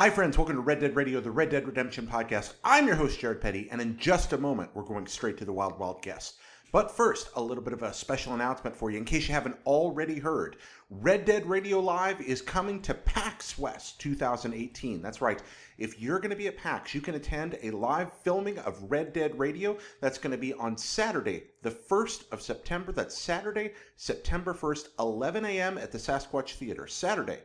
Hi, 0.00 0.08
friends. 0.08 0.38
Welcome 0.38 0.56
to 0.56 0.62
Red 0.62 0.80
Dead 0.80 0.96
Radio, 0.96 1.20
the 1.20 1.30
Red 1.30 1.50
Dead 1.50 1.66
Redemption 1.66 2.06
podcast. 2.06 2.54
I'm 2.64 2.86
your 2.86 2.96
host, 2.96 3.20
Jared 3.20 3.42
Petty, 3.42 3.68
and 3.70 3.82
in 3.82 3.98
just 3.98 4.32
a 4.32 4.38
moment, 4.38 4.70
we're 4.72 4.82
going 4.82 5.06
straight 5.06 5.36
to 5.36 5.44
the 5.44 5.52
Wild 5.52 5.78
Wild 5.78 6.00
guest. 6.00 6.38
But 6.72 6.90
first, 6.90 7.28
a 7.36 7.42
little 7.42 7.62
bit 7.62 7.74
of 7.74 7.82
a 7.82 7.92
special 7.92 8.32
announcement 8.32 8.74
for 8.74 8.90
you 8.90 8.96
in 8.96 9.04
case 9.04 9.28
you 9.28 9.34
haven't 9.34 9.58
already 9.66 10.18
heard. 10.18 10.56
Red 10.88 11.26
Dead 11.26 11.44
Radio 11.46 11.80
Live 11.80 12.18
is 12.22 12.40
coming 12.40 12.80
to 12.80 12.94
PAX 12.94 13.58
West 13.58 14.00
2018. 14.00 15.02
That's 15.02 15.20
right. 15.20 15.42
If 15.76 16.00
you're 16.00 16.18
going 16.18 16.30
to 16.30 16.34
be 16.34 16.48
at 16.48 16.56
PAX, 16.56 16.94
you 16.94 17.02
can 17.02 17.16
attend 17.16 17.58
a 17.62 17.70
live 17.70 18.10
filming 18.10 18.58
of 18.60 18.90
Red 18.90 19.12
Dead 19.12 19.38
Radio. 19.38 19.76
That's 20.00 20.16
going 20.16 20.32
to 20.32 20.38
be 20.38 20.54
on 20.54 20.78
Saturday, 20.78 21.42
the 21.60 21.72
1st 21.72 22.32
of 22.32 22.40
September. 22.40 22.90
That's 22.90 23.18
Saturday, 23.18 23.74
September 23.96 24.54
1st, 24.54 24.88
11 24.98 25.44
a.m. 25.44 25.76
at 25.76 25.92
the 25.92 25.98
Sasquatch 25.98 26.54
Theater. 26.54 26.86
Saturday, 26.86 27.40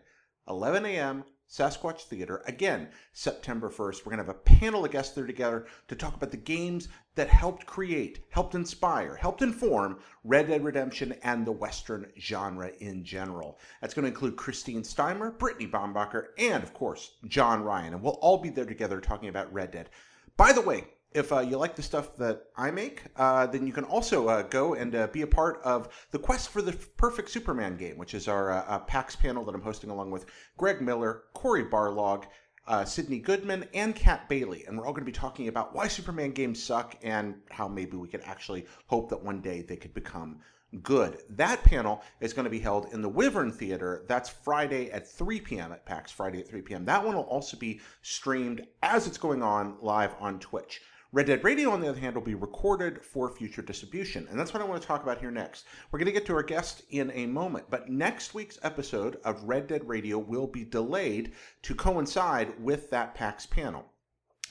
11 0.48 0.86
a.m. 0.86 1.26
Sasquatch 1.56 2.02
Theater. 2.02 2.44
Again, 2.48 2.90
September 3.14 3.70
1st, 3.70 4.06
we're 4.06 4.16
going 4.16 4.18
to 4.18 4.26
have 4.26 4.36
a 4.36 4.60
panel 4.60 4.84
of 4.84 4.92
guests 4.92 5.16
there 5.16 5.26
together 5.26 5.68
to 5.88 5.96
talk 5.96 6.16
about 6.16 6.32
the 6.32 6.38
games 6.38 6.90
that 7.16 7.30
helped 7.30 7.66
create, 7.66 8.26
helped 8.30 8.56
inspire, 8.56 9.16
helped 9.16 9.42
inform 9.42 10.00
Red 10.26 10.48
Dead 10.48 10.66
Redemption 10.66 11.16
and 11.24 11.46
the 11.46 11.54
Western 11.54 12.12
genre 12.20 12.72
in 12.80 13.06
general. 13.06 13.58
That's 13.80 13.94
going 13.94 14.04
to 14.04 14.10
include 14.10 14.36
Kristine 14.36 14.82
Steimer, 14.82 15.38
Brittany 15.38 15.68
Bombacher, 15.68 16.26
and 16.38 16.62
of 16.62 16.74
course, 16.74 17.14
John 17.28 17.64
Ryan. 17.64 17.94
And 17.94 18.04
we'll 18.04 18.14
all 18.14 18.38
be 18.40 18.50
there 18.50 18.66
together 18.66 19.00
talking 19.00 19.30
about 19.30 19.54
Red 19.54 19.72
Dead. 19.72 19.90
By 20.36 20.52
the 20.52 20.62
way, 20.62 20.84
if 21.16 21.32
uh, 21.32 21.40
you 21.40 21.58
like 21.58 21.78
the 21.78 21.82
stuff 21.82 22.18
that 22.18 22.44
I 22.58 22.72
make, 22.72 23.04
uh, 23.16 23.48
then 23.48 23.66
you 23.66 23.72
can 23.72 23.86
also 23.86 24.28
uh, 24.28 24.42
go 24.42 24.74
and 24.74 24.94
uh, 24.94 25.08
be 25.08 25.22
a 25.22 25.28
part 25.28 25.62
of 25.64 25.88
the 26.12 26.20
Quest 26.20 26.50
for 26.50 26.62
the 26.62 26.74
Perfect 26.98 27.30
Superman 27.30 27.78
game, 27.78 27.98
which 27.98 28.14
is 28.14 28.28
our 28.28 28.52
uh, 28.52 28.80
PAX 28.80 29.16
panel 29.16 29.46
that 29.46 29.56
I'm 29.56 29.62
hosting 29.62 29.90
along 29.90 30.12
with 30.12 30.26
Greg 30.58 30.82
Miller, 30.82 31.24
Cory 31.34 31.64
Barlog, 31.64 32.26
uh, 32.68 32.84
Sydney 32.84 33.20
Goodman, 33.20 33.66
and 33.74 33.96
Kat 33.96 34.28
Bailey. 34.28 34.66
And 34.68 34.78
we're 34.78 34.86
all 34.86 34.92
going 34.92 35.06
to 35.06 35.12
be 35.12 35.18
talking 35.18 35.48
about 35.48 35.74
why 35.74 35.88
Superman 35.88 36.32
games 36.32 36.62
suck 36.62 36.98
and 37.02 37.36
how 37.50 37.70
maybe 37.70 37.96
we 37.96 38.10
could 38.10 38.24
actually 38.26 38.66
hope 38.88 39.10
that 39.10 39.24
one 39.24 39.40
day 39.40 39.62
they 39.62 39.78
could 39.78 39.94
become 39.94 40.42
good. 40.84 41.20
That 41.30 41.64
panel 41.64 42.04
is 42.20 42.34
going 42.34 42.44
to 42.44 42.50
be 42.50 42.60
held 42.60 42.92
in 42.92 43.02
the 43.02 43.08
Wyvern 43.08 43.54
Theater. 43.54 44.04
That's 44.10 44.28
Friday 44.30 44.92
at 44.92 45.08
3 45.08 45.40
p.m. 45.40 45.72
at 45.72 45.86
PAX, 45.86 46.12
Friday 46.12 46.42
at 46.42 46.50
3 46.50 46.62
p.m. 46.62 46.84
That 46.84 47.06
one 47.06 47.16
will 47.16 47.24
also 47.24 47.56
be 47.56 47.80
streamed 48.02 48.68
as 48.84 49.08
it's 49.08 49.18
going 49.18 49.42
on 49.42 49.78
live 49.80 50.14
on 50.20 50.40
Twitch. 50.40 50.82
Red 51.16 51.28
Dead 51.28 51.46
Radio, 51.46 51.72
on 51.72 51.80
the 51.80 51.88
other 51.88 52.02
hand, 52.02 52.14
will 52.14 52.22
be 52.22 52.36
recorded 52.36 53.02
for 53.02 53.30
future 53.30 53.62
distribution. 53.62 54.28
And 54.30 54.38
that's 54.38 54.54
what 54.54 54.62
I 54.62 54.66
want 54.66 54.82
to 54.82 54.88
talk 54.88 55.02
about 55.02 55.18
here 55.18 55.32
next. 55.32 55.64
We're 55.90 56.00
going 56.00 56.08
to 56.08 56.12
get 56.12 56.26
to 56.26 56.36
our 56.36 56.44
guest 56.44 56.82
in 56.90 57.10
a 57.12 57.26
moment, 57.26 57.68
but 57.70 57.88
next 57.88 58.34
week's 58.34 58.60
episode 58.64 59.16
of 59.24 59.42
Red 59.46 59.68
Dead 59.68 59.88
Radio 59.88 60.20
will 60.20 60.46
be 60.46 60.66
delayed 60.66 61.32
to 61.62 61.74
coincide 61.74 62.62
with 62.62 62.90
that 62.90 63.16
PAX 63.16 63.46
panel. 63.46 63.86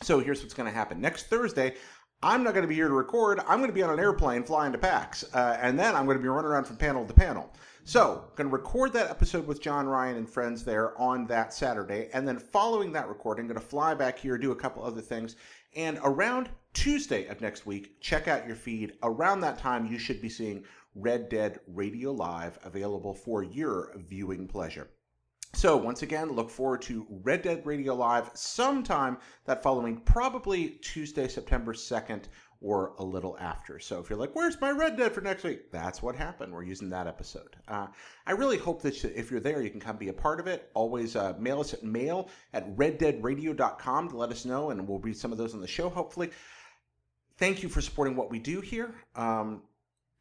So 0.00 0.20
here's 0.20 0.40
what's 0.40 0.54
going 0.54 0.66
to 0.66 0.74
happen. 0.74 1.02
Next 1.02 1.26
Thursday, 1.26 1.74
I'm 2.22 2.42
not 2.42 2.54
going 2.54 2.62
to 2.62 2.68
be 2.68 2.76
here 2.76 2.88
to 2.88 2.94
record. 2.94 3.40
I'm 3.40 3.58
going 3.58 3.68
to 3.68 3.74
be 3.74 3.82
on 3.82 3.92
an 3.92 4.00
airplane 4.00 4.42
flying 4.42 4.72
to 4.72 4.78
PAX, 4.78 5.22
uh, 5.34 5.58
and 5.60 5.78
then 5.78 5.94
I'm 5.94 6.06
going 6.06 6.16
to 6.16 6.22
be 6.22 6.30
running 6.30 6.50
around 6.50 6.64
from 6.64 6.78
panel 6.78 7.04
to 7.04 7.12
panel. 7.12 7.52
So, 7.86 8.24
going 8.36 8.48
to 8.48 8.56
record 8.56 8.94
that 8.94 9.10
episode 9.10 9.46
with 9.46 9.60
John 9.60 9.86
Ryan 9.86 10.16
and 10.16 10.26
friends 10.26 10.64
there 10.64 10.98
on 10.98 11.26
that 11.26 11.52
Saturday, 11.52 12.08
and 12.14 12.26
then 12.26 12.38
following 12.38 12.92
that 12.92 13.08
recording, 13.08 13.46
going 13.46 13.60
to 13.60 13.66
fly 13.66 13.92
back 13.92 14.18
here, 14.18 14.38
do 14.38 14.52
a 14.52 14.56
couple 14.56 14.82
other 14.82 15.02
things, 15.02 15.36
and 15.76 15.98
around 16.02 16.50
Tuesday 16.72 17.26
of 17.26 17.40
next 17.40 17.66
week, 17.66 18.00
check 18.00 18.28
out 18.28 18.46
your 18.46 18.56
feed. 18.56 18.94
Around 19.02 19.40
that 19.40 19.58
time, 19.58 19.86
you 19.86 19.98
should 19.98 20.20
be 20.20 20.28
seeing 20.28 20.64
Red 20.94 21.28
Dead 21.28 21.60
Radio 21.66 22.12
Live 22.12 22.58
available 22.64 23.14
for 23.14 23.42
your 23.42 23.92
viewing 23.96 24.46
pleasure. 24.46 24.88
So, 25.54 25.76
once 25.76 26.02
again, 26.02 26.32
look 26.32 26.50
forward 26.50 26.82
to 26.82 27.06
Red 27.08 27.42
Dead 27.42 27.64
Radio 27.64 27.94
Live 27.94 28.30
sometime 28.34 29.18
that 29.44 29.62
following, 29.62 30.00
probably 30.00 30.70
Tuesday, 30.82 31.28
September 31.28 31.72
2nd, 31.72 32.24
or 32.64 32.94
a 32.98 33.04
little 33.04 33.36
after. 33.38 33.78
So, 33.78 34.00
if 34.00 34.08
you're 34.08 34.18
like, 34.18 34.34
where's 34.34 34.58
my 34.58 34.70
Red 34.70 34.96
Dead 34.96 35.12
for 35.12 35.20
next 35.20 35.44
week? 35.44 35.70
That's 35.70 36.02
what 36.02 36.16
happened. 36.16 36.52
We're 36.52 36.64
using 36.64 36.88
that 36.90 37.06
episode. 37.06 37.56
Uh, 37.68 37.88
I 38.26 38.32
really 38.32 38.56
hope 38.56 38.80
that 38.82 39.04
if 39.04 39.30
you're 39.30 39.38
there, 39.38 39.60
you 39.60 39.68
can 39.68 39.80
come 39.80 39.98
be 39.98 40.08
a 40.08 40.14
part 40.14 40.40
of 40.40 40.46
it. 40.46 40.70
Always 40.72 41.14
uh, 41.14 41.34
mail 41.38 41.60
us 41.60 41.74
at 41.74 41.84
mail 41.84 42.30
at 42.54 42.74
reddeadradio.com 42.76 44.08
to 44.08 44.16
let 44.16 44.30
us 44.30 44.46
know, 44.46 44.70
and 44.70 44.88
we'll 44.88 44.98
read 44.98 45.16
some 45.16 45.30
of 45.30 45.36
those 45.36 45.52
on 45.52 45.60
the 45.60 45.68
show, 45.68 45.90
hopefully. 45.90 46.30
Thank 47.36 47.62
you 47.62 47.68
for 47.68 47.82
supporting 47.82 48.16
what 48.16 48.30
we 48.30 48.38
do 48.38 48.62
here. 48.62 48.94
Um, 49.14 49.62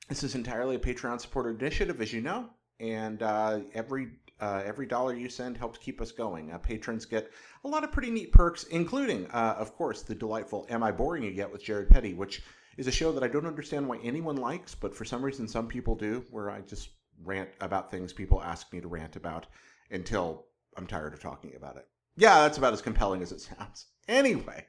this 0.09 0.23
is 0.23 0.35
entirely 0.35 0.75
a 0.75 0.79
Patreon 0.79 1.21
supported 1.21 1.61
initiative, 1.61 2.01
as 2.01 2.11
you 2.11 2.21
know, 2.21 2.49
and 2.81 3.23
uh, 3.23 3.61
every 3.73 4.09
uh, 4.43 4.61
every 4.65 4.85
dollar 4.85 5.15
you 5.15 5.29
send 5.29 5.55
helps 5.55 5.77
keep 5.77 6.01
us 6.01 6.11
going. 6.11 6.51
Uh, 6.51 6.57
patrons 6.57 7.05
get 7.05 7.31
a 7.63 7.67
lot 7.67 7.85
of 7.85 7.93
pretty 7.93 8.11
neat 8.11 8.33
perks, 8.33 8.65
including, 8.65 9.25
uh, 9.27 9.55
of 9.57 9.73
course, 9.73 10.01
the 10.01 10.13
delightful 10.13 10.67
Am 10.69 10.83
I 10.83 10.91
Boring 10.91 11.23
You 11.23 11.31
Yet 11.31 11.49
with 11.49 11.63
Jared 11.63 11.89
Petty, 11.89 12.13
which 12.13 12.43
is 12.75 12.87
a 12.87 12.91
show 12.91 13.13
that 13.13 13.23
I 13.23 13.29
don't 13.29 13.45
understand 13.45 13.87
why 13.87 13.99
anyone 14.03 14.35
likes, 14.35 14.75
but 14.75 14.93
for 14.93 15.05
some 15.05 15.23
reason 15.23 15.47
some 15.47 15.65
people 15.65 15.95
do, 15.95 16.25
where 16.29 16.49
I 16.49 16.59
just 16.59 16.89
rant 17.23 17.51
about 17.61 17.89
things 17.89 18.11
people 18.11 18.43
ask 18.43 18.73
me 18.73 18.81
to 18.81 18.89
rant 18.89 19.15
about 19.15 19.45
until 19.91 20.47
I'm 20.75 20.87
tired 20.87 21.13
of 21.13 21.21
talking 21.21 21.53
about 21.55 21.77
it. 21.77 21.87
Yeah, 22.17 22.41
that's 22.41 22.57
about 22.57 22.73
as 22.73 22.81
compelling 22.81 23.21
as 23.21 23.31
it 23.31 23.39
sounds. 23.39 23.85
Anyway, 24.09 24.65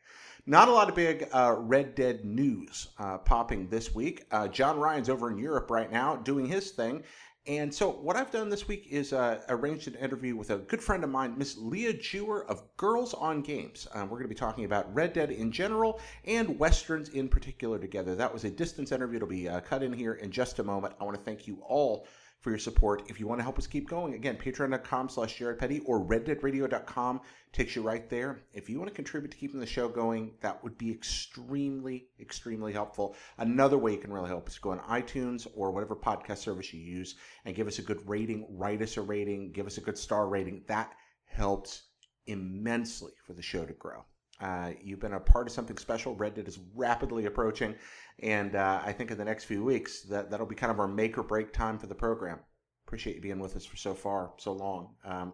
not 0.47 0.69
a 0.69 0.73
lot 0.73 0.89
of 0.89 0.95
big 0.95 1.29
uh, 1.33 1.57
Red 1.59 1.97
Dead 1.97 2.25
news 2.25 2.87
uh, 3.01 3.19
popping 3.19 3.69
this 3.69 3.93
week. 3.97 4.27
Uh, 4.31 4.47
John 4.47 4.79
Ryan's 4.79 5.09
over 5.09 5.29
in 5.29 5.39
Europe 5.39 5.73
right 5.73 5.91
now 5.91 6.15
doing 6.15 6.47
his 6.47 6.71
thing, 6.71 7.03
and 7.47 7.75
so, 7.75 7.91
what 7.91 8.17
I've 8.17 8.31
done 8.31 8.49
this 8.49 8.67
week 8.67 8.87
is 8.91 9.13
uh, 9.13 9.43
arranged 9.51 9.87
an 9.87 9.97
interview 9.97 10.35
with 10.35 10.49
a 10.49 10.57
good 10.57 10.83
friend 10.83 11.05
of 11.05 11.11
mine, 11.11 11.35
Miss 11.37 11.59
Leah 11.59 11.93
Jewer 11.93 12.49
of 12.49 12.63
Girls 12.79 13.13
on 13.13 13.43
Games. 13.43 13.87
Um, 13.93 14.05
we're 14.05 14.17
going 14.17 14.23
to 14.23 14.29
be 14.29 14.35
talking 14.35 14.65
about 14.65 14.93
Red 14.95 15.13
Dead 15.13 15.31
in 15.31 15.53
general 15.53 16.01
and 16.25 16.59
Westerns 16.59 17.11
in 17.11 17.29
particular 17.29 17.79
together. 17.79 18.15
That 18.15 18.33
was 18.33 18.45
a 18.45 18.51
distance 18.51 18.93
interview. 18.93 19.17
It'll 19.17 19.29
be 19.29 19.47
uh, 19.47 19.61
cut 19.61 19.83
in 19.83 19.93
here 19.93 20.15
in 20.15 20.31
just 20.31 20.59
a 20.59 20.65
moment. 20.65 20.95
I 20.99 21.05
want 21.05 21.19
to 21.19 21.23
thank 21.23 21.47
you 21.47 21.59
all 21.69 22.07
for 22.45 22.51
your 22.51 22.59
support. 22.59 23.05
If 23.09 23.19
you 23.19 23.27
want 23.27 23.39
to 23.39 23.43
help 23.43 23.59
us 23.59 23.67
keep 23.67 23.89
going, 23.89 24.13
again, 24.13 24.37
patreon.com 24.37 25.09
slash 25.09 25.39
Jared 25.39 25.59
Petty 25.59 25.81
or 25.87 26.05
reddeadradio.com 26.05 27.23
takes 27.55 27.75
you 27.75 27.81
right 27.81 28.09
there. 28.11 28.43
If 28.53 28.69
you 28.69 28.79
want 28.79 28.91
to 28.91 28.95
contribute 28.95 29.31
to 29.31 29.39
keeping 29.39 29.61
the 29.61 29.67
show 29.67 29.89
going, 29.89 30.33
that 30.43 30.63
would 30.63 30.77
be 30.77 30.91
extremely, 30.91 32.09
extremely 32.21 32.75
helpful. 32.75 33.17
Another 33.39 33.79
way 33.79 33.93
you 33.93 33.99
can 33.99 34.13
really 34.13 34.29
help 34.29 34.47
is 34.47 34.59
go 34.59 34.73
on 34.73 34.81
iTunes 34.81 35.47
or 35.57 35.71
whatever 35.71 35.97
podcast 35.97 36.39
service 36.39 36.75
you 36.75 36.81
use 36.81 37.15
and 37.47 37.57
give 37.57 37.67
us 37.67 37.79
a 37.79 37.83
good 37.83 38.07
rating, 38.07 38.47
write 38.51 38.83
us 38.83 38.99
a 38.99 39.01
rating, 39.01 39.51
give 39.51 39.67
us 39.67 39.79
a 39.79 39.81
good 39.81 39.97
star 39.97 40.29
rating. 40.29 40.65
That 40.69 40.93
helps 41.25 41.85
immensely 42.27 43.13
for 43.27 43.33
the 43.33 43.43
show 43.43 43.65
to 43.65 43.73
grow. 43.73 44.05
Uh, 44.41 44.73
you've 44.83 45.01
been 45.01 45.13
a 45.13 45.21
part 45.21 45.47
of 45.47 45.53
something 45.53 45.77
special. 45.79 46.15
Red 46.15 46.35
Dead 46.35 46.49
is 46.49 46.59
rapidly 46.75 47.27
approaching, 47.27 47.75
and 48.21 48.57
uh, 48.57 48.83
I 48.85 48.93
think 48.93 49.11
in 49.11 49.19
the 49.19 49.25
next 49.25 49.45
few 49.45 49.65
weeks 49.65 50.03
that 50.03 50.31
that'll 50.31 50.47
be 50.47 50.57
kind 50.57 50.73
of 50.73 50.81
our 50.81 50.89
make 50.89 51.17
or 51.17 51.23
break 51.23 51.53
time 51.53 51.79
for 51.79 51.87
the 51.87 51.95
program. 51.95 52.41
Appreciate 52.87 53.17
you 53.17 53.23
being 53.23 53.39
with 53.39 53.57
us 53.57 53.65
for 53.65 53.77
so 53.77 53.95
far, 53.95 54.33
so 54.37 54.53
long. 54.53 54.95
Um, 55.05 55.33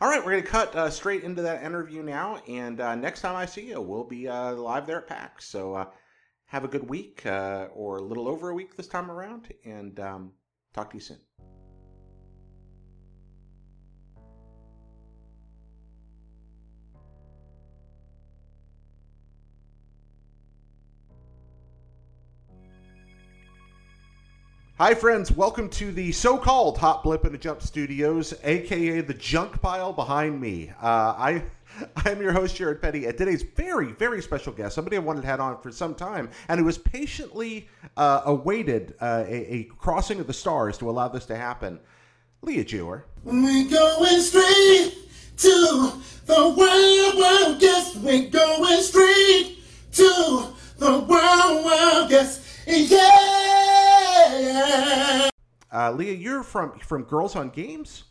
all 0.00 0.08
right, 0.08 0.24
we're 0.24 0.32
going 0.32 0.42
to 0.42 0.48
cut 0.48 0.74
uh, 0.74 0.90
straight 0.90 1.22
into 1.22 1.42
that 1.42 1.62
interview 1.62 2.02
now, 2.02 2.42
and 2.48 2.80
uh, 2.80 2.94
next 2.94 3.20
time 3.20 3.36
I 3.36 3.46
see 3.46 3.68
you, 3.68 3.80
we'll 3.80 4.04
be 4.04 4.28
uh, 4.28 4.52
live 4.54 4.86
there 4.86 4.98
at 4.98 5.06
PAX. 5.06 5.46
So 5.46 5.88
have 6.46 6.64
a 6.64 6.68
good 6.68 6.88
week, 6.88 7.22
or 7.24 7.98
a 7.98 8.02
little 8.02 8.28
over 8.28 8.50
a 8.50 8.54
week 8.54 8.76
this 8.76 8.88
time 8.88 9.10
around, 9.10 9.52
and 9.64 9.98
um, 10.00 10.32
talk 10.74 10.90
to 10.90 10.96
you 10.96 11.02
soon. 11.02 11.29
Hi, 24.80 24.94
friends. 24.94 25.30
Welcome 25.30 25.68
to 25.72 25.92
the 25.92 26.10
so-called 26.10 26.78
Hot 26.78 27.02
Blip 27.02 27.24
and 27.24 27.34
a 27.34 27.38
Jump 27.38 27.60
Studios, 27.60 28.32
aka 28.42 29.02
the 29.02 29.12
junk 29.12 29.60
pile 29.60 29.92
behind 29.92 30.40
me. 30.40 30.72
Uh, 30.80 31.14
I, 31.18 31.42
I'm 31.96 32.22
your 32.22 32.32
host, 32.32 32.56
Jared 32.56 32.80
Petty, 32.80 33.04
and 33.04 33.14
today's 33.18 33.42
very, 33.42 33.92
very 33.92 34.22
special 34.22 34.54
guest, 34.54 34.74
somebody 34.74 34.96
I 34.96 35.00
wanted 35.00 35.20
to 35.20 35.26
have 35.26 35.38
on 35.38 35.60
for 35.60 35.70
some 35.70 35.94
time, 35.94 36.30
and 36.48 36.58
who 36.58 36.64
has 36.64 36.78
patiently 36.78 37.68
uh, 37.98 38.22
awaited 38.24 38.94
uh, 39.02 39.24
a, 39.28 39.54
a, 39.54 39.64
crossing 39.64 40.18
of 40.18 40.26
the 40.26 40.32
stars 40.32 40.78
to 40.78 40.88
allow 40.88 41.08
this 41.08 41.26
to 41.26 41.36
happen. 41.36 41.78
Leah 42.40 42.64
Jewer. 42.64 43.04
We 43.22 43.68
going 43.68 44.20
straight 44.22 44.94
to 45.36 45.92
the 46.24 46.54
wild, 46.56 46.56
Leah, 56.00 56.14
you're 56.14 56.42
from 56.42 56.78
from 56.78 57.02
Girls 57.04 57.36
on 57.36 57.50
Games. 57.50 58.04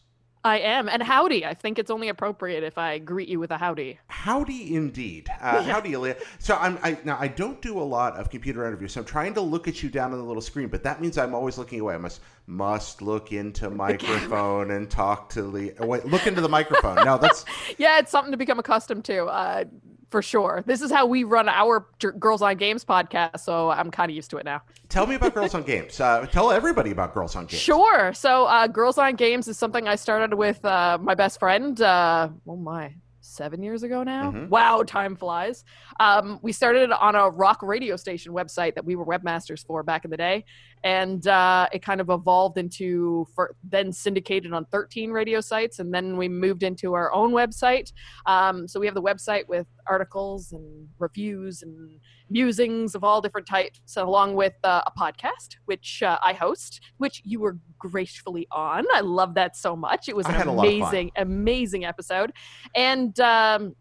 I 0.44 0.59
am. 0.59 0.88
And 0.88 1.01
howdy. 1.01 1.44
I 1.44 1.56
think 1.56 1.80
it's 1.80 1.89
only 1.89 2.07
appropriate 2.07 2.63
if 2.63 2.77
I 2.77 3.00
greet 3.00 3.27
you 3.27 3.39
with 3.39 3.50
a 3.51 3.57
howdy. 3.57 4.00
Howdy, 4.07 4.75
indeed. 4.75 5.27
Uh, 5.41 5.63
Howdy, 5.63 5.97
Leah. 5.97 6.15
So 6.38 6.56
I'm 6.56 6.77
I, 6.83 7.00
now 7.03 7.18
I 7.19 7.27
don't 7.27 7.59
do 7.62 7.80
a 7.80 7.83
lot 7.83 8.15
of 8.15 8.30
computer 8.30 8.65
interviews. 8.65 8.94
So 8.94 9.01
I'm 9.01 9.07
trying 9.07 9.33
to 9.33 9.41
look 9.41 9.68
at 9.68 9.81
you 9.81 9.89
down 9.89 10.12
on 10.13 10.19
the 10.19 10.24
little 10.24 10.41
screen, 10.41 10.69
but 10.69 10.83
that 10.83 11.01
means 11.01 11.18
I'm 11.18 11.33
always 11.33 11.57
looking 11.57 11.80
away. 11.80 11.95
I 11.95 11.97
must 11.97 12.21
must 12.45 13.01
look 13.01 13.31
into 13.31 13.71
microphone 13.71 14.69
and 14.71 14.88
talk 14.89 15.30
to 15.30 15.42
Leah. 15.42 15.74
Wait, 15.80 16.06
look 16.06 16.27
into 16.27 16.42
the 16.42 16.50
microphone. 16.50 17.03
No, 17.03 17.18
that's 17.18 17.44
Yeah, 17.80 17.97
it's 17.97 18.12
something 18.12 18.31
to 18.31 18.38
become 18.38 18.59
accustomed 18.59 19.03
to. 19.06 19.25
Uh, 19.25 19.63
for 20.09 20.21
sure. 20.21 20.63
This 20.65 20.81
is 20.81 20.91
how 20.91 21.06
we 21.06 21.23
run 21.23 21.47
our 21.47 21.85
J- 22.00 22.09
Girls 22.17 22.41
on 22.41 22.57
Games 22.57 22.83
podcast, 22.83 23.41
so 23.41 23.69
I'm 23.69 23.91
kind 23.91 24.09
of 24.09 24.15
used 24.15 24.29
to 24.31 24.38
it 24.38 24.45
now. 24.45 24.61
tell 24.89 25.06
me 25.06 25.15
about 25.15 25.33
Girls 25.35 25.53
on 25.53 25.63
Games. 25.63 26.00
Uh, 26.00 26.25
tell 26.31 26.51
everybody 26.51 26.91
about 26.91 27.13
Girls 27.13 27.35
on 27.35 27.45
Games. 27.45 27.61
Sure. 27.61 28.11
So, 28.13 28.45
uh, 28.45 28.67
Girls 28.67 28.97
on 28.97 29.15
Games 29.15 29.47
is 29.47 29.57
something 29.57 29.88
I 29.88 29.95
started 29.95 30.33
with 30.33 30.63
uh, 30.65 30.97
my 31.00 31.13
best 31.15 31.39
friend. 31.39 31.79
Uh, 31.79 32.29
oh 32.47 32.56
my, 32.56 32.95
seven 33.21 33.61
years 33.61 33.83
ago 33.83 34.01
now. 34.03 34.31
Mhm. 34.31 34.50
Wow, 34.50 34.81
time 34.81 35.15
flies. 35.15 35.63
Um, 36.00 36.39
we 36.41 36.51
started 36.51 36.83
it 36.83 36.91
on 36.91 37.13
a 37.15 37.29
rock 37.29 37.61
radio 37.61 37.95
station 37.95 38.33
website 38.33 38.73
that 38.75 38.83
we 38.85 38.95
were 38.95 39.06
webmasters 39.06 39.63
for 39.65 39.83
back 39.83 40.06
in 40.06 40.11
the 40.11 40.17
day, 40.17 40.45
and 40.83 41.27
uh, 41.27 41.67
it 41.73 41.81
kind 41.81 42.01
of 42.01 42.09
evolved 42.09 42.57
into 42.57 43.27
for, 43.35 43.55
then 43.63 43.91
syndicated 43.91 44.53
on 44.53 44.65
13 44.65 45.11
radio 45.11 45.41
sites, 45.41 45.79
and 45.79 45.93
then 45.93 46.17
we 46.17 46.29
moved 46.29 46.63
into 46.63 46.93
our 46.93 47.11
own 47.13 47.31
website. 47.31 47.91
Um, 48.25 48.67
so 48.67 48.79
we 48.79 48.85
have 48.85 48.95
the 48.95 49.01
website 49.01 49.47
with 49.47 49.67
articles 49.87 50.51
and 50.51 50.87
reviews 50.99 51.61
and 51.61 51.99
musings 52.29 52.95
of 52.95 53.03
all 53.03 53.21
different 53.21 53.47
types, 53.47 53.79
along 53.97 54.35
with 54.35 54.53
uh, 54.63 54.81
a 54.85 54.91
podcast, 54.97 55.57
which 55.65 56.03
uh, 56.03 56.17
I 56.23 56.33
host, 56.33 56.81
which 56.97 57.21
you 57.25 57.39
were 57.39 57.57
gracefully 57.77 58.47
on. 58.51 58.85
I 58.93 59.01
love 59.01 59.33
that 59.35 59.55
so 59.55 59.75
much. 59.75 60.07
It 60.07 60.15
was 60.15 60.27
an 60.27 60.33
had 60.33 60.47
a 60.47 60.51
lot 60.51 60.67
of 60.67 60.71
fun. 60.71 60.81
amazing, 60.81 61.11
amazing 61.15 61.85
episode. 61.85 62.31
And 62.75 63.19
um, 63.19 63.75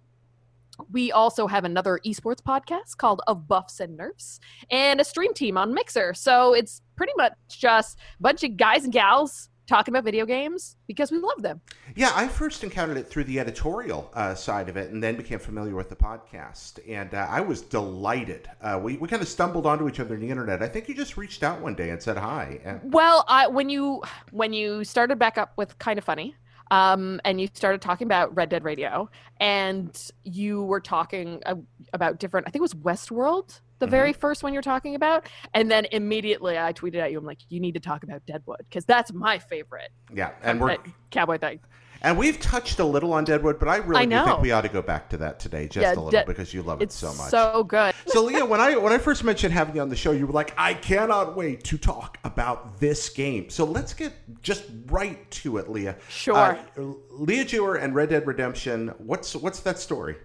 we 0.90 1.12
also 1.12 1.46
have 1.46 1.64
another 1.64 2.00
esports 2.06 2.40
podcast 2.40 2.96
called 2.96 3.20
Of 3.26 3.48
Buffs 3.48 3.80
and 3.80 3.96
Nerfs 3.96 4.40
and 4.70 5.00
a 5.00 5.04
stream 5.04 5.34
team 5.34 5.58
on 5.58 5.75
Mixer. 5.75 6.14
So 6.14 6.54
it's 6.54 6.82
pretty 6.96 7.12
much 7.16 7.32
just 7.48 7.98
a 8.19 8.22
bunch 8.22 8.44
of 8.44 8.56
guys 8.56 8.84
and 8.84 8.92
gals 8.92 9.48
talking 9.69 9.92
about 9.92 10.02
video 10.02 10.25
games 10.25 10.76
because 10.86 11.12
we 11.12 11.19
love 11.19 11.42
them. 11.42 11.60
Yeah, 11.94 12.10
I 12.14 12.26
first 12.26 12.64
encountered 12.64 12.96
it 12.96 13.08
through 13.08 13.25
the 13.25 13.38
editorial 13.38 14.10
uh, 14.14 14.34
side 14.34 14.69
of 14.69 14.76
it, 14.76 14.90
and 14.90 15.02
then 15.02 15.16
became 15.16 15.38
familiar 15.38 15.75
with 15.75 15.90
the 15.90 15.96
podcast. 15.96 16.80
And 16.88 17.14
uh, 17.14 17.26
I 17.28 17.40
was 17.42 17.60
delighted. 17.60 18.50
Uh, 18.60 18.80
we 18.82 18.96
we 18.96 19.06
kind 19.06 19.22
of 19.22 19.28
stumbled 19.28 19.66
onto 19.66 19.88
each 19.88 20.00
other 20.00 20.14
on 20.14 20.20
the 20.20 20.30
internet. 20.30 20.62
I 20.62 20.69
think 20.69 20.88
you 20.88 20.94
just 20.94 21.16
reached 21.16 21.42
out 21.42 21.60
one 21.60 21.75
day 21.75 21.90
and 21.90 22.02
said 22.02 22.16
hi. 22.16 22.60
And 22.64 22.92
Well, 22.92 23.25
I, 23.28 23.46
when 23.46 23.69
you 23.69 24.02
when 24.32 24.52
you 24.52 24.84
started 24.84 25.19
back 25.19 25.38
up 25.38 25.52
with 25.56 25.78
kind 25.78 25.98
of 25.98 26.04
funny, 26.04 26.34
um, 26.70 27.20
and 27.24 27.40
you 27.40 27.48
started 27.52 27.80
talking 27.80 28.06
about 28.06 28.34
Red 28.36 28.48
Dead 28.48 28.64
Radio, 28.64 29.08
and 29.40 30.10
you 30.24 30.62
were 30.64 30.80
talking 30.80 31.42
uh, 31.46 31.54
about 31.92 32.18
different. 32.18 32.46
I 32.46 32.50
think 32.50 32.60
it 32.60 32.62
was 32.62 32.74
Westworld, 32.74 33.60
the 33.78 33.86
Mhm. 33.86 33.90
very 33.90 34.12
first 34.12 34.42
one 34.42 34.52
you're 34.52 34.62
talking 34.62 34.94
about, 34.94 35.26
and 35.54 35.70
then 35.70 35.86
immediately 35.92 36.58
I 36.58 36.72
tweeted 36.72 36.96
at 36.96 37.12
you. 37.12 37.18
I'm 37.18 37.24
like, 37.24 37.38
you 37.48 37.60
need 37.60 37.74
to 37.74 37.80
talk 37.80 38.02
about 38.02 38.24
Deadwood 38.26 38.58
because 38.58 38.84
that's 38.84 39.12
my 39.12 39.38
favorite 39.38 39.90
yeah, 40.12 40.30
and 40.42 40.60
we're 40.60 40.76
cowboy 41.10 41.38
thing. 41.38 41.60
And 42.02 42.16
we've 42.18 42.38
touched 42.40 42.78
a 42.78 42.84
little 42.84 43.12
on 43.12 43.24
Deadwood, 43.24 43.58
but 43.58 43.68
I 43.68 43.76
really 43.76 44.02
I 44.02 44.04
do 44.06 44.24
think 44.24 44.40
we 44.40 44.52
ought 44.52 44.62
to 44.62 44.68
go 44.68 44.82
back 44.82 45.10
to 45.10 45.16
that 45.18 45.40
today, 45.40 45.66
just 45.68 45.82
Yeah, 45.82 45.88
a 45.90 45.94
little, 45.94 46.10
Dead- 46.10 46.26
because 46.26 46.52
you 46.54 46.62
love 46.62 46.80
it 46.82 46.92
so 46.92 47.12
much. 47.14 47.30
so 47.30 47.64
good. 47.64 47.94
So 48.08 48.24
Leah, 48.24 48.44
when 48.44 48.60
I 48.60 48.76
when 48.76 48.92
I 48.92 48.98
first 48.98 49.22
mentioned 49.24 49.52
having 49.52 49.76
you 49.76 49.82
on 49.82 49.88
the 49.90 49.96
show, 49.96 50.12
you 50.12 50.26
were 50.26 50.32
like, 50.32 50.54
"I 50.56 50.74
cannot 50.74 51.36
wait 51.36 51.64
to 51.64 51.76
talk 51.78 52.18
about 52.24 52.80
this 52.80 53.08
game." 53.10 53.50
So 53.50 53.64
let's 53.64 53.92
get 53.94 54.12
just 54.42 54.64
right 54.86 55.30
to 55.32 55.58
it, 55.58 55.68
Leah. 55.68 55.96
Sure. 56.08 56.36
Uh, 56.78 56.82
Leah 57.10 57.44
Jewer 57.44 57.76
and 57.76 57.94
Red 57.94 58.08
Dead 58.10 58.26
Redemption. 58.26 58.88
What's 58.98 59.34
what's 59.36 59.60
that 59.60 59.78
story? 59.78 60.16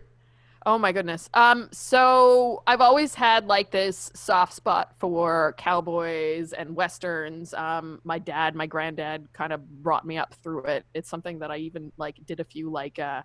Oh 0.66 0.78
my 0.78 0.92
goodness. 0.94 1.30
Um, 1.34 1.68
so 1.72 2.64
I've 2.66 2.80
always 2.80 3.14
had 3.16 3.48
like 3.48 3.72
this 3.72 4.10
soft 4.16 4.54
spot 4.54 4.94
for 4.98 5.56
cowboys 5.58 6.54
and 6.54 6.74
westerns. 6.76 7.54
Um, 7.54 8.00
my 8.06 8.18
dad, 8.18 8.56
my 8.56 8.66
granddad, 8.66 9.28
kind 9.34 9.52
of 9.52 9.68
brought 9.84 10.06
me 10.06 10.18
up 10.18 10.34
through 10.36 10.64
it. 10.66 10.86
It's 10.94 11.10
something 11.10 11.40
that 11.40 11.52
I 11.52 11.58
even 11.58 11.92
like 11.98 12.16
did 12.26 12.40
a 12.40 12.46
few 12.46 12.72
like 12.72 12.98
uh, 12.98 13.24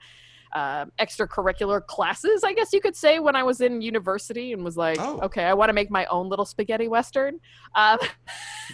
uh, 0.53 0.87
extracurricular 0.99 1.87
classes, 1.87 2.43
I 2.43 2.55
guess 2.55 2.73
you 2.73 2.81
could 2.81 2.97
say, 2.97 3.21
when 3.21 3.37
I 3.37 3.43
was 3.45 3.61
in 3.61 3.83
university, 3.83 4.53
and 4.53 4.65
was 4.65 4.77
like, 4.77 4.99
Oh. 5.01 5.21
okay, 5.21 5.45
I 5.45 5.55
want 5.55 5.69
to 5.69 5.75
make 5.75 5.91
my 5.91 6.07
own 6.07 6.29
little 6.29 6.47
spaghetti 6.47 6.89
western. 6.89 7.39
Um, 7.75 7.99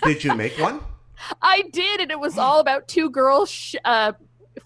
Did 0.05 0.25
you 0.25 0.35
make 0.35 0.53
one? 0.59 0.81
I 1.43 1.65
did, 1.73 2.01
and 2.01 2.11
it 2.11 2.19
was 2.19 2.39
all 2.39 2.61
about 2.61 2.87
two 2.89 3.11
girls 3.11 3.51
sh- 3.51 3.77
uh, 3.85 4.13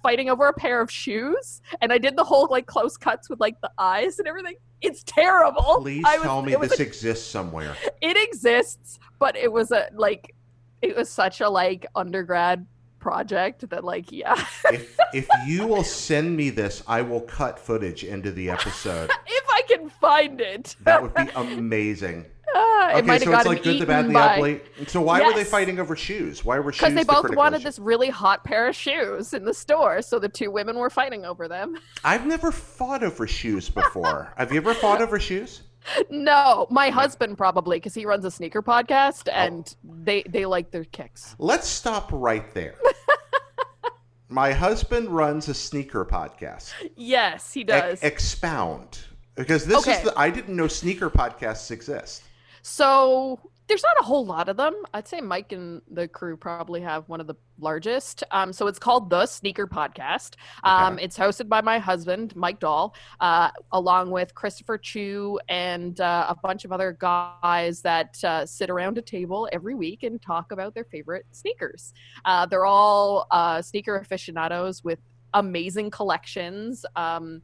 fighting 0.02 0.28
over 0.30 0.48
a 0.48 0.52
pair 0.52 0.80
of 0.80 0.90
shoes. 0.90 1.60
And 1.80 1.92
I 1.92 1.98
did 1.98 2.16
the 2.16 2.24
whole 2.24 2.48
like 2.50 2.66
close 2.66 2.96
cuts 2.96 3.28
with 3.30 3.40
like 3.40 3.60
the 3.60 3.70
eyes 3.78 4.18
and 4.18 4.28
everything. 4.28 4.56
It's 4.80 5.02
terrible. 5.04 5.78
Please 5.80 6.04
I 6.06 6.16
was- 6.18 6.22
tell 6.24 6.42
me 6.42 6.54
this 6.54 6.78
a- 6.78 6.82
exists 6.82 7.26
somewhere. 7.26 7.76
it 8.00 8.16
exists, 8.16 8.98
but 9.18 9.36
it 9.36 9.50
was 9.50 9.70
a 9.72 9.88
like, 9.94 10.34
it 10.82 10.96
was 10.96 11.08
such 11.10 11.40
a 11.40 11.48
like 11.48 11.86
undergrad 11.96 12.66
project 13.00 13.68
that 13.70 13.84
like 13.84 14.10
yeah. 14.12 14.34
if 14.72 14.96
if 15.14 15.28
you 15.46 15.66
will 15.66 15.84
send 15.84 16.36
me 16.36 16.50
this, 16.50 16.82
I 16.86 17.02
will 17.02 17.20
cut 17.22 17.58
footage 17.58 18.04
into 18.04 18.30
the 18.30 18.50
episode. 18.50 19.10
if 19.26 19.44
I 19.50 19.62
can 19.68 19.88
find 19.88 20.40
it, 20.40 20.76
That 20.82 21.02
would 21.02 21.14
be 21.14 21.28
amazing. 21.34 22.26
Ah, 22.54 22.90
it 22.90 22.96
Okay, 22.98 23.06
might 23.06 23.20
so 23.22 23.30
have 23.30 23.34
it's 23.34 23.44
gotten 23.44 23.52
like 23.52 23.62
good, 23.62 23.80
the 23.80 23.86
bad, 23.86 24.08
the 24.08 24.12
by- 24.12 24.36
ugly. 24.36 24.60
So 24.86 25.00
why 25.02 25.20
were 25.22 25.34
they 25.34 25.44
fighting 25.44 25.78
over 25.78 25.94
shoes? 25.94 26.44
Why 26.44 26.58
were 26.58 26.72
shoes? 26.72 26.80
Because 26.80 26.94
they 26.94 27.02
the 27.04 27.12
both 27.12 27.34
wanted 27.36 27.56
issue? 27.58 27.64
this 27.64 27.78
really 27.78 28.08
hot 28.08 28.44
pair 28.44 28.68
of 28.68 28.74
shoes 28.74 29.34
in 29.34 29.44
the 29.44 29.52
store, 29.54 30.00
so 30.02 30.18
the 30.18 30.28
two 30.28 30.50
women 30.50 30.76
were 30.78 30.88
fighting 30.90 31.24
over 31.26 31.46
them. 31.48 31.76
I've 32.04 32.26
never 32.26 32.50
fought 32.50 33.02
over 33.02 33.26
shoes 33.26 33.68
before. 33.68 34.32
Have 34.36 34.50
you 34.52 34.58
ever 34.58 34.72
fought 34.74 35.02
over 35.02 35.20
shoes? 35.20 35.62
No, 36.10 36.66
my 36.70 36.90
husband 36.90 37.38
probably 37.38 37.76
because 37.78 37.94
he 37.94 38.04
runs 38.06 38.24
a 38.24 38.30
sneaker 38.30 38.58
Oh. 38.58 38.62
podcast 38.62 39.28
and 39.32 39.74
they 39.84 40.22
they 40.28 40.44
like 40.46 40.70
their 40.70 40.84
kicks. 40.84 41.34
Let's 41.38 41.68
stop 41.68 42.10
right 42.12 42.52
there. 42.54 42.74
My 44.30 44.52
husband 44.52 45.08
runs 45.08 45.48
a 45.48 45.54
sneaker 45.54 46.04
podcast. 46.04 46.74
Yes, 46.96 47.52
he 47.54 47.60
E- 47.60 47.64
does. 47.64 48.02
expound. 48.02 48.98
Because 49.36 49.64
this 49.64 49.86
is 49.86 50.02
the 50.02 50.12
I 50.18 50.28
didn't 50.30 50.54
know 50.56 50.66
sneaker 50.68 51.08
podcasts 51.08 51.70
exist. 51.70 52.24
So 52.68 53.40
there's 53.66 53.82
not 53.82 53.98
a 53.98 54.02
whole 54.02 54.24
lot 54.24 54.48
of 54.48 54.56
them. 54.56 54.74
I'd 54.94 55.08
say 55.08 55.20
Mike 55.20 55.52
and 55.52 55.82
the 55.90 56.06
crew 56.08 56.36
probably 56.36 56.80
have 56.82 57.08
one 57.08 57.20
of 57.20 57.26
the 57.26 57.34
largest. 57.58 58.24
Um, 58.30 58.52
so 58.52 58.66
it's 58.66 58.78
called 58.78 59.10
the 59.10 59.26
Sneaker 59.26 59.66
Podcast. 59.66 60.34
Um, 60.64 60.94
Okay. 60.94 61.04
It's 61.04 61.18
hosted 61.18 61.48
by 61.48 61.60
my 61.60 61.78
husband, 61.78 62.34
Mike 62.36 62.60
Dahl, 62.60 62.94
uh, 63.20 63.50
along 63.72 64.10
with 64.10 64.34
Christopher 64.34 64.78
Chu 64.78 65.38
and 65.48 66.00
uh, 66.00 66.26
a 66.28 66.34
bunch 66.34 66.64
of 66.64 66.72
other 66.72 66.96
guys 66.98 67.82
that 67.82 68.22
uh, 68.24 68.44
sit 68.46 68.70
around 68.70 68.98
a 68.98 69.02
table 69.02 69.48
every 69.52 69.74
week 69.74 70.02
and 70.02 70.20
talk 70.20 70.52
about 70.52 70.74
their 70.74 70.84
favorite 70.84 71.26
sneakers. 71.32 71.92
Uh, 72.24 72.46
they're 72.46 72.66
all 72.66 73.26
uh, 73.30 73.60
sneaker 73.62 73.96
aficionados 73.96 74.84
with 74.84 74.98
amazing 75.34 75.90
collections. 75.90 76.84
Um, 76.96 77.42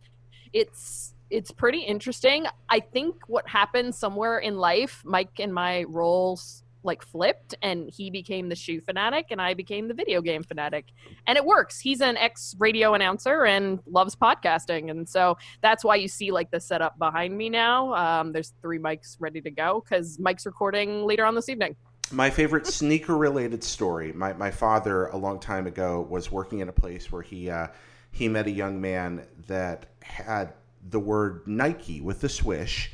it's 0.53 1.14
it's 1.31 1.51
pretty 1.51 1.81
interesting. 1.81 2.47
I 2.69 2.81
think 2.81 3.17
what 3.27 3.49
happened 3.49 3.95
somewhere 3.95 4.39
in 4.39 4.59
life, 4.59 5.03
Mike 5.05 5.41
and 5.41 5.53
my 5.53 5.85
roles 5.85 6.65
like 6.85 7.03
flipped 7.03 7.55
and 7.63 7.91
he 7.91 8.11
became 8.11 8.49
the 8.49 8.55
shoe 8.55 8.81
fanatic 8.81 9.27
and 9.31 9.41
I 9.41 9.55
became 9.55 9.89
the 9.89 9.95
video 9.95 10.21
game 10.21 10.43
fanatic. 10.43 10.85
And 11.27 11.37
it 11.37 11.45
works. 11.45 11.81
He's 11.81 12.01
an 12.01 12.17
ex 12.17 12.55
radio 12.59 12.95
announcer 12.95 13.47
and 13.47 13.81
loves 13.87 14.15
podcasting. 14.15 14.91
And 14.91 15.09
so 15.09 15.39
that's 15.63 15.83
why 15.83 15.97
you 15.97 16.09
see 16.09 16.31
like 16.31 16.51
the 16.51 16.61
setup 16.61 16.99
behind 16.99 17.37
me 17.37 17.49
now. 17.49 17.95
Um, 17.95 18.33
there's 18.33 18.53
three 18.61 18.79
mics 18.79 19.17
ready 19.19 19.41
to 19.41 19.51
go 19.51 19.83
because 19.83 20.19
Mike's 20.19 20.47
recording 20.47 21.05
later 21.07 21.25
on 21.25 21.35
this 21.35 21.49
evening. 21.49 21.75
My 22.13 22.29
favorite 22.29 22.67
sneaker 22.67 23.17
related 23.17 23.65
story. 23.65 24.13
My, 24.13 24.35
my 24.35 24.51
father, 24.51 25.07
a 25.07 25.17
long 25.17 25.41
time 25.41 25.67
ago, 25.67 26.07
was 26.09 26.31
working 26.31 26.61
in 26.61 26.69
a 26.69 26.73
place 26.73 27.11
where 27.11 27.23
he 27.23 27.49
uh, 27.49 27.69
he 28.11 28.29
met 28.29 28.47
a 28.47 28.51
young 28.51 28.81
man 28.81 29.27
that 29.49 29.87
had 30.03 30.53
the 30.89 31.01
word 31.01 31.43
Nike 31.47 32.01
with 32.01 32.21
the 32.21 32.29
swish 32.29 32.93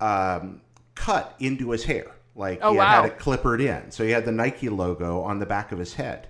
um, 0.00 0.60
cut 0.94 1.34
into 1.40 1.70
his 1.70 1.84
hair. 1.84 2.06
Like 2.34 2.60
Oh, 2.62 2.72
he 2.72 2.78
had, 2.78 3.02
had 3.02 3.04
it 3.06 3.18
clippered 3.18 3.60
in. 3.60 3.90
So 3.90 4.04
he 4.04 4.10
had 4.10 4.24
the 4.24 4.32
Nike 4.32 4.68
logo 4.68 5.20
on 5.22 5.38
the 5.38 5.46
back 5.46 5.72
of 5.72 5.78
his 5.78 5.94
head. 5.94 6.28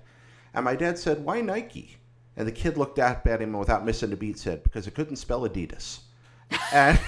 And 0.54 0.64
my 0.64 0.74
dad 0.74 0.98
said, 0.98 1.24
Why 1.24 1.40
Nike? 1.40 1.96
And 2.36 2.46
the 2.48 2.52
kid 2.52 2.76
looked 2.78 2.98
up 2.98 3.26
at 3.26 3.40
him 3.42 3.50
and 3.50 3.58
without 3.58 3.84
missing 3.84 4.12
a 4.12 4.16
beat 4.16 4.38
said, 4.38 4.62
Because 4.62 4.86
it 4.86 4.94
couldn't 4.94 5.16
spell 5.16 5.42
Adidas. 5.48 6.00
And 6.72 6.98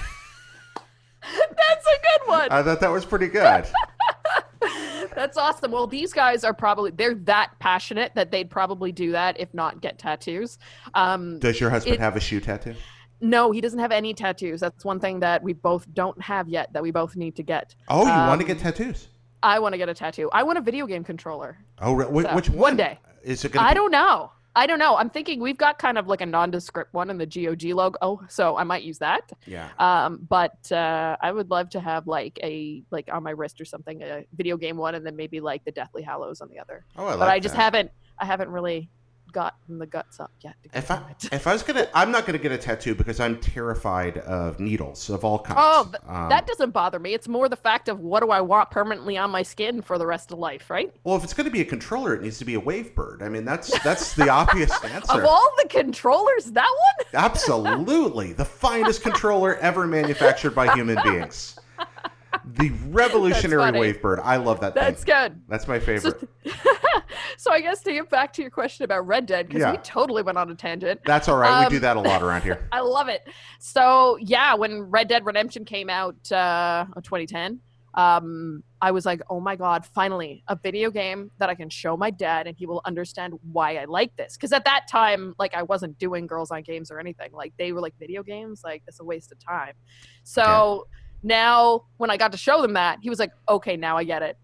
That's 1.22 1.86
a 1.86 1.98
good 2.02 2.28
one. 2.28 2.48
I 2.50 2.62
thought 2.62 2.80
that 2.80 2.90
was 2.90 3.04
pretty 3.04 3.28
good. 3.28 3.66
That's 5.14 5.36
awesome. 5.36 5.72
Well, 5.72 5.86
these 5.86 6.12
guys 6.12 6.44
are 6.44 6.54
probably 6.54 6.90
they're 6.90 7.14
that 7.14 7.52
passionate 7.58 8.12
that 8.14 8.30
they'd 8.30 8.48
probably 8.50 8.92
do 8.92 9.12
that 9.12 9.38
if 9.40 9.52
not 9.52 9.80
get 9.80 9.98
tattoos. 9.98 10.58
Um, 10.94 11.38
Does 11.38 11.60
your 11.60 11.70
husband 11.70 11.94
It- 11.96 12.00
have 12.00 12.16
a 12.16 12.20
shoe 12.20 12.40
tattoo? 12.40 12.74
No, 13.22 13.50
he 13.52 13.60
doesn't 13.60 13.78
have 13.78 13.92
any 13.92 14.12
tattoos. 14.12 14.60
That's 14.60 14.84
one 14.84 15.00
thing 15.00 15.20
that 15.20 15.42
we 15.42 15.52
both 15.54 15.86
don't 15.94 16.20
have 16.20 16.48
yet 16.48 16.72
that 16.74 16.82
we 16.82 16.90
both 16.90 17.16
need 17.16 17.36
to 17.36 17.42
get. 17.42 17.74
Oh, 17.88 18.02
you 18.02 18.08
want 18.10 18.40
to 18.40 18.44
Um, 18.44 18.48
get 18.48 18.58
tattoos? 18.58 19.08
I 19.42 19.58
want 19.58 19.72
to 19.72 19.78
get 19.78 19.88
a 19.88 19.94
tattoo. 19.94 20.28
I 20.32 20.42
want 20.42 20.58
a 20.58 20.60
video 20.60 20.86
game 20.86 21.02
controller. 21.04 21.58
Oh, 21.80 21.96
wh- 21.96 22.22
so, 22.22 22.34
which 22.34 22.50
one? 22.50 22.58
one 22.58 22.76
day. 22.76 22.98
Is 23.22 23.44
it 23.44 23.52
Gonna 23.52 23.66
I 23.66 23.70
to 23.70 23.74
don't 23.76 23.90
know. 23.90 24.30
I 24.54 24.66
don't 24.66 24.78
know. 24.78 24.96
I'm 24.96 25.08
thinking 25.08 25.40
we've 25.40 25.56
got 25.56 25.78
kind 25.78 25.96
of 25.96 26.08
like 26.08 26.20
a 26.20 26.26
nondescript 26.26 26.92
one 26.92 27.08
in 27.08 27.16
the 27.16 27.24
GOG 27.26 27.72
logo, 27.74 28.20
so 28.28 28.56
I 28.58 28.64
might 28.64 28.82
use 28.82 28.98
that. 28.98 29.32
Yeah. 29.46 29.70
Um, 29.78 30.26
but 30.28 30.70
uh, 30.70 31.16
I 31.22 31.32
would 31.32 31.48
love 31.50 31.70
to 31.70 31.80
have 31.80 32.06
like 32.06 32.38
a 32.42 32.82
like 32.90 33.08
on 33.10 33.22
my 33.22 33.30
wrist 33.30 33.60
or 33.62 33.64
something, 33.64 34.02
a 34.02 34.24
video 34.34 34.58
game 34.58 34.76
one, 34.76 34.94
and 34.94 35.06
then 35.06 35.16
maybe 35.16 35.40
like 35.40 35.64
the 35.64 35.72
Deathly 35.72 36.02
Hallows 36.02 36.40
on 36.42 36.48
the 36.50 36.58
other. 36.58 36.84
Oh, 36.98 37.04
I 37.06 37.10
like 37.10 37.18
but 37.20 37.28
I 37.30 37.38
just 37.40 37.54
that. 37.54 37.62
haven't. 37.62 37.90
I 38.18 38.26
haven't 38.26 38.50
really 38.50 38.90
gotten 39.32 39.78
the 39.78 39.86
guts 39.86 40.20
up 40.20 40.30
yet. 40.40 40.54
To 40.64 40.78
If 40.78 40.90
I 40.90 41.02
if 41.32 41.46
I 41.46 41.52
was 41.52 41.62
gonna, 41.62 41.88
I'm 41.94 42.10
not 42.12 42.26
gonna 42.26 42.38
get 42.38 42.52
a 42.52 42.58
tattoo 42.58 42.94
because 42.94 43.18
I'm 43.18 43.38
terrified 43.40 44.18
of 44.18 44.60
needles 44.60 45.10
of 45.10 45.24
all 45.24 45.38
kinds. 45.38 45.58
Oh, 45.60 45.90
Um, 46.06 46.28
that 46.28 46.46
doesn't 46.46 46.70
bother 46.70 46.98
me. 46.98 47.14
It's 47.14 47.28
more 47.28 47.48
the 47.48 47.56
fact 47.56 47.88
of 47.88 48.00
what 48.00 48.22
do 48.22 48.30
I 48.30 48.40
want 48.40 48.70
permanently 48.70 49.16
on 49.16 49.30
my 49.30 49.42
skin 49.42 49.82
for 49.82 49.98
the 49.98 50.06
rest 50.06 50.30
of 50.32 50.38
life, 50.38 50.70
right? 50.70 50.92
well, 51.04 51.16
if 51.16 51.24
it's 51.24 51.34
gonna 51.34 51.50
be 51.50 51.60
a 51.62 51.64
controller, 51.64 52.14
it 52.14 52.22
needs 52.22 52.38
to 52.38 52.44
be 52.44 52.54
a 52.54 52.60
Wavebird. 52.60 53.22
I 53.22 53.28
mean, 53.28 53.44
that's 53.44 53.76
that's 53.82 54.14
the 54.14 54.28
obvious 54.28 54.72
answer. 54.84 55.20
Of 55.20 55.24
all 55.24 55.50
the 55.62 55.68
controllers, 55.68 56.46
that 56.52 56.70
one? 56.70 57.06
Absolutely, 57.24 58.32
the 58.32 58.44
finest 58.44 59.02
controller 59.02 59.56
ever 59.56 59.86
manufactured 59.86 60.50
by 60.54 60.72
human 60.74 60.98
beings. 61.04 61.58
The 62.44 62.70
revolutionary 62.88 63.62
funny. 63.62 63.80
Wavebird. 63.80 64.20
I 64.22 64.36
love 64.36 64.60
that 64.60 64.74
That's 64.74 65.04
thing. 65.04 65.14
good. 65.14 65.42
That's 65.48 65.68
my 65.68 65.78
favorite. 65.78 66.28
so 67.36 67.52
I 67.52 67.60
guess 67.60 67.80
to 67.82 67.92
get 67.92 68.10
back 68.10 68.32
to 68.34 68.42
your 68.42 68.50
question 68.50 68.84
about 68.84 69.06
Red 69.06 69.26
Dead, 69.26 69.46
because 69.48 69.60
Yeah. 69.60 69.72
we 69.72 69.78
totally 69.78 70.22
went 70.22 70.38
on 70.38 70.50
a 70.50 70.54
tangent. 70.54 71.00
That's 71.04 71.28
all 71.28 71.38
right. 71.38 71.60
we 71.60 71.66
Um, 71.66 71.70
do 71.72 71.78
that 71.80 71.96
a 71.96 72.00
lot 72.00 72.22
around 72.22 72.42
here. 72.42 72.66
I 72.72 72.80
love 72.80 73.08
it. 73.08 73.22
So 73.58 74.16
yeah, 74.20 74.54
when 74.54 74.82
Red 74.82 75.08
Dead 75.08 75.24
Redemption 75.24 75.64
came 75.64 75.88
out, 75.90 76.30
uh, 76.32 76.86
in 76.96 77.02
2010, 77.02 77.60
um, 77.94 78.62
I 78.80 78.90
was 78.90 79.04
like, 79.04 79.20
oh 79.28 79.38
my 79.38 79.54
god, 79.54 79.84
finally 79.84 80.42
a 80.48 80.56
video 80.56 80.90
game 80.90 81.30
that 81.38 81.50
I 81.50 81.54
can 81.54 81.68
show 81.68 81.94
my 81.94 82.10
dad 82.10 82.46
and 82.46 82.56
he 82.56 82.64
will 82.64 82.80
understand 82.86 83.34
why 83.52 83.76
I 83.76 83.84
like 83.84 84.16
this. 84.16 84.34
Because 84.34 84.52
at 84.52 84.64
that 84.64 84.86
time, 84.88 85.34
like 85.38 85.54
I 85.54 85.62
wasn't 85.62 85.98
doing 85.98 86.26
girls 86.26 86.50
on 86.50 86.62
games 86.62 86.90
or 86.90 86.98
anything. 86.98 87.32
Like 87.32 87.52
they 87.58 87.72
were 87.72 87.80
like 87.82 87.94
video 87.98 88.22
games, 88.22 88.62
like 88.64 88.82
it's 88.88 88.98
a 88.98 89.04
waste 89.04 89.30
of 89.30 89.38
time. 89.44 89.74
So 90.24 90.86
now 91.22 91.84
when 91.96 92.10
I 92.10 92.16
got 92.16 92.32
to 92.32 92.38
show 92.38 92.62
them 92.62 92.74
that, 92.74 92.98
he 93.02 93.10
was 93.10 93.18
like, 93.18 93.32
okay, 93.48 93.76
now 93.76 93.96
I 93.96 94.04
get 94.04 94.22
it. 94.22 94.36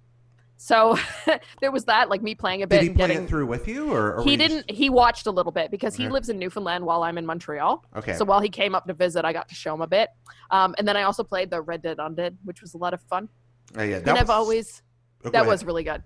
So 0.60 0.98
there 1.60 1.70
was 1.70 1.84
that, 1.84 2.08
like 2.08 2.20
me 2.20 2.34
playing 2.34 2.62
a 2.62 2.66
bit. 2.66 2.80
Did 2.80 2.88
he 2.88 2.94
play 2.94 3.08
getting, 3.08 3.24
it 3.24 3.28
through 3.28 3.46
with 3.46 3.68
you, 3.68 3.92
or, 3.92 4.14
or 4.16 4.24
he 4.24 4.36
didn't. 4.36 4.68
He 4.68 4.90
watched 4.90 5.26
a 5.28 5.30
little 5.30 5.52
bit 5.52 5.70
because 5.70 5.94
he 5.94 6.04
Okay. 6.04 6.12
lives 6.12 6.28
in 6.30 6.38
Newfoundland 6.38 6.84
while 6.84 7.04
I'm 7.04 7.16
in 7.16 7.24
Montreal. 7.24 7.84
Okay. 7.96 8.14
So 8.14 8.24
while 8.24 8.40
he 8.40 8.48
came 8.48 8.74
up 8.74 8.86
to 8.88 8.92
visit, 8.94 9.24
I 9.24 9.32
got 9.32 9.48
to 9.50 9.54
show 9.54 9.72
him 9.72 9.82
a 9.82 9.86
bit. 9.86 10.08
Um, 10.50 10.74
and 10.76 10.86
then 10.88 10.96
I 10.96 11.02
also 11.04 11.22
played 11.22 11.50
the 11.50 11.60
Red 11.62 11.82
Dead 11.82 11.98
Undead, 11.98 12.36
which 12.44 12.60
was 12.60 12.74
a 12.74 12.78
lot 12.78 12.92
of 12.92 13.00
fun. 13.02 13.28
Uh, 13.76 13.82
yeah, 13.82 13.98
that 14.00 14.08
and 14.08 14.18
I've 14.18 14.30
always 14.30 14.82
oh, 15.24 15.30
that 15.30 15.42
ahead. 15.42 15.46
was 15.46 15.64
really 15.64 15.84
good. 15.84 16.02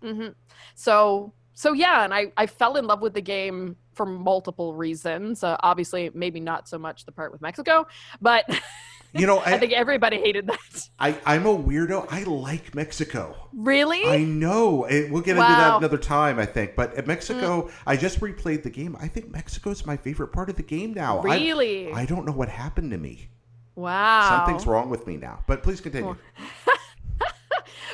hmm 0.00 0.28
So 0.76 1.32
so 1.54 1.72
yeah, 1.72 2.04
and 2.04 2.14
I 2.14 2.30
I 2.36 2.46
fell 2.46 2.76
in 2.76 2.86
love 2.86 3.00
with 3.02 3.14
the 3.14 3.20
game 3.20 3.76
for 3.94 4.06
multiple 4.06 4.74
reasons. 4.74 5.42
Uh, 5.42 5.56
obviously, 5.58 6.08
maybe 6.14 6.38
not 6.38 6.68
so 6.68 6.78
much 6.78 7.04
the 7.04 7.10
part 7.10 7.32
with 7.32 7.40
Mexico, 7.40 7.84
but 8.20 8.44
You 9.14 9.26
know, 9.26 9.38
I 9.46 9.54
I, 9.54 9.58
think 9.58 9.72
everybody 9.72 10.18
hated 10.18 10.46
that. 10.48 10.88
I, 10.98 11.18
I'm 11.24 11.46
a 11.46 11.56
weirdo. 11.56 12.06
I 12.10 12.24
like 12.24 12.74
Mexico. 12.74 13.34
really? 13.54 14.04
I 14.04 14.18
know. 14.18 14.84
It, 14.84 15.10
we'll 15.10 15.22
get 15.22 15.36
into 15.36 15.42
that 15.48 15.72
Mm. 15.74 15.78
another 15.78 15.98
time, 15.98 16.38
I 16.38 16.46
think. 16.46 16.76
But 16.76 16.94
at 16.94 17.06
Mexico, 17.06 17.70
I 17.86 17.96
just 17.96 18.20
replayed 18.20 18.62
the 18.62 18.70
game. 18.70 18.96
I 19.00 19.08
think 19.08 19.30
Mexico's 19.32 19.86
my 19.86 19.96
favorite 19.96 20.28
part 20.28 20.50
of 20.50 20.56
the 20.56 20.62
game 20.62 20.92
now. 20.94 21.20
Really? 21.22 21.92
I, 21.92 22.04
don't 22.04 22.26
know 22.26 22.32
what 22.32 22.48
happened 22.48 22.90
to 22.90 22.98
me. 22.98 23.28
wow. 23.76 24.28
Something's 24.44 24.66
wrong 24.66 24.90
with 24.90 25.06
me 25.06 25.16
now. 25.16 25.42
But 25.46 25.62
please 25.62 25.80
continue. 25.80 26.16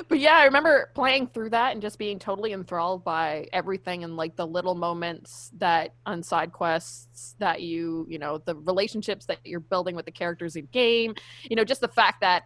but 0.08 0.18
yeah, 0.18 0.34
I 0.34 0.44
remember 0.44 0.90
playing 0.94 1.28
through 1.28 1.50
that 1.50 1.72
and 1.72 1.82
just 1.82 1.98
being 1.98 2.18
totally 2.18 2.52
enthralled 2.52 3.04
by 3.04 3.48
everything 3.52 4.04
and 4.04 4.16
like 4.16 4.36
the 4.36 4.46
little 4.46 4.74
moments 4.74 5.50
that 5.58 5.94
on 6.06 6.22
side 6.22 6.52
quests 6.52 7.34
that 7.38 7.62
you, 7.62 8.06
you 8.08 8.18
know, 8.18 8.38
the 8.38 8.56
relationships 8.56 9.26
that 9.26 9.38
you're 9.44 9.60
building 9.60 9.94
with 9.96 10.04
the 10.06 10.12
characters 10.12 10.56
in 10.56 10.66
game, 10.72 11.14
you 11.48 11.56
know, 11.56 11.64
just 11.64 11.80
the 11.80 11.88
fact 11.88 12.20
that 12.20 12.44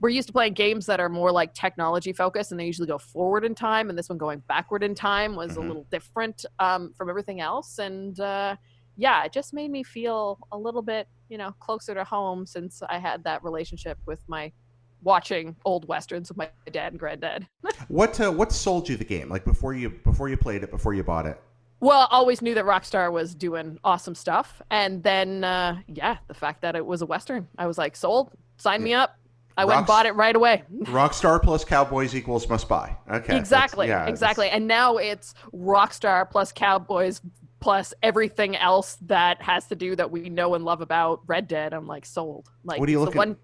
we're 0.00 0.10
used 0.10 0.28
to 0.28 0.32
playing 0.32 0.52
games 0.54 0.86
that 0.86 1.00
are 1.00 1.08
more 1.08 1.32
like 1.32 1.54
technology 1.54 2.12
focused 2.12 2.52
and 2.52 2.60
they 2.60 2.66
usually 2.66 2.86
go 2.86 2.98
forward 2.98 3.44
in 3.44 3.54
time 3.54 3.88
and 3.90 3.98
this 3.98 4.08
one 4.08 4.18
going 4.18 4.42
backward 4.48 4.82
in 4.84 4.94
time 4.94 5.34
was 5.34 5.52
Mhm. 5.54 5.56
a 5.56 5.60
little 5.60 5.86
different 5.90 6.44
um, 6.60 6.92
from 6.94 7.10
everything 7.10 7.40
else 7.40 7.78
and 7.78 8.20
uh, 8.20 8.54
yeah 8.96 9.24
it 9.24 9.32
just 9.32 9.52
made 9.52 9.70
me 9.70 9.82
feel 9.82 10.38
a 10.52 10.58
little 10.58 10.82
bit 10.82 11.08
you 11.28 11.36
know 11.38 11.52
closer 11.58 11.94
to 11.94 12.04
home 12.04 12.46
since 12.46 12.80
i 12.88 12.98
had 12.98 13.22
that 13.24 13.42
relationship 13.42 13.98
with 14.06 14.22
my 14.28 14.52
watching 15.02 15.54
old 15.64 15.86
westerns 15.88 16.28
with 16.28 16.36
my 16.38 16.48
dad 16.72 16.92
and 16.92 16.98
granddad 17.00 17.46
What 17.88 18.20
uh, 18.20 18.30
what 18.32 18.52
sold 18.52 18.88
you 18.88 18.96
the 18.96 19.04
game? 19.04 19.28
Like 19.28 19.44
before 19.44 19.72
you 19.74 19.90
before 19.90 20.28
you 20.28 20.36
played 20.36 20.62
it, 20.62 20.70
before 20.70 20.94
you 20.94 21.02
bought 21.04 21.26
it? 21.26 21.40
well 21.80 22.08
always 22.10 22.42
knew 22.42 22.54
that 22.56 22.64
rockstar 22.64 23.12
was 23.12 23.36
doing 23.36 23.78
awesome 23.84 24.14
stuff 24.14 24.60
and 24.70 25.00
then 25.04 25.44
uh, 25.44 25.78
yeah 25.86 26.16
the 26.26 26.34
fact 26.34 26.60
that 26.62 26.74
it 26.74 26.84
was 26.84 27.02
a 27.02 27.06
western 27.06 27.46
i 27.56 27.68
was 27.68 27.78
like 27.78 27.94
sold 27.94 28.32
sign 28.56 28.82
me 28.82 28.92
up 28.92 29.16
i 29.56 29.64
went 29.64 29.78
and 29.78 29.86
bought 29.86 30.04
it 30.04 30.10
right 30.16 30.34
away 30.34 30.64
Rockstar 30.86 31.40
plus 31.40 31.64
Cowboys 31.64 32.16
equals 32.16 32.48
must 32.48 32.68
buy. 32.68 32.96
Okay. 33.08 33.36
exactly 33.38 33.86
yeah, 33.86 33.98
that's- 33.98 34.10
exactly 34.12 34.48
and 34.50 34.66
now 34.66 34.96
it's 34.96 35.34
rockstar 35.54 36.28
plus 36.28 36.50
cowboys 36.50 37.20
plus 37.60 37.94
everything 38.02 38.56
else 38.56 38.96
that 39.02 39.40
has 39.40 39.66
to 39.68 39.76
do 39.76 39.94
that 39.94 40.10
we 40.10 40.28
know 40.28 40.54
and 40.56 40.64
love 40.64 40.80
about 40.80 41.20
red 41.28 41.46
dead 41.46 41.72
i'm 41.72 41.86
like 41.86 42.04
sold 42.04 42.48
like 42.64 42.80
What 42.80 42.88
are 42.88 42.92
you 42.92 42.98
looking- 43.00 43.18
one 43.18 43.36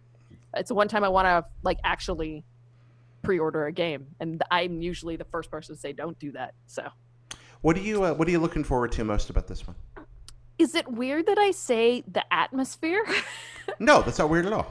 it's 0.57 0.69
the 0.69 0.75
one 0.75 0.89
time 0.89 1.05
i 1.05 1.09
want 1.09 1.27
to 1.27 1.45
like 1.63 1.79
actually 1.85 2.45
pre-order 3.23 3.67
a 3.67 3.73
game 3.73 4.07
and 4.21 4.43
i'm 4.51 4.81
usually 4.83 5.17
the 5.17 5.25
first 5.25 5.51
person 5.51 5.75
to 5.75 5.81
say 5.81 5.93
don't 5.93 6.19
do 6.19 6.33
that 6.33 6.55
so 6.67 6.89
What 7.63 7.77
are 7.77 7.81
you 7.81 8.05
uh, 8.05 8.15
What 8.15 8.29
are 8.29 8.31
you 8.31 8.39
looking 8.39 8.65
forward 8.65 8.93
to 8.93 9.05
most 9.05 9.31
about 9.31 9.47
this 9.47 9.67
one? 9.67 9.77
is 10.59 10.75
it 10.75 10.87
weird 10.91 11.27
that 11.27 11.39
i 11.39 11.51
say 11.51 12.03
the 12.13 12.25
atmosphere 12.33 13.05
No, 13.81 14.03
that's 14.03 14.19
not 14.19 14.29
weird 14.29 14.45
at 14.47 14.53
all. 14.53 14.67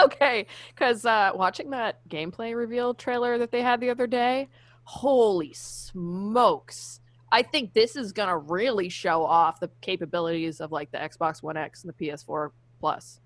okay 0.00 0.46
because 0.74 1.04
uh 1.04 1.32
watching 1.34 1.70
that 1.70 2.06
gameplay 2.08 2.54
reveal 2.56 2.94
trailer 2.94 3.38
that 3.38 3.50
they 3.50 3.62
had 3.62 3.80
the 3.80 3.90
other 3.90 4.06
day 4.06 4.48
holy 4.84 5.52
smokes 5.54 7.00
i 7.32 7.42
think 7.42 7.72
this 7.74 7.96
is 7.96 8.12
gonna 8.12 8.36
really 8.38 8.88
show 8.88 9.24
off 9.24 9.58
the 9.58 9.70
capabilities 9.80 10.60
of 10.60 10.70
like 10.70 10.90
the 10.92 10.98
xbox 10.98 11.42
one 11.42 11.56
x 11.56 11.82
and 11.82 11.92
the 11.96 12.06
ps4 12.06 12.50
plus 12.78 13.20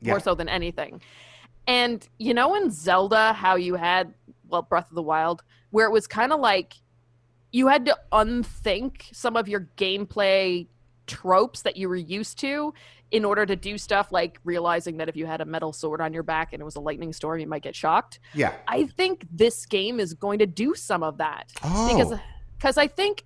Yeah. 0.00 0.12
more 0.12 0.20
so 0.20 0.34
than 0.34 0.48
anything 0.48 1.02
and 1.66 2.08
you 2.18 2.34
know 2.34 2.54
in 2.54 2.70
zelda 2.70 3.32
how 3.32 3.56
you 3.56 3.74
had 3.74 4.14
well 4.48 4.62
breath 4.62 4.88
of 4.90 4.94
the 4.94 5.02
wild 5.02 5.42
where 5.70 5.86
it 5.86 5.92
was 5.92 6.06
kind 6.06 6.32
of 6.32 6.40
like 6.40 6.74
you 7.52 7.68
had 7.68 7.84
to 7.84 7.96
unthink 8.12 9.08
some 9.12 9.36
of 9.36 9.48
your 9.48 9.68
gameplay 9.76 10.66
tropes 11.06 11.62
that 11.62 11.76
you 11.76 11.88
were 11.88 11.96
used 11.96 12.38
to 12.38 12.72
in 13.10 13.24
order 13.26 13.44
to 13.44 13.54
do 13.54 13.76
stuff 13.76 14.10
like 14.10 14.38
realizing 14.44 14.96
that 14.96 15.08
if 15.08 15.16
you 15.16 15.26
had 15.26 15.42
a 15.42 15.44
metal 15.44 15.72
sword 15.72 16.00
on 16.00 16.14
your 16.14 16.22
back 16.22 16.52
and 16.54 16.62
it 16.62 16.64
was 16.64 16.76
a 16.76 16.80
lightning 16.80 17.12
storm, 17.12 17.38
you 17.38 17.46
might 17.46 17.62
get 17.62 17.76
shocked. 17.76 18.18
Yeah. 18.32 18.54
I 18.66 18.86
think 18.86 19.26
this 19.30 19.66
game 19.66 20.00
is 20.00 20.14
going 20.14 20.38
to 20.38 20.46
do 20.46 20.74
some 20.74 21.02
of 21.02 21.18
that 21.18 21.52
Oh. 21.62 21.94
because 21.94 22.18
because 22.56 22.78
I 22.78 22.86
think 22.86 23.24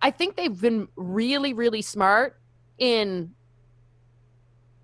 I 0.00 0.10
think 0.10 0.36
they've 0.36 0.58
been 0.58 0.88
really 0.96 1.52
really 1.52 1.82
smart 1.82 2.40
in 2.78 3.34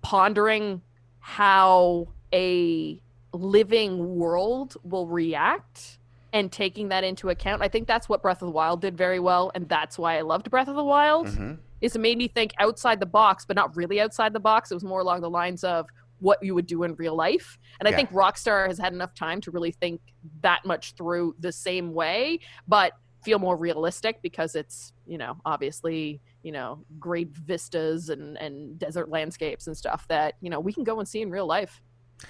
pondering 0.01 0.81
how 1.19 2.09
a 2.33 3.01
living 3.33 4.15
world 4.15 4.75
will 4.83 5.07
react 5.07 5.99
and 6.33 6.51
taking 6.51 6.89
that 6.89 7.03
into 7.03 7.29
account. 7.29 7.61
I 7.61 7.67
think 7.67 7.87
that's 7.87 8.07
what 8.07 8.21
Breath 8.21 8.41
of 8.41 8.47
the 8.47 8.51
Wild 8.51 8.81
did 8.81 8.97
very 8.97 9.19
well 9.19 9.51
and 9.55 9.67
that's 9.67 9.97
why 9.97 10.17
I 10.17 10.21
loved 10.21 10.49
Breath 10.49 10.67
of 10.67 10.75
the 10.75 10.83
Wild 10.83 11.27
hmm 11.27 11.53
is 11.81 11.95
it 11.95 11.99
made 11.99 12.17
me 12.17 12.27
think 12.27 12.51
outside 12.59 12.99
the 12.99 13.05
box, 13.05 13.45
but 13.47 13.55
not 13.55 13.73
really 13.73 14.01
outside 14.01 14.33
the 14.33 14.39
box. 14.39 14.69
It 14.69 14.73
was 14.73 14.83
more 14.83 14.99
along 14.99 15.21
the 15.21 15.29
lines 15.29 15.63
of 15.63 15.85
what 16.19 16.37
you 16.41 16.53
would 16.53 16.67
do 16.67 16.83
in 16.83 16.93
real 16.95 17.15
life. 17.15 17.57
And 17.79 17.87
I 17.87 17.91
Yeah. 17.91 17.95
think 17.95 18.09
Rockstar 18.09 18.67
has 18.67 18.77
had 18.77 18.91
enough 18.91 19.15
time 19.15 19.39
to 19.41 19.51
really 19.51 19.71
think 19.71 20.01
that 20.41 20.65
much 20.65 20.93
through 20.95 21.35
the 21.39 21.53
same 21.53 21.93
way, 21.93 22.39
but 22.67 22.91
feel 23.23 23.39
more 23.39 23.55
realistic 23.55 24.21
because 24.21 24.55
it's, 24.55 24.91
you 25.05 25.17
know, 25.17 25.37
obviously, 25.45 26.21
you 26.43 26.51
know, 26.51 26.83
great 26.99 27.29
vistas 27.29 28.09
and, 28.09 28.37
and 28.37 28.77
desert 28.77 29.09
landscapes 29.09 29.67
and 29.67 29.77
stuff 29.77 30.05
that, 30.09 30.33
you 30.41 30.49
know, 30.49 30.59
we 30.59 30.73
can 30.73 30.83
go 30.83 30.99
and 30.99 31.07
see 31.07 31.21
in 31.21 31.29
real 31.31 31.47
life. 31.47 31.81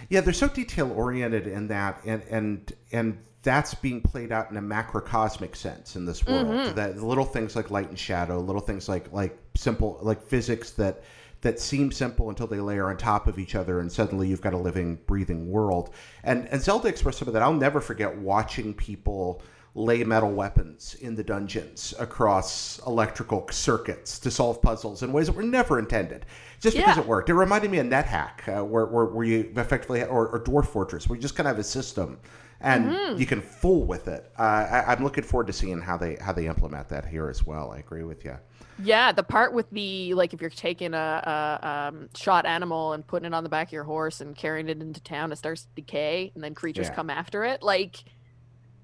Yeah, 0.10 0.22
they're 0.22 0.34
so 0.34 0.48
detail 0.48 0.91
oriented 0.91 1.48
in 1.48 1.67
that, 1.69 2.01
and 2.05 2.22
and 2.29 2.74
and 2.91 3.17
that's 3.41 3.74
being 3.74 4.01
played 4.01 4.31
out 4.31 4.51
in 4.51 4.58
a 4.58 4.62
macrocosmic 4.62 5.55
sense 5.55 5.96
in 5.96 6.05
this 6.05 6.25
world. 6.25 6.48
Mhm. 6.48 6.75
That 6.75 7.01
little 7.01 7.25
things 7.25 7.55
like 7.55 7.72
light 7.72 7.89
and 7.89 7.98
shadow, 7.98 8.39
little 8.39 8.62
things 8.62 8.89
like 8.89 9.12
like 9.12 9.38
simple 9.55 9.98
like 10.01 10.22
physics 10.22 10.72
that 10.72 11.03
that 11.41 11.60
seem 11.60 11.89
simple 11.91 12.27
until 12.29 12.48
they 12.48 12.60
layer 12.60 12.89
on 12.89 12.98
top 12.98 13.27
of 13.27 13.39
each 13.39 13.55
other, 13.55 13.79
and 13.79 13.89
suddenly 13.91 14.27
you've 14.27 14.41
got 14.41 14.53
a 14.53 14.58
living, 14.58 15.00
breathing 15.08 15.50
world. 15.50 15.89
And 16.24 16.48
and 16.50 16.62
Zelda 16.62 16.89
expressed 16.89 17.19
some 17.19 17.27
of 17.27 17.34
that. 17.34 17.43
I'll 17.43 17.53
never 17.53 17.79
forget 17.79 18.17
watching 18.17 18.74
people 18.74 19.41
lay 19.75 20.03
metal 20.03 20.31
weapons 20.31 20.95
in 21.01 21.15
the 21.15 21.23
dungeons 21.23 21.93
across 21.99 22.79
electrical 22.88 23.47
circuits 23.51 24.19
to 24.19 24.31
solve 24.31 24.61
puzzles 24.61 25.03
in 25.03 25.13
ways 25.13 25.27
that 25.27 25.35
were 25.35 25.43
never 25.43 25.79
intended, 25.79 26.25
just 26.59 26.75
because 26.75 26.97
Yeah. 26.97 27.03
it 27.03 27.07
worked. 27.07 27.29
It 27.29 27.35
reminded 27.35 27.71
me 27.71 27.77
of 27.79 27.88
NetHack, 27.88 28.47
uh, 28.47 28.65
where, 28.65 28.85
where, 28.88 29.05
where 29.05 29.25
you 29.25 29.51
effectively, 29.55 30.03
or, 30.03 30.27
or 30.27 30.39
Dwarf 30.43 30.65
Fortress, 30.67 31.07
where 31.07 31.15
you 31.15 31.21
just 31.21 31.35
kind 31.35 31.47
of 31.47 31.55
have 31.55 31.59
a 31.59 31.63
system 31.63 32.19
and 32.61 32.89
Mm-hmm. 32.91 33.17
you 33.19 33.25
can 33.25 33.39
fool 33.41 33.85
with 33.85 34.09
it. 34.09 34.31
Uh, 34.38 34.41
I, 34.41 34.83
I'm 34.91 35.01
looking 35.01 35.23
forward 35.23 35.47
to 35.47 35.53
seeing 35.53 35.79
how 35.79 35.95
they 35.95 36.15
how 36.19 36.33
they 36.33 36.45
implement 36.47 36.89
that 36.89 37.05
here 37.05 37.29
as 37.29 37.45
well. 37.45 37.71
I 37.71 37.77
agree 37.77 38.03
with 38.03 38.25
you. 38.25 38.35
Yeah, 38.83 39.13
the 39.13 39.23
part 39.23 39.53
with 39.53 39.69
the 39.69 40.13
like 40.13 40.33
if 40.33 40.41
you're 40.41 40.49
taking 40.49 40.93
a, 40.93 41.59
a 41.61 41.67
um, 41.93 42.09
shot 42.15 42.45
animal 42.45 42.91
and 42.93 43.07
putting 43.07 43.27
it 43.27 43.33
on 43.33 43.43
the 43.43 43.49
back 43.49 43.69
of 43.69 43.71
your 43.73 43.85
horse 43.85 44.19
and 44.19 44.35
carrying 44.35 44.67
it 44.67 44.81
into 44.81 44.99
town, 45.01 45.31
it 45.31 45.38
starts 45.38 45.61
to 45.63 45.67
decay, 45.75 46.33
and 46.35 46.43
then 46.43 46.53
creatures 46.53 46.88
Yeah. 46.88 46.95
come 46.95 47.09
after 47.09 47.45
it. 47.45 47.63
Like 47.63 48.03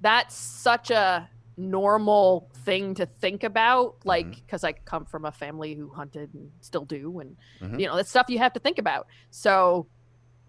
that's 0.06 0.36
such 0.36 0.92
a 0.92 1.28
normal 1.58 2.50
thing 2.66 2.94
to 2.96 3.06
think 3.06 3.44
about. 3.44 3.96
Like 4.06 4.28
Mm-hmm. 4.28 4.42
because 4.46 4.64
I 4.64 4.74
come 4.74 5.06
from 5.06 5.26
a 5.26 5.32
family 5.32 5.74
who 5.74 5.90
hunted 5.90 6.34
and 6.34 6.52
still 6.62 6.86
do, 6.86 7.20
and 7.20 7.36
Mhm. 7.62 7.80
you 7.80 7.88
know 7.88 7.96
that's 7.96 8.10
stuff 8.10 8.28
you 8.30 8.38
have 8.40 8.54
to 8.54 8.60
think 8.60 8.78
about. 8.78 9.08
So 9.32 9.88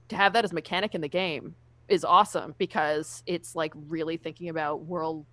to 0.09 0.17
have 0.17 0.33
that 0.35 0.45
as 0.45 0.53
a 0.53 0.55
mechanic 0.55 0.95
in 0.95 1.01
the 1.01 1.09
game 1.09 1.55
is 1.89 2.05
awesome 2.05 2.55
because 2.59 3.23
it's 3.27 3.55
like 3.57 3.73
really 3.89 4.17
thinking 4.17 4.49
about 4.49 4.85
world 4.85 5.25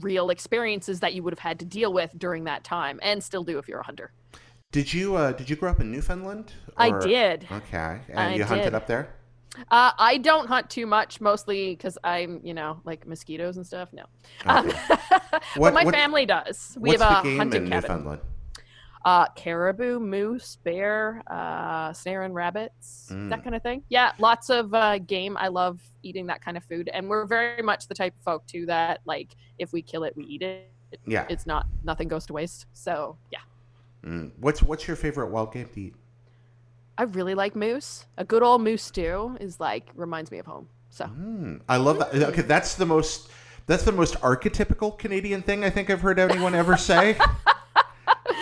real 0.00 0.30
experiences 0.30 1.00
that 1.00 1.14
you 1.14 1.22
would 1.22 1.32
have 1.32 1.38
had 1.50 1.58
to 1.60 1.64
deal 1.64 1.92
with 1.92 2.10
during 2.18 2.44
that 2.44 2.64
time 2.64 2.98
and 3.02 3.22
still 3.22 3.44
do 3.44 3.58
if 3.58 3.68
you're 3.68 3.80
a 3.80 3.84
hunter. 3.84 4.12
Did 4.72 4.92
you 4.92 5.16
uh, 5.16 5.32
did 5.32 5.48
you 5.50 5.56
grow 5.56 5.70
up 5.70 5.80
in 5.80 5.90
Newfoundland? 5.92 6.52
I 6.76 6.90
did. 7.00 7.46
Okay, 7.50 8.00
and 8.08 8.18
I 8.20 8.34
you 8.34 8.44
hunted 8.44 8.74
up 8.74 8.86
there. 8.86 9.14
Uh, 9.70 9.92
I 9.98 10.18
don't 10.18 10.46
hunt 10.48 10.68
too 10.70 10.86
much, 10.86 11.20
mostly 11.20 11.70
because 11.76 11.96
I'm, 12.04 12.40
you 12.42 12.54
know, 12.54 12.80
like 12.84 13.06
mosquitoes 13.06 13.56
and 13.56 13.66
stuff. 13.66 13.88
No, 13.92 14.04
um, 14.46 14.72
but 15.56 15.74
my 15.74 15.84
what- 15.84 15.94
family 15.94 16.26
does. 16.26 16.76
We 16.80 16.90
have 16.92 17.00
a 17.00 17.14
hunting 17.36 17.66
in 17.66 17.70
cabin. 17.70 18.20
Uh, 19.04 19.26
caribou, 19.36 20.00
moose, 20.00 20.56
bear, 20.64 21.22
uh, 21.26 21.92
snare 21.92 22.22
and 22.22 22.34
rabbits, 22.34 23.10
Mm. 23.12 23.28
that 23.28 23.44
kind 23.44 23.54
of 23.54 23.62
thing. 23.62 23.82
Yeah, 23.90 24.12
lots 24.18 24.48
of 24.48 24.72
uh, 24.72 24.96
game. 24.98 25.36
I 25.36 25.48
love 25.48 25.82
eating 26.02 26.26
that 26.28 26.42
kind 26.42 26.56
of 26.56 26.64
food, 26.64 26.88
and 26.90 27.06
we're 27.08 27.26
very 27.26 27.60
much 27.62 27.86
the 27.86 27.94
type 27.94 28.14
of 28.18 28.22
folk 28.24 28.46
too 28.46 28.64
that 28.66 29.00
like 29.04 29.36
if 29.58 29.74
we 29.74 29.82
kill 29.82 30.04
it, 30.04 30.16
we 30.16 30.24
eat 30.24 30.40
it. 30.40 30.70
Yeah. 31.06 31.26
It's 31.28 31.44
not 31.44 31.66
nothing 31.82 32.08
goes 32.08 32.24
to 32.26 32.32
waste. 32.32 32.64
So 32.72 33.18
yeah, 33.30 33.40
Mm. 34.04 34.32
What's 34.38 34.62
what's 34.62 34.86
your 34.86 34.96
favorite 34.96 35.30
wild 35.30 35.52
game 35.52 35.66
to 35.74 35.80
eat? 35.80 35.94
I 36.96 37.02
really 37.04 37.34
like 37.34 37.56
moose. 37.56 38.06
A 38.16 38.24
good 38.24 38.42
old 38.42 38.62
moose 38.62 38.82
stew 38.82 39.36
is 39.40 39.58
like 39.60 39.88
reminds 39.94 40.30
me 40.30 40.38
of 40.38 40.46
home. 40.46 40.68
So 40.90 41.06
Mm. 41.06 41.60
I 41.68 41.76
love 41.78 41.98
that. 41.98 42.14
Okay, 42.14 42.42
that's 42.42 42.74
the 42.74 42.86
most 42.86 43.30
that's 43.66 43.82
the 43.84 43.92
most 43.92 44.14
archetypical 44.20 44.96
Canadian 44.98 45.42
thing 45.42 45.64
I 45.64 45.70
think 45.70 45.90
I've 45.90 46.02
heard 46.02 46.18
anyone 46.18 46.54
ever 46.54 46.76
say. 46.76 47.16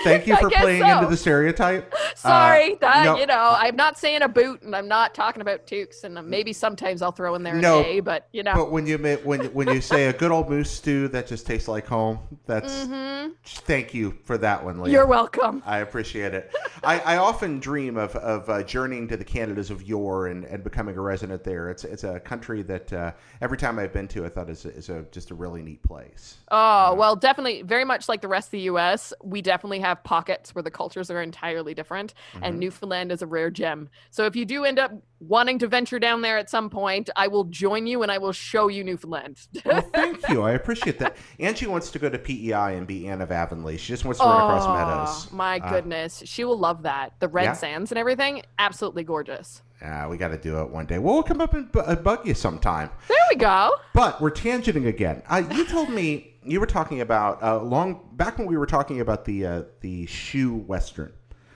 Thank 0.03 0.27
you 0.27 0.37
for 0.41 0.51
playing 0.51 0.83
so. 0.83 0.99
into 0.99 1.11
the 1.11 1.17
stereotype. 1.17 1.95
Sorry, 2.17 2.77
that 2.77 3.05
no. 3.05 3.17
you 3.19 3.27
know, 3.27 3.55
I'm 3.57 3.77
not 3.77 3.99
saying 3.99 4.23
a 4.23 4.29
boot, 4.29 4.63
and 4.63 4.75
I'm 4.75 4.89
not 4.89 5.15
talking 5.15 5.43
about 5.43 5.67
toques, 5.67 6.05
and 6.05 6.15
maybe 6.29 6.53
sometimes 6.53 7.03
I'll 7.03 7.13
throw 7.13 7.35
in 7.35 7.43
there 7.43 7.55
No, 7.55 7.81
an 7.81 7.87
A, 7.87 8.01
but 8.01 8.29
you 8.33 8.43
know, 8.43 8.55
But 8.55 8.71
when 8.71 8.87
you 8.87 8.99
when 8.99 9.47
when 9.53 9.69
you 9.69 9.81
say 9.81 10.07
a 10.07 10.13
good 10.13 10.31
old 10.31 10.49
moose 10.49 10.71
stew 10.71 11.09
that 11.09 11.27
just 11.27 11.47
tastes 11.47 11.69
like 11.69 11.87
home, 11.87 12.19
that's 12.47 12.85
mmm. 12.85 13.33
thank 13.45 13.95
you 13.95 14.17
for 14.25 14.39
that 14.39 14.65
one, 14.65 14.77
Leah. 14.77 14.85
Mm-hmm. 14.85 14.93
you're 14.93 15.07
welcome. 15.07 15.63
I 15.67 15.79
appreciate 15.79 16.35
it. 16.35 16.53
I, 16.85 16.99
I 17.01 17.17
often 17.19 17.61
dream 17.61 17.97
of, 17.97 18.17
of 18.17 18.49
uh, 18.51 18.63
journeying 18.65 19.09
to 19.09 19.17
the 19.17 19.25
Canadas 19.25 19.71
of 19.71 19.83
yore 19.83 20.29
and, 20.29 20.45
and 20.45 20.65
becoming 20.65 20.97
a 20.97 21.01
resident 21.01 21.45
there. 21.45 21.71
It's 21.71 21.85
it's 21.85 22.05
a 22.05 22.19
country 22.21 22.63
that 22.63 22.93
uh, 22.93 23.13
every 23.41 23.59
time 23.59 23.79
I've 23.79 23.93
been 23.93 24.09
to, 24.09 24.25
I 24.25 24.29
thought 24.29 24.51
is 24.51 24.65
a, 24.65 24.75
is 24.75 24.89
a 24.89 25.03
just 25.13 25.31
a 25.31 25.35
really 25.35 25.63
neat 25.63 25.83
place. 25.83 26.39
Oh 26.51 26.95
well, 26.95 27.17
definitely, 27.17 27.63
very 27.63 27.85
much 27.85 28.09
like 28.09 28.21
the 28.21 28.29
rest 28.29 28.49
of 28.49 28.53
the 28.53 28.61
U.S. 28.61 29.13
We 29.23 29.43
definitely 29.43 29.81
have 29.81 29.92
pockets 29.97 30.55
where 30.55 30.63
the 30.63 30.71
cultures 30.71 31.11
are 31.11 31.21
entirely 31.23 31.75
different, 31.75 32.15
Mm-hmm. 32.35 32.45
and 32.45 32.59
Newfoundland 32.59 33.13
is 33.13 33.23
a 33.23 33.27
rare 33.27 33.51
gem. 33.51 33.89
So 34.11 34.25
if 34.27 34.35
you 34.37 34.45
do 34.45 34.65
end 34.65 34.79
up 34.79 34.93
wanting 35.21 35.59
to 35.61 35.67
venture 35.69 35.99
down 35.99 36.21
there 36.23 36.37
at 36.39 36.51
some 36.51 36.69
point, 36.71 37.09
I 37.17 37.29
will 37.29 37.45
join 37.45 37.87
you 37.87 38.03
and 38.03 38.11
I 38.11 38.19
will 38.19 38.33
show 38.33 38.69
you 38.69 38.83
Newfoundland. 38.85 39.39
Well, 39.65 39.81
thank 39.95 40.29
you. 40.29 40.43
I 40.43 40.53
appreciate 40.53 40.99
that. 40.99 41.17
Angie 41.39 41.67
wants 41.67 41.91
to 41.93 41.99
go 41.99 42.09
to 42.09 42.19
PEI 42.19 42.77
and 42.77 42.87
be 42.87 43.07
Anne 43.09 43.21
of 43.21 43.31
Avonlea. 43.31 43.77
She 43.79 43.93
just 43.93 44.05
wants 44.05 44.19
to 44.21 44.27
run 44.27 44.43
across 44.43 44.65
Oh, 44.67 44.75
meadows. 44.75 45.33
My 45.33 45.59
Uh, 45.59 45.71
goodness, 45.71 46.23
she 46.27 46.45
will 46.45 46.59
love 46.59 46.83
that. 46.83 47.13
The 47.21 47.29
red 47.29 47.45
Yeah? 47.45 47.53
sands 47.53 47.93
and 47.93 47.99
everything, 47.99 48.43
absolutely 48.59 49.05
gorgeous. 49.05 49.63
Yeah, 49.81 50.07
we 50.09 50.17
got 50.17 50.29
to 50.29 50.39
do 50.39 50.61
it 50.61 50.71
one 50.71 50.87
day. 50.87 50.99
Well, 50.99 51.15
we'll 51.15 51.23
come 51.25 51.41
up 51.41 51.55
and 51.55 51.71
bu- 51.71 51.81
uh, 51.81 51.97
bug 51.97 52.27
you 52.27 52.35
sometime. 52.35 52.89
There 53.09 53.17
we 53.31 53.37
go. 53.37 53.75
But 53.95 54.21
we're 54.21 54.31
tangenting 54.31 54.87
again. 54.87 55.23
Uh, 55.29 55.43
you 55.53 55.65
told 55.67 55.91
me 55.91 56.32
you 56.45 56.61
were 56.61 56.67
talking 56.67 57.01
about 57.01 57.43
uh, 57.43 57.63
long 57.63 58.09
back 58.13 58.39
when 58.39 58.47
we 58.47 58.57
were 58.57 58.67
talking 58.67 59.01
about 59.01 59.25
the 59.25 59.47
uh, 59.47 59.63
the 59.81 60.07
shoe 60.07 60.55
western. 60.55 61.13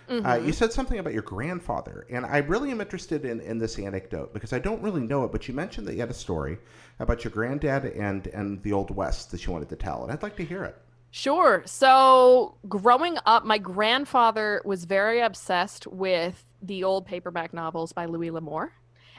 Uh, 0.09 0.41
you 0.41 0.53
said 0.53 0.73
something 0.73 1.01
about 1.01 1.13
your 1.13 1.23
grandfather, 1.23 2.07
and 2.11 2.25
I 2.25 2.39
really 2.39 2.71
am 2.71 2.81
interested 2.81 3.25
in, 3.25 3.41
in 3.41 3.59
this 3.59 3.77
anecdote 3.77 4.33
because 4.33 4.53
I 4.53 4.61
don't 4.61 4.81
really 4.81 5.01
know 5.01 5.25
it. 5.25 5.33
But 5.33 5.49
you 5.49 5.55
mentioned 5.55 5.85
that 5.89 5.95
you 5.95 6.01
had 6.01 6.11
a 6.11 6.15
story 6.15 6.59
about 7.01 7.25
your 7.25 7.33
granddad 7.33 7.87
and 7.87 8.29
and 8.29 8.63
the 8.63 8.73
old 8.73 8.95
west 8.95 9.33
that 9.33 9.45
you 9.45 9.53
wanted 9.53 9.69
to 9.71 9.77
tell, 9.77 10.05
and 10.05 10.13
I'd 10.13 10.23
like 10.23 10.37
to 10.37 10.45
hear 10.45 10.63
it. 10.63 10.77
Sure. 11.11 11.63
So, 11.67 12.57
growing 12.69 13.17
up, 13.27 13.45
my 13.45 13.59
grandfather 13.59 14.63
was 14.65 14.85
very 14.85 15.21
obsessed 15.21 15.87
with 15.87 16.45
the 16.63 16.85
old 16.85 17.07
paperback 17.07 17.53
novels 17.53 17.93
by 17.93 18.07
Louis 18.07 18.31
L'Amour, 18.31 18.73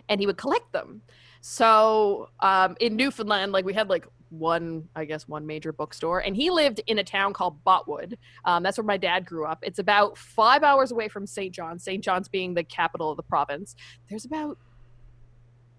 and 0.08 0.22
he 0.22 0.28
would 0.28 0.38
collect 0.38 0.72
them. 0.72 1.02
So, 1.42 2.30
um, 2.40 2.78
in 2.80 2.96
Newfoundland, 2.96 3.52
like 3.52 3.66
we 3.66 3.74
had 3.74 3.90
like 3.90 4.08
one, 4.30 4.88
I 4.96 5.06
guess, 5.06 5.28
one 5.28 5.46
major 5.46 5.72
bookstore, 5.72 6.20
and 6.20 6.36
he 6.36 6.50
lived 6.50 6.82
in 6.88 7.00
a 7.00 7.04
town 7.04 7.34
called 7.34 7.64
Botwood. 7.64 8.18
Um, 8.46 8.64
that's 8.64 8.78
where 8.78 8.86
my 8.86 8.98
dad 8.98 9.26
grew 9.26 9.46
up. 9.46 9.60
It's 9.62 9.80
about 9.80 10.18
five 10.18 10.64
hours 10.64 10.92
away 10.92 11.08
from 11.08 11.26
St. 11.26 11.54
John's. 11.54 11.84
St. 11.84 12.04
John's 12.04 12.28
being 12.28 12.54
the 12.54 12.64
capital 12.64 13.12
of 13.12 13.18
the 13.18 13.24
province. 13.24 13.76
There's 14.10 14.26
about 14.26 14.58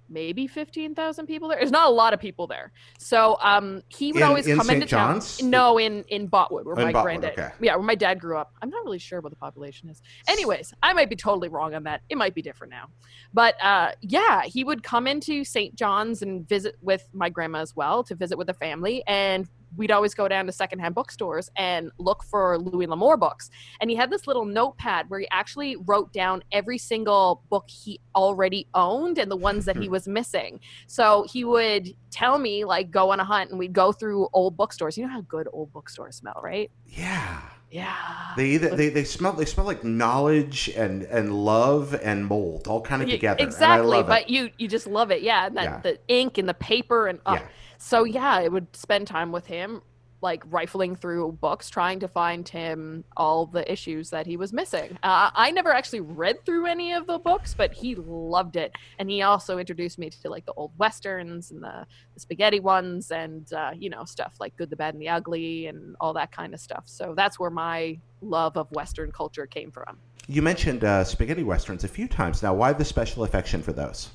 maybe 0.08 0.46
15,000 0.46 1.26
people 1.26 1.48
there. 1.48 1.58
There's 1.58 1.70
not 1.70 1.88
a 1.88 1.92
lot 1.92 2.14
of 2.14 2.20
people 2.20 2.46
there. 2.46 2.72
So 2.98 3.36
um, 3.42 3.82
he 3.88 4.12
would 4.12 4.22
In- 4.22 4.28
always 4.28 4.46
in 4.46 4.56
come 4.56 4.66
St. 4.66 4.82
into 4.82 4.86
town. 4.94 5.14
John's? 5.14 5.42
No, 5.42 5.78
in 5.78 6.04
in 6.08 6.28
Botwood, 6.28 6.64
where 6.64 6.74
In 6.78 6.84
my 6.86 6.92
Botwood, 6.92 7.02
granddad, 7.02 7.32
okay. 7.38 7.50
yeah, 7.60 7.76
where 7.76 7.84
my 7.84 7.94
dad 7.94 8.20
grew 8.20 8.36
up. 8.38 8.52
I'm 8.62 8.70
not 8.70 8.84
really 8.84 8.98
sure 8.98 9.20
what 9.20 9.30
the 9.30 9.36
population 9.36 9.88
is. 9.88 10.02
Anyways, 10.28 10.72
I 10.82 10.92
might 10.92 11.10
be 11.10 11.16
totally 11.16 11.48
wrong 11.48 11.74
on 11.74 11.84
that. 11.84 12.02
It 12.08 12.16
might 12.18 12.34
be 12.34 12.42
different 12.42 12.70
now. 12.72 12.86
But 13.32 13.54
uh, 13.62 13.92
yeah, 14.00 14.42
he 14.42 14.64
would 14.64 14.82
come 14.82 15.06
into 15.06 15.44
St. 15.44 15.74
John's 15.74 16.22
and 16.22 16.48
visit 16.48 16.76
with 16.80 17.08
my 17.12 17.28
grandma 17.28 17.60
as 17.60 17.74
well 17.76 18.02
to 18.04 18.14
visit 18.14 18.38
with 18.38 18.46
the 18.46 18.54
family, 18.54 19.02
and 19.06 19.48
we'd 19.76 19.90
always 19.90 20.14
go 20.14 20.28
down 20.28 20.46
to 20.46 20.52
secondhand 20.52 20.94
bookstores 20.94 21.50
and 21.56 21.90
look 21.98 22.24
for 22.24 22.58
Louis 22.58 22.86
L'Amour 22.86 23.16
books. 23.16 23.50
And 23.80 23.90
he 23.90 23.96
had 23.96 24.10
this 24.10 24.26
little 24.26 24.44
notepad 24.44 25.08
where 25.10 25.20
he 25.20 25.28
actually 25.30 25.76
wrote 25.76 26.12
down 26.12 26.42
every 26.52 26.78
single 26.78 27.42
book 27.50 27.64
he 27.68 28.00
already 28.14 28.66
owned 28.74 29.18
and 29.18 29.30
the 29.30 29.36
ones 29.36 29.64
that 29.66 29.76
he 29.76 29.88
was 29.88 30.08
missing. 30.08 30.60
So 30.86 31.26
he 31.30 31.44
would 31.44 31.94
tell 32.10 32.38
me, 32.38 32.64
like, 32.64 32.90
go 32.90 33.10
on 33.10 33.20
a 33.20 33.24
hunt, 33.24 33.50
and 33.50 33.58
we'd 33.58 33.72
go 33.72 33.92
through 33.92 34.28
old 34.32 34.56
bookstores. 34.56 34.96
You 34.96 35.06
know 35.06 35.12
how 35.12 35.20
good 35.22 35.48
old 35.52 35.72
bookstores 35.72 36.16
smell, 36.16 36.40
right? 36.42 36.70
Yeah. 36.86 37.40
Yeah. 37.70 37.94
They 38.36 38.46
either 38.46 38.74
they, 38.74 38.88
they 38.88 39.04
smell 39.04 39.34
they 39.34 39.44
smell 39.44 39.66
like 39.66 39.84
knowledge 39.84 40.70
and 40.74 41.02
and 41.02 41.44
love 41.44 41.94
and 42.02 42.24
mold 42.26 42.66
all 42.66 42.80
kind 42.80 43.02
of 43.02 43.10
together. 43.10 43.44
Exactly, 43.44 43.90
love 43.90 44.06
it. 44.06 44.08
but 44.08 44.30
you 44.30 44.48
you 44.56 44.68
just 44.68 44.86
love 44.86 45.10
it, 45.10 45.20
yeah. 45.20 45.46
And 45.46 45.56
that 45.58 45.64
Yeah. 45.64 45.80
the 45.80 45.98
ink 46.08 46.38
and 46.38 46.48
the 46.48 46.54
paper 46.54 47.08
and 47.08 47.18
uh, 47.26 47.36
Yeah. 47.40 47.48
So 47.78 48.04
yeah, 48.04 48.30
I 48.30 48.48
would 48.48 48.74
spend 48.76 49.06
time 49.06 49.32
with 49.32 49.46
him, 49.46 49.82
like 50.20 50.42
rifling 50.50 50.96
through 50.96 51.30
books, 51.40 51.70
trying 51.70 52.00
to 52.00 52.08
find 52.08 52.48
him 52.48 53.04
all 53.16 53.46
the 53.46 53.70
issues 53.70 54.10
that 54.10 54.26
he 54.26 54.36
was 54.36 54.52
missing. 54.52 54.98
Uh, 55.04 55.30
I 55.32 55.52
never 55.52 55.72
actually 55.72 56.00
read 56.00 56.44
through 56.44 56.66
any 56.66 56.92
of 56.92 57.06
the 57.06 57.18
books, 57.18 57.54
but 57.56 57.72
he 57.72 57.94
loved 57.94 58.56
it, 58.56 58.72
and 58.98 59.08
he 59.08 59.22
also 59.22 59.58
introduced 59.58 59.96
me 59.96 60.10
to 60.10 60.28
like 60.28 60.44
the 60.44 60.52
old 60.54 60.72
westerns 60.76 61.52
and 61.52 61.62
the, 61.62 61.86
the 62.14 62.20
spaghetti 62.20 62.58
ones, 62.58 63.12
and 63.12 63.50
uh, 63.52 63.70
you 63.74 63.90
know 63.90 64.04
stuff 64.04 64.34
like 64.40 64.56
Good, 64.56 64.70
the 64.70 64.76
Bad, 64.76 64.94
and 64.94 65.02
the 65.02 65.08
Ugly, 65.08 65.68
and 65.68 65.94
all 66.00 66.12
that 66.14 66.32
kind 66.32 66.52
of 66.52 66.60
stuff. 66.60 66.82
So 66.86 67.14
that's 67.16 67.38
where 67.38 67.50
my 67.50 67.98
love 68.20 68.56
of 68.56 68.70
Western 68.72 69.12
culture 69.12 69.46
came 69.46 69.70
from. 69.70 69.98
You 70.26 70.42
mentioned 70.42 70.84
uh, 70.84 71.04
spaghetti 71.04 71.44
westerns 71.44 71.84
a 71.84 71.88
few 71.88 72.08
times 72.08 72.42
now. 72.42 72.52
Why 72.54 72.72
the 72.72 72.84
special 72.84 73.22
affection 73.22 73.62
for 73.62 73.72
those? 73.72 74.10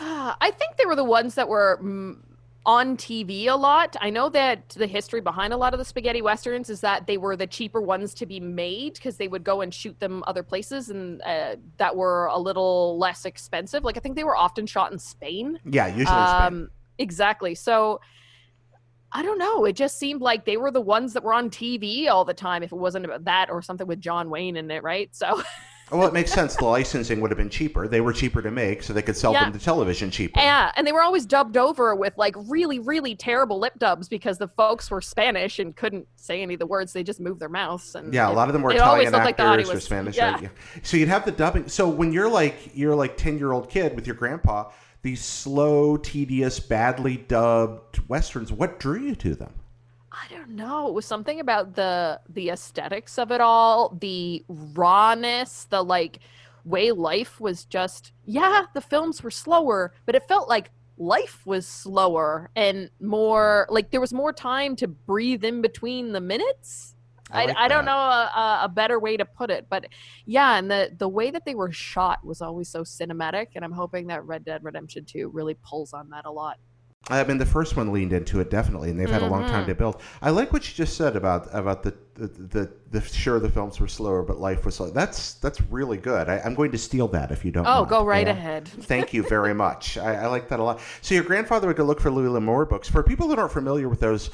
I 0.00 0.50
think 0.58 0.76
they 0.76 0.86
were 0.86 0.96
the 0.96 1.04
ones 1.04 1.34
that 1.34 1.48
were 1.48 1.78
mm, 1.82 2.16
on 2.66 2.96
TV 2.96 3.46
a 3.46 3.54
lot. 3.54 3.96
I 4.00 4.10
know 4.10 4.28
that 4.30 4.70
the 4.70 4.86
history 4.86 5.20
behind 5.20 5.52
a 5.52 5.56
lot 5.56 5.72
of 5.72 5.78
the 5.78 5.84
spaghetti 5.84 6.22
westerns 6.22 6.68
is 6.70 6.80
that 6.80 7.06
they 7.06 7.16
were 7.16 7.36
the 7.36 7.46
cheaper 7.46 7.80
ones 7.80 8.14
to 8.14 8.26
be 8.26 8.40
made 8.40 8.94
because 8.94 9.16
they 9.16 9.28
would 9.28 9.44
go 9.44 9.60
and 9.60 9.72
shoot 9.72 9.98
them 9.98 10.22
other 10.26 10.42
places 10.42 10.90
and 10.90 11.22
uh, 11.22 11.56
that 11.78 11.96
were 11.96 12.26
a 12.26 12.38
little 12.38 12.98
less 12.98 13.24
expensive. 13.24 13.84
Like 13.84 13.96
I 13.96 14.00
think 14.00 14.16
they 14.16 14.24
were 14.24 14.36
often 14.36 14.66
shot 14.66 14.92
in 14.92 14.98
Spain. 14.98 15.58
Yeah, 15.64 15.86
usually 15.86 16.04
Spain. 16.06 16.16
Um, 16.16 16.70
exactly. 16.98 17.54
So 17.54 18.00
I 19.12 19.22
don't 19.22 19.38
know. 19.38 19.64
It 19.64 19.74
just 19.74 19.98
seemed 19.98 20.20
like 20.20 20.44
they 20.44 20.56
were 20.56 20.70
the 20.70 20.80
ones 20.80 21.14
that 21.14 21.24
were 21.24 21.34
on 21.34 21.50
TV 21.50 22.08
all 22.08 22.24
the 22.24 22.34
time. 22.34 22.62
If 22.62 22.72
it 22.72 22.76
wasn't 22.76 23.06
about 23.06 23.24
that 23.24 23.50
or 23.50 23.62
something 23.62 23.86
with 23.86 24.00
John 24.00 24.30
Wayne 24.30 24.56
in 24.56 24.70
it, 24.70 24.82
right? 24.82 25.14
So 25.14 25.42
Well, 25.90 26.06
it 26.06 26.12
makes 26.12 26.32
sense. 26.32 26.54
The 26.56 26.64
licensing 26.64 27.20
would 27.20 27.30
have 27.30 27.38
been 27.38 27.50
cheaper. 27.50 27.88
They 27.88 28.00
were 28.00 28.12
cheaper 28.12 28.40
to 28.42 28.50
make, 28.50 28.82
so 28.82 28.92
they 28.92 29.02
could 29.02 29.16
sell 29.16 29.32
Yeah. 29.32 29.44
them 29.44 29.52
to 29.52 29.58
television 29.58 30.10
cheaper. 30.10 30.38
Yeah, 30.38 30.70
and 30.76 30.86
they 30.86 30.92
were 30.92 31.02
always 31.02 31.26
dubbed 31.26 31.56
over 31.56 31.94
with 31.94 32.16
like 32.16 32.34
really, 32.36 32.78
really 32.78 33.14
terrible 33.16 33.58
lip 33.58 33.74
dubs 33.78 34.08
because 34.08 34.38
the 34.38 34.48
folks 34.48 34.90
were 34.90 35.00
Spanish 35.00 35.58
and 35.58 35.74
couldn't 35.74 36.06
say 36.16 36.42
any 36.42 36.54
of 36.54 36.60
the 36.60 36.66
words. 36.66 36.92
They 36.92 37.02
just 37.02 37.20
moved 37.20 37.40
their 37.40 37.48
mouths. 37.48 37.94
And 37.94 38.14
Yeah, 38.14 38.30
a 38.30 38.32
lot 38.32 38.48
of 38.48 38.52
them 38.52 38.62
were 38.62 38.70
Italian 38.72 39.12
looked 39.12 39.24
like 39.24 39.36
the 39.36 39.42
actors 39.42 39.70
or 39.70 39.80
Spanish. 39.80 40.16
yeah. 40.16 40.32
Right? 40.32 40.42
Yeah. 40.42 40.48
So 40.82 40.96
you'd 40.96 41.08
have 41.08 41.24
the 41.24 41.32
dubbing. 41.32 41.68
So 41.68 41.88
when 41.88 42.12
you're 42.12 42.30
like 42.30 42.70
you're 42.74 42.94
like 42.94 43.16
ten 43.16 43.38
year 43.38 43.52
old 43.52 43.68
kid 43.68 43.96
with 43.96 44.06
your 44.06 44.16
grandpa, 44.16 44.70
these 45.02 45.24
slow, 45.24 45.96
tedious, 45.96 46.60
badly 46.60 47.16
dubbed 47.16 48.06
westerns. 48.08 48.52
What 48.52 48.78
drew 48.78 49.00
you 49.00 49.14
to 49.16 49.34
them? 49.34 49.54
I 50.12 50.26
don't 50.34 50.50
know. 50.50 50.88
It 50.88 50.94
was 50.94 51.06
something 51.06 51.38
about 51.40 51.74
the 51.74 52.20
the 52.28 52.50
aesthetics 52.50 53.18
of 53.18 53.30
it 53.30 53.40
all, 53.40 53.96
the 54.00 54.44
rawness, 54.48 55.64
the 55.70 55.82
like 55.84 56.18
way 56.64 56.90
life 56.92 57.40
was 57.40 57.64
just 57.64 58.12
yeah, 58.24 58.64
the 58.74 58.80
films 58.80 59.22
were 59.22 59.30
slower, 59.30 59.94
but 60.06 60.14
it 60.16 60.26
felt 60.26 60.48
like 60.48 60.70
life 60.98 61.46
was 61.46 61.66
slower 61.66 62.50
and 62.56 62.90
more 63.00 63.66
like 63.70 63.90
there 63.90 64.00
was 64.00 64.12
more 64.12 64.32
time 64.32 64.76
to 64.76 64.88
breathe 64.88 65.44
in 65.44 65.62
between 65.62 66.12
the 66.12 66.20
minutes. 66.20 66.94
I 67.32 67.42
I, 67.42 67.46
like 67.46 67.56
I 67.56 67.68
don't 67.68 67.84
know 67.84 67.96
a, 67.96 68.30
a- 68.34 68.60
a 68.64 68.68
better 68.68 68.98
way 68.98 69.16
to 69.16 69.24
put 69.24 69.50
it, 69.50 69.66
but 69.70 69.86
yeah, 70.26 70.56
and 70.58 70.68
the 70.68 70.90
the 70.98 71.08
way 71.08 71.30
that 71.30 71.44
they 71.44 71.54
were 71.54 71.70
shot 71.70 72.24
was 72.24 72.42
always 72.42 72.68
so 72.68 72.82
cinematic, 72.82 73.48
and 73.54 73.64
I'm 73.64 73.72
hoping 73.72 74.08
that 74.08 74.24
Red 74.26 74.44
Dead 74.44 74.64
Redemption 74.64 75.04
2 75.04 75.28
really 75.28 75.54
pulls 75.54 75.92
on 75.92 76.10
that 76.10 76.24
a 76.26 76.30
lot. 76.32 76.58
I 77.08 77.24
mean, 77.24 77.38
the 77.38 77.46
first 77.46 77.76
one 77.76 77.92
leaned 77.92 78.12
into 78.12 78.40
it 78.40 78.50
definitely, 78.50 78.90
and 78.90 79.00
they've 79.00 79.10
had 79.10 79.22
a 79.22 79.26
long 79.26 79.46
time 79.46 79.66
to 79.66 79.74
build. 79.74 80.00
I 80.20 80.30
like 80.30 80.52
what 80.52 80.68
you 80.68 80.74
just 80.74 80.96
said 80.96 81.16
about 81.16 81.48
about 81.52 81.82
the 81.82 81.94
the, 82.14 82.26
the, 82.28 82.72
the 82.90 83.00
sure 83.00 83.40
the 83.40 83.48
films 83.48 83.80
were 83.80 83.88
slower, 83.88 84.22
but 84.22 84.38
life 84.38 84.66
was 84.66 84.76
slow. 84.76 84.90
That's 84.90 85.34
that's 85.34 85.60
really 85.62 85.96
good. 85.96 86.28
I, 86.28 86.40
I'm 86.44 86.54
going 86.54 86.70
to 86.72 86.78
steal 86.78 87.08
that 87.08 87.32
if 87.32 87.42
you 87.44 87.50
don't. 87.52 87.66
Oh, 87.66 87.78
mind. 87.80 87.88
go 87.88 88.04
right 88.04 88.26
Yeah. 88.26 88.32
ahead. 88.34 88.68
Thank 88.68 89.14
you 89.14 89.22
very 89.22 89.54
much. 89.54 89.96
I, 89.96 90.16
I 90.24 90.26
like 90.26 90.48
that 90.50 90.60
a 90.60 90.62
lot. 90.62 90.80
So 91.00 91.14
your 91.14 91.24
grandfather 91.24 91.66
would 91.66 91.76
go 91.76 91.84
look 91.84 92.00
for 92.00 92.10
Louis 92.10 92.28
L'Amour 92.28 92.66
books. 92.66 92.88
For 92.88 93.02
people 93.02 93.28
that 93.28 93.38
aren't 93.38 93.52
familiar 93.52 93.88
with 93.88 94.00
those, 94.00 94.28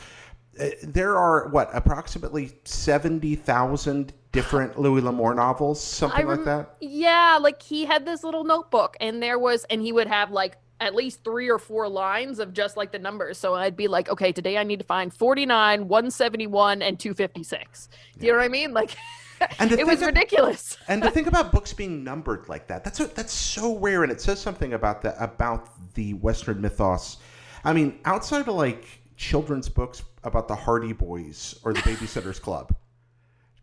uh, 0.60 0.66
there 0.82 1.16
are 1.16 1.48
what 1.50 1.70
approximately 1.72 2.58
seventy 2.64 3.36
thousand 3.36 4.12
different 4.32 4.78
Louis 4.78 5.00
L'Amour 5.02 5.34
novels, 5.34 5.80
something 5.82 6.26
I 6.26 6.28
like 6.28 6.44
that. 6.44 6.74
Yeah, 6.80 7.38
like 7.40 7.62
he 7.62 7.84
had 7.86 8.04
this 8.04 8.24
little 8.24 8.44
notebook, 8.44 8.96
and 9.00 9.22
there 9.22 9.38
was, 9.38 9.64
and 9.70 9.80
he 9.80 9.92
would 9.92 10.08
have 10.08 10.30
like 10.30 10.58
at 10.80 10.94
least 10.94 11.24
three 11.24 11.50
or 11.50 11.58
four 11.58 11.88
lines 11.88 12.38
of 12.38 12.52
just 12.52 12.76
like 12.76 12.92
the 12.92 12.98
numbers. 12.98 13.38
So 13.38 13.54
I'd 13.54 13.76
be 13.76 13.88
like, 13.88 14.08
okay, 14.08 14.32
today 14.32 14.58
I 14.58 14.62
need 14.62 14.78
to 14.78 14.84
find 14.84 15.12
49, 15.12 15.88
171, 15.88 16.82
and 16.82 16.98
256. 16.98 17.88
Do 18.18 18.26
you 18.26 18.32
know 18.32 18.38
what 18.38 18.44
I 18.44 18.48
mean? 18.48 18.72
Like, 18.72 18.96
And 19.58 19.72
it 19.72 19.86
was 19.86 20.02
ridiculous. 20.02 20.78
and 20.88 21.02
to 21.02 21.10
think 21.10 21.26
about 21.26 21.52
books 21.52 21.72
being 21.72 22.02
numbered 22.02 22.48
like 22.48 22.66
that 22.68 22.84
that's 22.84 23.00
a, 23.00 23.06
that's 23.08 23.32
so 23.32 23.76
rare 23.76 24.02
and 24.02 24.10
it 24.10 24.20
says 24.20 24.40
something 24.40 24.72
about 24.72 25.02
the 25.02 25.22
about 25.22 25.68
the 25.94 26.14
western 26.14 26.60
mythos 26.60 27.18
i 27.64 27.72
mean 27.72 27.98
outside 28.04 28.48
of 28.48 28.54
like 28.54 28.86
children's 29.16 29.68
books 29.68 30.02
about 30.24 30.48
the 30.48 30.54
hardy 30.54 30.92
boys 30.92 31.58
or 31.64 31.72
the 31.72 31.80
babysitters 31.80 32.40
club 32.40 32.74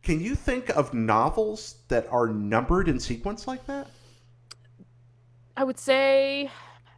can 0.02 0.20
you 0.20 0.36
think 0.36 0.70
of 0.70 0.94
novels 0.94 1.78
that 1.88 2.08
are 2.12 2.28
numbered 2.28 2.88
in 2.88 3.00
sequence 3.00 3.48
like 3.48 3.66
that 3.66 3.88
I 5.56 5.64
would 5.64 5.78
say 5.78 6.50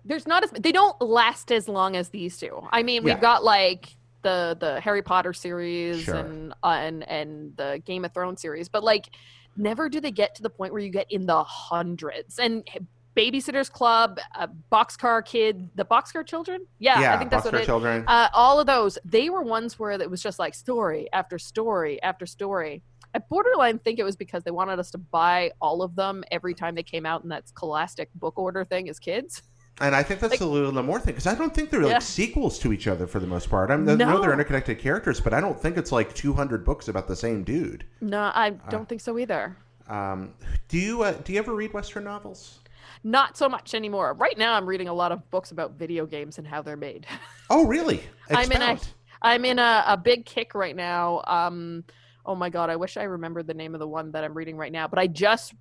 there's 0.06 0.28
not 0.28 0.44
as 0.44 0.52
they 0.52 0.72
don't 0.72 1.00
last 1.02 1.52
as 1.52 1.68
long 1.68 1.96
as 1.96 2.10
these 2.10 2.38
two. 2.38 2.62
I 2.72 2.84
mean, 2.84 3.02
Yeah. 3.06 3.14
we've 3.16 3.22
got 3.22 3.44
like 3.44 3.96
the 4.22 4.56
the 4.60 4.80
Harry 4.80 5.02
Potter 5.02 5.34
series 5.34 6.04
Sure. 6.04 6.16
and 6.16 6.54
uh, 6.64 6.68
and 6.80 7.08
and 7.10 7.58
the 7.58 7.82
Game 7.86 8.06
of 8.06 8.14
Thrones 8.14 8.42
series, 8.42 8.70
but 8.70 8.84
like 8.84 9.10
never 9.58 9.90
do 9.90 10.00
they 10.00 10.12
get 10.12 10.36
to 10.36 10.44
the 10.44 10.50
point 10.50 10.74
where 10.74 10.82
you 10.82 10.90
get 10.90 11.10
in 11.12 11.26
the 11.26 11.44
hundreds. 11.44 12.40
And 12.40 12.68
Babysitters 13.16 13.72
Club, 13.72 14.20
uh, 14.36 14.48
Boxcar 14.72 15.24
Kid, 15.26 15.70
the 15.76 15.86
Boxcar 15.86 16.26
Children, 16.28 16.66
yeah, 16.80 17.14
I 17.14 17.18
think 17.18 17.32
that's 17.32 17.46
what 17.46 17.54
Boxcar 17.54 17.62
it. 17.62 17.66
children 17.66 18.04
Uh, 18.08 18.28
all 18.34 18.60
of 18.60 18.68
those, 18.68 18.98
they 19.06 19.30
were 19.30 19.42
ones 19.42 19.80
where 19.80 19.92
it 19.92 20.10
was 20.10 20.22
just 20.22 20.38
like 20.38 20.54
story 20.54 21.08
after 21.14 21.40
story 21.40 22.02
after 22.04 22.26
story. 22.26 22.84
I 23.14 23.20
borderline 23.20 23.80
think 23.80 23.98
it 24.00 24.04
was 24.04 24.18
because 24.18 24.44
they 24.44 24.52
wanted 24.52 24.78
us 24.78 24.92
to 24.92 24.98
buy 24.98 25.52
all 25.62 25.82
of 25.82 25.96
them 25.96 26.26
every 26.32 26.54
time 26.54 26.76
they 26.76 26.84
came 26.84 27.06
out 27.06 27.24
in 27.24 27.30
that 27.30 27.48
scholastic 27.48 28.10
book 28.16 28.38
order 28.38 28.66
thing 28.66 28.90
as 28.90 29.00
kids. 29.00 29.42
and 29.82 29.96
i 29.96 30.02
think 30.04 30.20
that's 30.20 30.32
like- 30.32 30.40
the 30.40 30.46
Louis 30.46 30.72
L'Amour 30.72 31.00
thing 31.00 31.14
because 31.14 31.28
i 31.28 31.36
don't 31.36 31.54
think 31.54 31.70
they're 31.70 31.82
like 31.82 31.92
Yeah. 31.92 32.00
sequels 32.00 32.60
to 32.60 32.72
each 32.74 32.88
other 32.88 33.08
for 33.08 33.20
the 33.20 33.28
most 33.28 33.50
part 33.50 33.70
i 33.70 33.74
I 33.74 33.78
know 33.78 34.22
they're 34.22 34.34
interconnected 34.34 34.80
characters 34.80 35.20
but 35.20 35.34
i 35.34 35.42
don't 35.42 35.60
think 35.60 35.78
it's 35.78 35.92
like 35.92 36.14
200 36.14 36.64
books 36.66 36.88
about 36.88 37.08
the 37.08 37.16
same 37.16 37.44
dude 37.44 37.86
No, 38.02 38.20
I 38.34 38.52
don't 38.70 38.88
think 38.88 39.02
so 39.02 39.18
either. 39.20 39.58
um, 39.88 40.34
do 40.70 40.78
you 40.78 41.04
uh, 41.04 41.12
do 41.24 41.34
you 41.34 41.40
ever 41.40 41.54
read 41.54 41.74
western 41.74 42.04
novels 42.06 42.60
Not 43.04 43.38
so 43.38 43.48
much 43.48 43.74
anymore. 43.76 44.14
Right 44.14 44.38
now, 44.38 44.54
I'm 44.56 44.66
reading 44.66 44.88
a 44.88 44.94
lot 44.94 45.12
of 45.12 45.30
books 45.30 45.52
about 45.52 45.74
video 45.78 46.06
games 46.08 46.40
and 46.40 46.48
how 46.48 46.62
they're 46.64 46.78
made. 46.78 47.06
oh 47.52 47.66
really 47.68 48.02
I'm 48.32 48.52
in 48.52 48.62
a. 48.62 48.80
I'm 49.22 49.46
in 49.46 49.60
a, 49.60 49.84
a 49.88 49.98
big 49.98 50.26
kick 50.26 50.56
right 50.56 50.76
now. 50.76 51.22
Um, 51.28 51.84
oh 52.26 52.34
my 52.36 52.50
god, 52.50 52.70
I 52.72 52.76
wish 52.78 52.98
I 52.98 53.04
remembered 53.04 53.46
the 53.48 53.54
name 53.54 53.74
of 53.76 53.80
the 53.80 53.88
one 53.88 54.12
that 54.14 54.24
I'm 54.24 54.34
reading 54.34 54.58
right 54.58 54.72
now. 54.72 54.88
But 54.88 55.00
I 55.00 55.08
just 55.08 55.54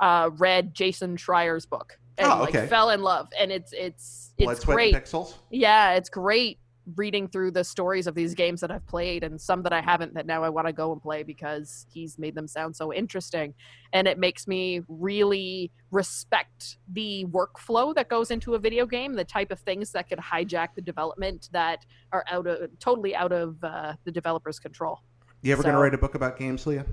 uh, 0.00 0.30
read 0.38 0.74
Jason 0.74 1.16
Schreier's 1.16 1.66
book 1.66 1.98
and 2.22 2.32
Oh, 2.32 2.44
okay. 2.44 2.60
like 2.60 2.68
fell 2.68 2.90
in 2.90 3.02
love, 3.02 3.28
and 3.38 3.50
it's 3.52 3.72
it's 3.72 4.32
Blood, 4.38 4.52
it's 4.52 4.62
Sweat, 4.62 4.74
great. 4.76 4.94
Pixels. 4.94 5.34
Yeah, 5.50 5.92
it's 5.94 6.08
great 6.08 6.58
reading 6.96 7.28
through 7.28 7.52
the 7.52 7.62
stories 7.62 8.08
of 8.08 8.14
these 8.16 8.34
games 8.34 8.60
that 8.60 8.68
I've 8.72 8.84
played 8.88 9.22
and 9.22 9.40
some 9.40 9.62
that 9.62 9.72
I 9.72 9.80
haven't 9.80 10.14
that 10.14 10.26
now 10.26 10.42
I 10.42 10.48
want 10.48 10.66
to 10.66 10.72
go 10.72 10.90
and 10.92 11.00
play 11.00 11.22
because 11.22 11.86
he's 11.88 12.18
made 12.18 12.34
them 12.34 12.48
sound 12.48 12.74
so 12.74 12.92
interesting. 12.92 13.54
And 13.92 14.08
it 14.08 14.18
makes 14.18 14.48
me 14.48 14.80
really 14.88 15.70
respect 15.92 16.78
the 16.92 17.24
workflow 17.26 17.94
that 17.94 18.08
goes 18.08 18.32
into 18.32 18.54
a 18.54 18.58
video 18.58 18.84
game, 18.84 19.14
the 19.14 19.24
type 19.24 19.52
of 19.52 19.60
things 19.60 19.92
that 19.92 20.08
could 20.08 20.18
hijack 20.18 20.68
the 20.74 20.82
development 20.82 21.50
that 21.52 21.86
are 22.12 22.24
out 22.28 22.48
of 22.48 22.76
totally 22.80 23.14
out 23.14 23.30
of 23.30 23.62
uh, 23.62 23.92
the 24.04 24.10
developer's 24.10 24.58
control. 24.58 24.98
You 25.42 25.52
ever 25.52 25.62
going 25.62 25.76
to 25.76 25.80
write 25.80 25.94
a 25.94 25.98
book 25.98 26.16
about 26.16 26.36
games, 26.36 26.66
Leah? 26.66 26.84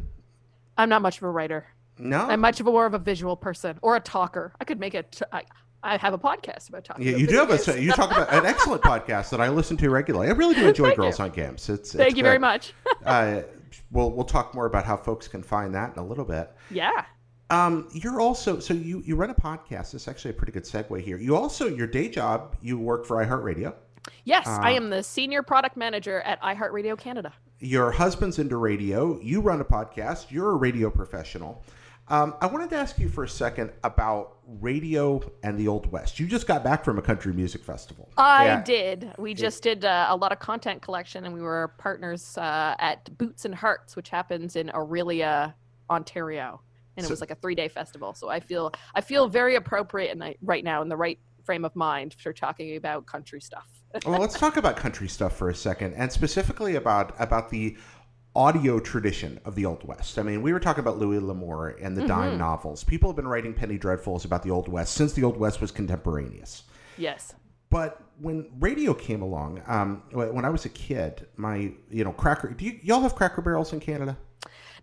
I'm 0.78 0.90
not 0.90 1.02
much 1.02 1.18
of 1.18 1.24
a 1.24 1.32
writer. 1.32 1.66
No. 2.00 2.22
I'm 2.28 2.40
much 2.40 2.60
of 2.60 2.68
a 2.68 2.72
more 2.72 2.86
of 2.86 2.94
a 2.94 3.00
visual 3.00 3.36
person 3.36 3.78
or 3.82 3.96
a 3.96 4.00
talker. 4.00 4.54
I 4.60 4.64
could 4.64 4.80
make 4.80 4.96
it. 4.96 5.22
I, 5.32 5.44
I 5.84 5.98
have 5.98 6.14
a 6.14 6.18
podcast 6.18 6.70
about 6.70 6.84
talking. 6.86 7.06
you, 7.06 7.12
about 7.12 7.22
you 7.22 7.28
do 7.28 7.36
have 7.38 7.68
a 7.68 7.82
you 7.82 7.92
talk 7.92 8.12
about 8.12 8.34
an 8.34 8.46
excellent 8.46 8.82
podcast 8.82 9.30
that 9.30 9.40
I 9.42 9.50
listen 9.50 9.78
to 9.78 9.90
regularly. 9.90 10.28
I 10.28 10.32
really 10.32 10.56
do 10.56 10.68
enjoy 10.70 10.86
Thank 10.88 10.98
Girls 10.98 11.20
you. 11.20 11.26
on 11.26 11.32
Games. 11.32 11.70
It's, 11.70 11.94
Thank 11.94 12.10
it's 12.10 12.18
you 12.18 12.24
very 12.24 12.40
much. 12.40 12.74
uh, 13.06 13.42
we'll 13.92 14.12
we'll 14.12 14.26
talk 14.26 14.54
more 14.54 14.66
about 14.66 14.86
how 14.86 14.98
folks 14.98 15.28
can 15.28 15.44
find 15.44 15.74
that 15.76 15.94
in 15.94 16.00
a 16.00 16.06
little 16.06 16.26
bit. 16.26 16.52
yeah. 16.72 17.06
Um, 17.52 17.88
you're 17.94 18.22
also 18.22 18.60
so 18.60 18.74
you 18.76 19.02
you 19.06 19.16
run 19.16 19.30
a 19.32 19.34
podcast. 19.36 19.94
It's 19.96 20.08
actually 20.08 20.32
a 20.32 20.34
pretty 20.36 20.52
good 20.52 20.66
segue 20.66 21.02
here. 21.02 21.18
You 21.18 21.36
also 21.36 21.68
your 21.68 21.88
day 21.88 22.08
job 22.08 22.56
you 22.62 22.78
work 22.78 23.06
for 23.06 23.26
iHeartRadio. 23.26 23.74
Yes, 24.24 24.48
I 24.48 24.74
Uh, 24.74 24.78
am 24.78 24.90
the 24.90 25.02
senior 25.02 25.42
product 25.44 25.76
manager 25.76 26.22
at 26.22 26.40
iHeartRadio 26.42 26.98
Canada. 26.98 27.34
Your 27.60 27.92
husband's 27.92 28.38
into 28.40 28.58
radio. 28.58 29.20
You 29.22 29.42
run 29.42 29.62
a 29.62 29.66
podcast. 29.66 30.30
You're 30.30 30.52
a 30.52 30.56
radio 30.56 30.90
professional. 30.92 31.64
Um, 32.10 32.34
I 32.42 32.48
wanted 32.48 32.72
to 32.72 32.76
ask 32.76 32.98
you 32.98 33.08
for 33.08 33.24
a 33.24 33.30
second 33.30 33.72
about 33.84 34.38
radio 34.60 35.22
and 35.44 35.60
the 35.60 35.68
Old 35.68 35.92
West. 35.92 36.20
You 36.20 36.26
just 36.26 36.48
got 36.48 36.64
back 36.64 36.84
from 36.84 36.98
a 36.98 37.04
country 37.04 37.32
music 37.34 37.64
festival. 37.64 38.10
I 38.18 38.46
Yeah. 38.46 38.64
did. 38.64 39.14
We 39.20 39.36
just 39.36 39.62
did 39.62 39.86
uh, 39.86 40.08
a 40.10 40.16
lot 40.16 40.32
of 40.32 40.40
content 40.40 40.82
collection, 40.82 41.24
and 41.26 41.34
we 41.36 41.42
were 41.42 41.76
partners 41.78 42.36
uh, 42.38 42.76
at 42.80 43.16
Boots 43.18 43.46
and 43.46 43.54
Hearts, 43.54 43.96
which 43.96 44.10
happens 44.10 44.56
in 44.56 44.70
Orillia, 44.70 45.54
Ontario, 45.90 46.62
and 46.98 47.06
So- 47.06 47.10
it 47.10 47.12
was 47.12 47.22
like 47.22 47.32
a 47.32 47.36
three-day 47.36 47.68
festival. 47.68 48.16
So 48.16 48.28
I 48.30 48.40
feel 48.40 48.72
I 48.96 49.02
feel 49.02 49.28
very 49.28 49.56
appropriate 49.56 50.12
and 50.12 50.24
I, 50.24 50.36
right 50.42 50.64
now 50.64 50.82
in 50.82 50.90
the 50.90 50.98
right 50.98 51.20
frame 51.46 51.64
of 51.64 51.76
mind 51.76 52.16
for 52.16 52.34
talking 52.34 52.76
about 52.76 53.06
country 53.06 53.42
stuff. 53.42 53.68
well, 54.06 54.20
let's 54.20 54.38
talk 54.38 54.58
about 54.58 54.76
country 54.78 55.08
stuff 55.08 55.36
for 55.36 55.50
a 55.50 55.56
second, 55.56 55.94
and 55.94 56.12
specifically 56.12 56.76
about 56.76 57.14
about 57.20 57.50
the 57.52 57.78
audio 58.40 58.80
tradition 58.80 59.38
of 59.44 59.54
the 59.56 59.66
Old 59.66 59.84
West. 59.86 60.18
I 60.18 60.24
mean, 60.24 60.42
we 60.42 60.54
were 60.54 60.62
talking 60.62 60.80
about 60.80 60.98
Louis 60.98 61.20
L'Amour 61.20 61.76
and 61.82 61.98
the 61.98 62.08
dime 62.08 62.38
novels. 62.38 62.86
People 62.86 63.10
have 63.10 63.18
been 63.18 63.28
writing 63.28 63.54
penny 63.54 63.78
dreadfuls 63.78 64.24
about 64.24 64.44
the 64.44 64.50
Old 64.50 64.70
West 64.70 64.94
since 64.94 65.12
the 65.12 65.26
Old 65.26 65.36
West 65.36 65.60
was 65.60 65.72
contemporaneous. 65.72 66.64
yes. 66.98 67.34
But 67.70 68.02
when 68.20 68.50
radio 68.60 68.94
came 68.96 69.22
along, 69.22 69.62
um, 69.68 70.02
when 70.12 70.44
I 70.46 70.50
was 70.50 70.66
a 70.66 70.70
kid, 70.70 71.28
my 71.36 71.72
you 71.92 72.04
know 72.04 72.14
cracker. 72.14 72.52
Do 72.52 72.66
you, 72.66 72.80
y'all 72.82 73.02
have 73.02 73.14
Cracker 73.14 73.42
Barrels 73.44 73.74
in 73.74 73.80
Canada? 73.80 74.18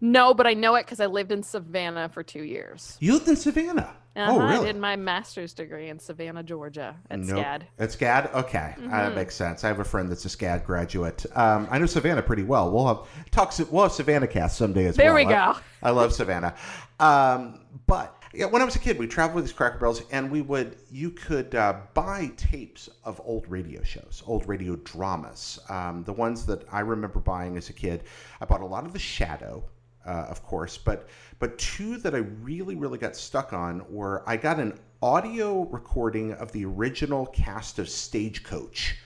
No, 0.00 0.34
but 0.34 0.46
I 0.46 0.54
know 0.54 0.74
it 0.76 0.84
because 0.84 1.00
I 1.00 1.06
lived 1.06 1.32
in 1.32 1.42
Savannah 1.42 2.08
for 2.08 2.22
two 2.22 2.42
years. 2.44 2.96
You 3.00 3.14
lived 3.14 3.28
in 3.28 3.36
Savannah. 3.36 3.94
Uh-huh, 4.14 4.32
Oh, 4.32 4.40
I 4.40 4.64
did 4.64 4.76
my 4.76 4.96
master's 4.96 5.52
degree 5.52 5.90
in 5.90 5.98
Savannah, 5.98 6.42
Georgia, 6.42 6.96
at 7.10 7.18
Nope. 7.18 7.36
SCAD. 7.44 7.62
At 7.78 7.88
SCAD? 7.90 8.34
Okay. 8.34 8.74
Mm-hmm. 8.78 8.90
that 8.90 9.14
makes 9.14 9.34
sense. 9.34 9.62
I 9.62 9.68
have 9.68 9.78
a 9.78 9.84
friend 9.84 10.10
that's 10.10 10.24
a 10.24 10.28
SCAD 10.28 10.64
graduate. 10.64 11.26
Um, 11.34 11.68
I 11.70 11.78
know 11.78 11.84
Savannah 11.84 12.22
pretty 12.22 12.42
well. 12.42 12.70
We'll 12.70 12.86
have 12.86 13.00
talks. 13.30 13.58
We'll 13.60 13.82
have 13.82 13.92
Savannah 13.92 14.26
cast 14.26 14.56
someday 14.56 14.86
as 14.86 14.96
There 14.96 15.12
well. 15.12 15.16
There 15.16 15.26
we 15.26 15.34
I- 15.34 15.52
go. 15.52 15.58
I, 15.82 15.90
love 15.90 16.14
Savannah. 16.14 16.54
Um, 16.98 17.60
but 17.86 18.14
yeah, 18.32 18.46
when 18.46 18.62
I 18.62 18.64
was 18.64 18.74
a 18.74 18.78
kid, 18.78 18.98
we 18.98 19.06
traveled 19.06 19.36
with 19.36 19.44
these 19.44 19.52
Cracker 19.52 19.78
Barrels, 19.78 20.02
and 20.10 20.30
we 20.30 20.40
would 20.40 20.76
you 20.90 21.10
could 21.10 21.54
uh, 21.54 21.74
buy 21.94 22.30
tapes 22.38 22.88
of 23.04 23.20
old 23.24 23.46
radio 23.48 23.82
shows, 23.82 24.22
old 24.26 24.48
radio 24.48 24.76
dramas. 24.76 25.58
Um, 25.68 26.04
the 26.04 26.12
ones 26.14 26.46
that 26.46 26.64
I 26.72 26.80
remember 26.80 27.18
buying 27.20 27.56
as 27.58 27.68
a 27.68 27.72
kid, 27.74 28.04
I 28.40 28.46
bought 28.46 28.62
a 28.62 28.66
lot 28.66 28.84
of 28.86 28.92
The 28.94 28.98
Shadow. 28.98 29.64
Uh, 30.06 30.26
of 30.28 30.42
course, 30.42 30.78
but 30.78 31.08
but 31.38 31.58
two 31.58 31.98
that 31.98 32.14
I 32.14 32.18
really 32.18 32.76
really 32.76 32.98
got 32.98 33.16
stuck 33.16 33.52
on 33.52 33.84
were 33.90 34.22
I 34.26 34.36
got 34.36 34.58
an 34.58 34.78
audio 35.02 35.64
recording 35.64 36.32
of 36.34 36.52
the 36.52 36.64
original 36.64 37.26
cast 37.26 37.78
of 37.78 37.88
Stagecoach 37.88 38.96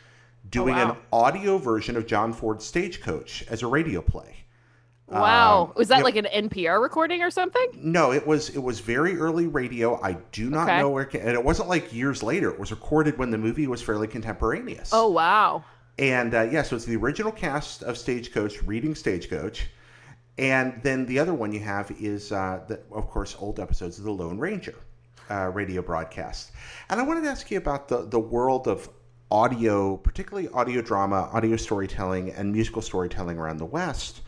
doing 0.49 0.75
wow. 0.75 0.93
an 0.93 0.97
audio 1.13 1.59
version 1.59 1.97
of 1.97 2.07
John 2.07 2.33
Ford's 2.33 2.65
Stagecoach 2.65 3.45
as 3.49 3.63
a 3.63 3.67
radio 3.67 4.01
play. 4.01 4.37
Wow. 5.11 5.63
Um, 5.65 5.73
was 5.77 5.89
that 5.89 6.05
like 6.05 6.15
an 6.15 6.27
NPR 6.33 6.81
recording 6.81 7.21
or 7.23 7.31
something? 7.31 7.67
No, 7.75 8.13
it 8.13 8.25
was 8.27 8.51
it 8.51 8.63
was 8.63 8.79
very 8.79 9.17
early 9.19 9.49
radio. 9.49 10.01
I 10.01 10.13
do 10.31 10.49
not 10.51 10.69
Okay. 10.69 10.79
know 10.79 10.91
where, 10.91 11.03
it 11.05 11.15
and 11.15 11.31
it 11.31 11.45
wasn't 11.45 11.69
like 11.69 11.93
years 11.93 12.23
later. 12.23 12.51
It 12.51 12.61
was 12.61 12.71
recorded 12.71 13.19
when 13.19 13.31
the 13.31 13.39
movie 13.39 13.67
was 13.67 13.83
fairly 13.83 14.07
contemporaneous. 14.07 14.91
Oh, 14.93 15.09
wow. 15.09 15.65
And 15.99 16.33
uh, 16.35 16.43
yeah, 16.43 16.63
so 16.63 16.77
it's 16.77 16.85
the 16.85 16.97
original 16.97 17.33
cast 17.33 17.83
of 17.83 17.99
Stagecoach 17.99 18.63
reading 18.63 18.95
Stagecoach. 18.95 19.69
And 20.41 20.83
then 20.83 21.05
the 21.05 21.19
other 21.19 21.35
one 21.35 21.53
you 21.53 21.61
have 21.61 21.91
is, 22.01 22.33
uh, 22.33 22.61
the, 22.67 22.81
of 22.93 23.11
course, 23.11 23.37
old 23.39 23.61
episodes 23.61 23.99
of 23.99 24.05
The 24.05 24.11
Lone 24.11 24.39
Ranger 24.39 24.75
uh, 25.31 25.51
radio 25.53 25.83
broadcast. 25.83 26.53
And 26.89 26.99
I 26.99 27.03
wanted 27.03 27.25
to 27.25 27.29
ask 27.29 27.51
you 27.51 27.59
about 27.59 27.89
the, 27.89 28.07
the 28.07 28.19
world 28.19 28.67
of 28.67 28.89
audio, 29.31 29.99
particularly 29.99 30.49
audio 30.49 30.81
drama, 30.81 31.29
audio 31.35 31.57
storytelling, 31.57 32.31
and 32.31 32.51
musical 32.51 32.81
storytelling 32.81 33.37
around 33.37 33.59
the 33.59 33.67
West, 33.67 34.23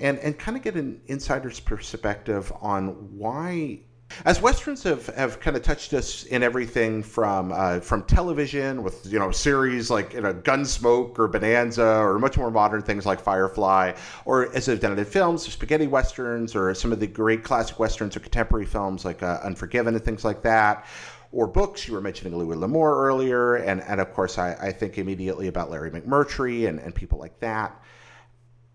and, 0.00 0.18
and 0.18 0.36
kind 0.36 0.56
of 0.56 0.64
get 0.64 0.74
an 0.74 1.00
insider's 1.06 1.60
perspective 1.60 2.52
on 2.60 3.16
why 3.16 3.82
as 4.24 4.40
westerns 4.40 4.82
have, 4.82 5.06
have 5.08 5.40
kind 5.40 5.56
of 5.56 5.62
touched 5.62 5.92
us 5.94 6.24
in 6.24 6.42
everything 6.42 7.02
from 7.02 7.52
uh, 7.52 7.80
from 7.80 8.02
television 8.04 8.82
with 8.82 9.04
you 9.10 9.18
know 9.18 9.30
series 9.30 9.90
like 9.90 10.12
you 10.14 10.20
know 10.20 10.34
Gunsmoke 10.34 11.18
or 11.18 11.28
Bonanza 11.28 11.98
or 11.98 12.18
much 12.18 12.36
more 12.36 12.50
modern 12.50 12.82
things 12.82 13.06
like 13.06 13.20
Firefly 13.20 13.92
or 14.24 14.54
as 14.54 14.66
they've 14.66 14.80
done 14.80 14.92
it 14.92 14.98
in 14.98 15.04
films 15.04 15.50
spaghetti 15.50 15.86
westerns 15.86 16.54
or 16.54 16.74
some 16.74 16.92
of 16.92 17.00
the 17.00 17.06
great 17.06 17.42
classic 17.44 17.78
westerns 17.78 18.16
or 18.16 18.20
contemporary 18.20 18.66
films 18.66 19.04
like 19.04 19.22
uh, 19.22 19.40
Unforgiven 19.42 19.94
and 19.94 20.04
things 20.04 20.24
like 20.24 20.42
that 20.42 20.86
or 21.32 21.46
books. 21.46 21.88
You 21.88 21.94
were 21.94 22.00
mentioning 22.00 22.38
Louis 22.38 22.56
L'Amour 22.56 23.06
earlier 23.06 23.56
and 23.56 23.80
and 23.82 24.00
of 24.00 24.12
course 24.12 24.38
I, 24.38 24.54
I 24.60 24.72
think 24.72 24.98
immediately 24.98 25.48
about 25.48 25.70
Larry 25.70 25.90
McMurtry 25.90 26.68
and, 26.68 26.78
and 26.78 26.94
people 26.94 27.18
like 27.18 27.38
that 27.40 27.81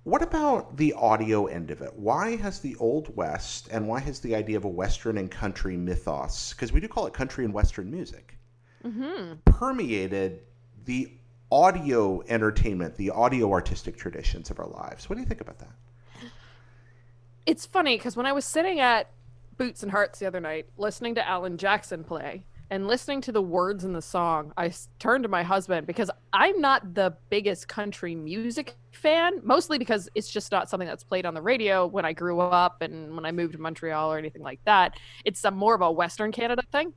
what 0.07 0.21
about 0.21 0.77
the 0.77 0.93
audio 0.93 1.47
end 1.47 1.69
of 1.69 1.81
it? 1.81 1.91
Why 1.93 2.37
has 2.37 2.61
the 2.61 2.77
Old 2.77 3.13
West 3.17 3.67
and 3.71 3.89
why 3.89 3.99
has 3.99 4.21
the 4.21 4.35
idea 4.35 4.55
of 4.55 4.63
a 4.63 4.69
Western 4.69 5.17
and 5.17 5.29
country 5.29 5.75
mythos, 5.75 6.53
because 6.53 6.71
we 6.71 6.79
do 6.79 6.87
call 6.87 7.07
it 7.07 7.13
country 7.13 7.43
and 7.43 7.53
Western 7.53 7.91
music, 7.91 8.37
mm-hmm. 8.85 9.33
permeated 9.43 10.43
the 10.85 11.11
audio 11.51 12.23
entertainment, 12.29 12.95
the 12.95 13.09
audio 13.09 13.51
artistic 13.51 13.97
traditions 13.97 14.49
of 14.49 14.59
our 14.59 14.69
lives? 14.69 15.09
What 15.09 15.17
do 15.17 15.21
you 15.21 15.27
think 15.27 15.41
about 15.41 15.59
that? 15.59 15.73
It's 17.45 17.65
funny 17.65 17.97
because 17.97 18.15
when 18.15 18.25
I 18.25 18.31
was 18.31 18.45
sitting 18.45 18.79
at 18.79 19.11
Boots 19.57 19.83
and 19.83 19.91
Hearts 19.91 20.19
the 20.19 20.25
other 20.25 20.39
night, 20.39 20.67
listening 20.77 21.15
to 21.15 21.27
Alan 21.27 21.57
Jackson 21.57 22.05
play 22.05 22.45
and 22.69 22.87
listening 22.87 23.21
to 23.21 23.31
the 23.31 23.41
words 23.41 23.85
in 23.85 23.93
the 23.93 24.01
song, 24.01 24.51
I 24.57 24.73
turned 24.99 25.23
to 25.23 25.29
my 25.29 25.43
husband 25.43 25.87
because 25.87 26.11
I'm 26.33 26.59
not 26.59 26.93
the 26.93 27.15
biggest 27.29 27.67
country 27.67 28.13
music 28.13 28.75
fan, 28.91 29.39
mostly 29.43 29.77
because 29.77 30.09
it's 30.15 30.29
just 30.29 30.51
not 30.51 30.69
something 30.69 30.87
that's 30.87 31.03
played 31.03 31.25
on 31.25 31.33
the 31.33 31.41
radio 31.41 31.87
when 31.87 32.03
I 32.03 32.11
grew 32.11 32.41
up 32.41 32.81
and 32.81 33.15
when 33.15 33.25
I 33.25 33.31
moved 33.31 33.53
to 33.53 33.59
Montreal 33.59 34.11
or 34.11 34.17
anything 34.17 34.41
like 34.41 34.59
that. 34.65 34.97
It's 35.23 35.43
a, 35.45 35.51
more 35.51 35.75
of 35.75 35.81
a 35.81 35.91
Western 35.91 36.31
Canada 36.31 36.61
thing. 36.71 36.93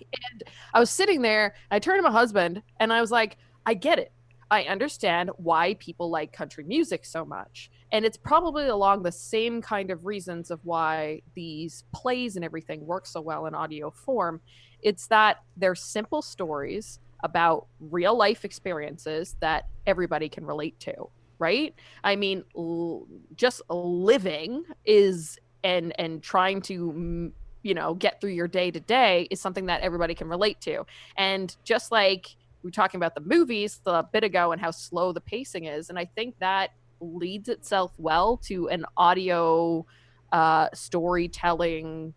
And 0.00 0.42
I 0.72 0.80
was 0.80 0.90
sitting 0.90 1.22
there, 1.22 1.54
I 1.70 1.78
turned 1.78 1.98
to 1.98 2.02
my 2.02 2.12
husband 2.12 2.62
and 2.80 2.92
I 2.92 3.00
was 3.00 3.10
like, 3.10 3.36
I 3.66 3.74
get 3.74 3.98
it. 3.98 4.12
I 4.50 4.62
understand 4.62 5.30
why 5.36 5.74
people 5.74 6.08
like 6.08 6.32
country 6.32 6.64
music 6.64 7.04
so 7.04 7.24
much. 7.24 7.70
And 7.92 8.04
it's 8.04 8.16
probably 8.16 8.68
along 8.68 9.02
the 9.02 9.12
same 9.12 9.60
kind 9.60 9.90
of 9.90 10.06
reasons 10.06 10.50
of 10.50 10.60
why 10.64 11.20
these 11.34 11.84
plays 11.92 12.36
and 12.36 12.44
everything 12.44 12.86
work 12.86 13.06
so 13.06 13.20
well 13.20 13.46
in 13.46 13.54
audio 13.54 13.90
form. 13.90 14.40
It's 14.82 15.06
that 15.08 15.38
they're 15.56 15.74
simple 15.74 16.22
stories 16.22 17.00
about 17.24 17.66
real 17.80 18.16
life 18.16 18.44
experiences 18.44 19.36
that 19.40 19.66
everybody 19.86 20.28
can 20.28 20.44
relate 20.44 20.78
to, 20.80 20.94
right? 21.38 21.74
I 22.04 22.16
mean, 22.16 22.44
l- 22.56 23.06
just 23.36 23.62
living 23.68 24.64
is 24.84 25.38
and 25.64 25.92
and 25.98 26.22
trying 26.22 26.62
to 26.62 27.32
you 27.62 27.74
know 27.74 27.94
get 27.94 28.20
through 28.20 28.30
your 28.30 28.46
day 28.46 28.70
to 28.70 28.80
day 28.80 29.26
is 29.30 29.40
something 29.40 29.66
that 29.66 29.80
everybody 29.80 30.14
can 30.14 30.28
relate 30.28 30.60
to. 30.62 30.84
And 31.16 31.54
just 31.64 31.90
like 31.90 32.36
we 32.62 32.68
were 32.68 32.72
talking 32.72 32.98
about 32.98 33.14
the 33.14 33.20
movies 33.20 33.80
a 33.86 34.02
bit 34.02 34.24
ago 34.24 34.52
and 34.52 34.60
how 34.60 34.70
slow 34.70 35.12
the 35.12 35.20
pacing 35.20 35.64
is, 35.64 35.90
and 35.90 35.98
I 35.98 36.04
think 36.04 36.36
that 36.38 36.70
leads 37.00 37.48
itself 37.48 37.92
well 37.98 38.36
to 38.36 38.68
an 38.68 38.84
audio 38.96 39.86
uh, 40.32 40.68
storytelling 40.74 42.14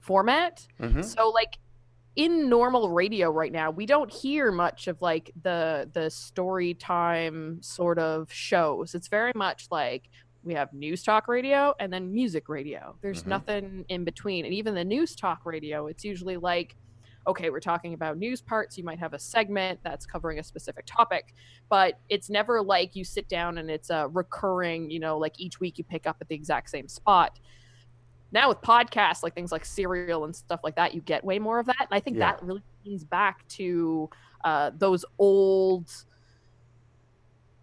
format. 0.00 0.66
Mm-hmm. 0.80 1.02
So 1.02 1.30
like 1.30 1.58
in 2.16 2.48
normal 2.48 2.90
radio 2.90 3.30
right 3.30 3.52
now, 3.52 3.70
we 3.70 3.86
don't 3.86 4.10
hear 4.12 4.50
much 4.50 4.88
of 4.88 5.00
like 5.02 5.30
the 5.42 5.88
the 5.92 6.10
story 6.10 6.74
time 6.74 7.60
sort 7.62 7.98
of 7.98 8.32
shows. 8.32 8.94
It's 8.94 9.08
very 9.08 9.32
much 9.34 9.66
like 9.70 10.08
we 10.42 10.54
have 10.54 10.72
news 10.72 11.02
talk 11.02 11.28
radio 11.28 11.74
and 11.78 11.92
then 11.92 12.12
music 12.12 12.48
radio. 12.48 12.96
There's 13.02 13.24
Mhm. 13.24 13.26
nothing 13.26 13.84
in 13.88 14.04
between. 14.04 14.44
And 14.44 14.54
even 14.54 14.74
the 14.74 14.84
news 14.84 15.14
talk 15.16 15.44
radio, 15.44 15.86
it's 15.88 16.04
usually 16.04 16.36
like 16.36 16.76
okay, 17.28 17.50
we're 17.50 17.58
talking 17.58 17.92
about 17.92 18.16
news 18.16 18.40
parts. 18.40 18.78
You 18.78 18.84
might 18.84 19.00
have 19.00 19.12
a 19.12 19.18
segment 19.18 19.80
that's 19.82 20.06
covering 20.06 20.38
a 20.38 20.44
specific 20.44 20.84
topic, 20.86 21.34
but 21.68 21.98
it's 22.08 22.30
never 22.30 22.62
like 22.62 22.94
you 22.94 23.02
sit 23.02 23.28
down 23.28 23.58
and 23.58 23.68
it's 23.68 23.90
a 23.90 24.06
recurring, 24.12 24.90
you 24.92 25.00
know, 25.00 25.18
like 25.18 25.34
each 25.36 25.58
week 25.58 25.76
you 25.76 25.82
pick 25.82 26.06
up 26.06 26.18
at 26.20 26.28
the 26.28 26.36
exact 26.36 26.70
same 26.70 26.86
spot. 26.86 27.40
Now 28.36 28.50
with 28.50 28.60
podcasts, 28.60 29.22
like 29.22 29.34
things 29.34 29.50
like 29.50 29.64
Serial 29.64 30.26
and 30.26 30.36
stuff 30.36 30.60
like 30.62 30.76
that, 30.76 30.94
you 30.94 31.00
get 31.00 31.24
way 31.24 31.38
more 31.38 31.58
of 31.58 31.64
that. 31.64 31.80
And 31.80 31.88
I 31.90 32.00
think 32.00 32.18
Yeah. 32.18 32.32
that 32.32 32.42
really 32.42 32.62
leans 32.84 33.02
back 33.02 33.48
to 33.48 34.10
uh, 34.44 34.72
those 34.76 35.06
old 35.18 35.90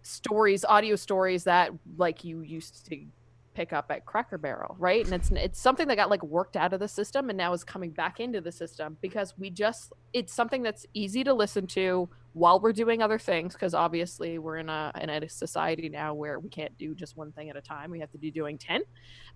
stories, 0.02 0.64
audio 0.64 0.96
stories 0.96 1.44
that 1.44 1.70
like 1.96 2.24
you 2.24 2.40
used 2.42 2.86
to 2.86 3.06
pick 3.54 3.72
up 3.72 3.86
at 3.90 4.04
Cracker 4.04 4.36
Barrel, 4.36 4.74
right? 4.80 5.04
And 5.04 5.14
it's 5.14 5.30
it's 5.30 5.60
something 5.60 5.86
that 5.86 5.94
got 5.94 6.10
like 6.10 6.24
worked 6.24 6.56
out 6.56 6.72
of 6.72 6.80
the 6.80 6.88
system 6.88 7.30
and 7.30 7.36
now 7.38 7.52
is 7.52 7.62
coming 7.62 7.90
back 7.90 8.18
into 8.18 8.40
the 8.40 8.50
system 8.50 8.98
because 9.00 9.32
we 9.38 9.50
just 9.50 9.92
it's 10.12 10.34
something 10.34 10.64
that's 10.64 10.86
easy 10.92 11.22
to 11.22 11.32
listen 11.32 11.68
to 11.68 12.08
while 12.32 12.58
we're 12.58 12.72
doing 12.72 13.00
other 13.00 13.18
things 13.18 13.52
because 13.52 13.72
obviously 13.74 14.40
we're 14.40 14.56
in 14.56 14.68
a 14.68 14.90
in 15.00 15.08
a 15.08 15.28
society 15.28 15.88
now 15.88 16.12
where 16.14 16.40
we 16.40 16.48
can't 16.48 16.76
do 16.78 16.96
just 16.96 17.16
one 17.16 17.30
thing 17.30 17.48
at 17.48 17.56
a 17.56 17.60
time. 17.62 17.92
We 17.92 18.00
have 18.00 18.10
to 18.10 18.18
be 18.18 18.32
doing 18.32 18.58
10. 18.58 18.82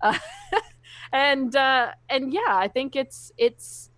Uh, 0.01 0.17
and 1.13 1.55
uh 1.55 1.91
and 2.09 2.33
yeah, 2.33 2.41
I 2.49 2.67
think 2.67 2.95
it's 2.95 3.31
it's 3.37 3.89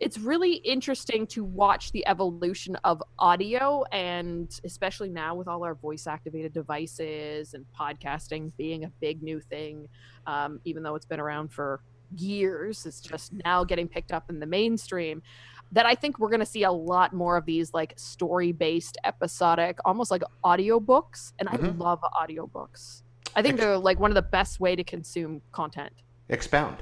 it's 0.00 0.18
really 0.18 0.54
interesting 0.54 1.28
to 1.28 1.44
watch 1.44 1.92
the 1.92 2.04
evolution 2.08 2.74
of 2.82 3.00
audio 3.20 3.84
and 3.92 4.60
especially 4.64 5.08
now 5.08 5.32
with 5.36 5.46
all 5.46 5.62
our 5.64 5.76
voice 5.76 6.08
activated 6.08 6.52
devices 6.52 7.54
and 7.54 7.64
podcasting 7.78 8.50
being 8.56 8.82
a 8.82 8.88
big 9.00 9.22
new 9.22 9.38
thing 9.40 9.86
um, 10.26 10.58
even 10.64 10.82
though 10.82 10.96
it's 10.96 11.06
been 11.06 11.20
around 11.20 11.52
for 11.52 11.80
years 12.16 12.84
it's 12.84 13.00
just 13.00 13.32
now 13.44 13.62
getting 13.62 13.86
picked 13.86 14.10
up 14.10 14.28
in 14.28 14.40
the 14.40 14.46
mainstream 14.46 15.22
that 15.70 15.86
i 15.86 15.94
think 15.94 16.18
we're 16.18 16.28
going 16.28 16.40
to 16.40 16.44
see 16.46 16.64
a 16.64 16.72
lot 16.72 17.12
more 17.14 17.36
of 17.36 17.46
these 17.46 17.72
like 17.72 17.94
story 17.96 18.50
based 18.50 18.98
episodic 19.04 19.78
almost 19.84 20.10
like 20.10 20.22
audiobooks 20.44 21.32
and 21.38 21.48
Mhm. 21.48 21.64
i 21.64 21.70
love 21.76 22.00
audiobooks 22.02 23.02
i 23.36 23.40
think 23.40 23.56
they're 23.56 23.78
like 23.78 24.00
one 24.00 24.10
of 24.10 24.16
the 24.16 24.20
best 24.22 24.58
way 24.60 24.74
to 24.76 24.82
consume 24.84 25.40
content 25.52 25.92
Expound. 26.28 26.78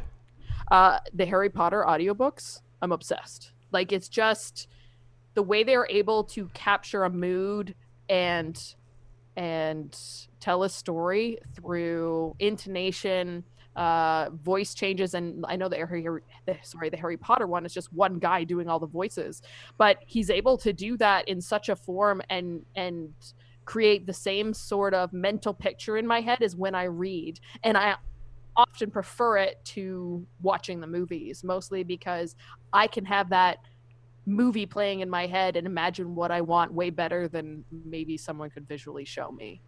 uh 0.70 0.98
the 1.14 1.26
harry 1.26 1.50
potter 1.50 1.84
audiobooks 1.86 2.60
i'm 2.82 2.92
obsessed 2.92 3.52
like 3.72 3.92
it's 3.92 4.08
just 4.08 4.68
the 5.34 5.42
way 5.42 5.62
they're 5.62 5.86
able 5.90 6.24
to 6.24 6.48
capture 6.54 7.04
a 7.04 7.10
mood 7.10 7.74
and 8.08 8.74
and 9.36 9.98
tell 10.40 10.64
a 10.64 10.68
story 10.68 11.38
through 11.54 12.34
intonation 12.38 13.44
uh 13.76 14.28
voice 14.30 14.74
changes 14.74 15.14
and 15.14 15.44
i 15.48 15.54
know 15.54 15.68
the 15.68 15.76
harry 15.76 16.04
the, 16.46 16.56
sorry 16.62 16.90
the 16.90 16.96
harry 16.96 17.16
potter 17.16 17.46
one 17.46 17.64
is 17.64 17.72
just 17.72 17.92
one 17.92 18.18
guy 18.18 18.42
doing 18.42 18.68
all 18.68 18.80
the 18.80 18.86
voices 18.86 19.42
but 19.78 19.98
he's 20.06 20.28
able 20.28 20.58
to 20.58 20.72
do 20.72 20.96
that 20.96 21.26
in 21.28 21.40
such 21.40 21.68
a 21.68 21.76
form 21.76 22.20
and 22.28 22.64
and 22.74 23.12
create 23.64 24.06
the 24.06 24.12
same 24.12 24.52
sort 24.52 24.92
of 24.92 25.12
mental 25.12 25.54
picture 25.54 25.96
in 25.96 26.04
my 26.04 26.20
head 26.20 26.42
as 26.42 26.56
when 26.56 26.74
i 26.74 26.82
read 26.82 27.38
and 27.62 27.78
i 27.78 27.94
often 28.56 28.90
prefer 28.90 29.38
it 29.38 29.64
to 29.64 30.26
watching 30.42 30.80
the 30.80 30.86
movies, 30.86 31.42
mostly 31.44 31.82
because 31.82 32.34
I 32.72 32.86
can 32.86 33.04
have 33.04 33.30
that 33.30 33.58
movie 34.26 34.66
playing 34.66 35.00
in 35.00 35.10
my 35.10 35.26
head 35.26 35.56
and 35.56 35.66
imagine 35.66 36.14
what 36.14 36.30
I 36.30 36.40
want 36.40 36.72
way 36.72 36.90
better 36.90 37.26
than 37.28 37.64
maybe 37.84 38.16
someone 38.16 38.50
could 38.50 38.68
visually 38.68 39.04
show 39.04 39.30
me. 39.32 39.62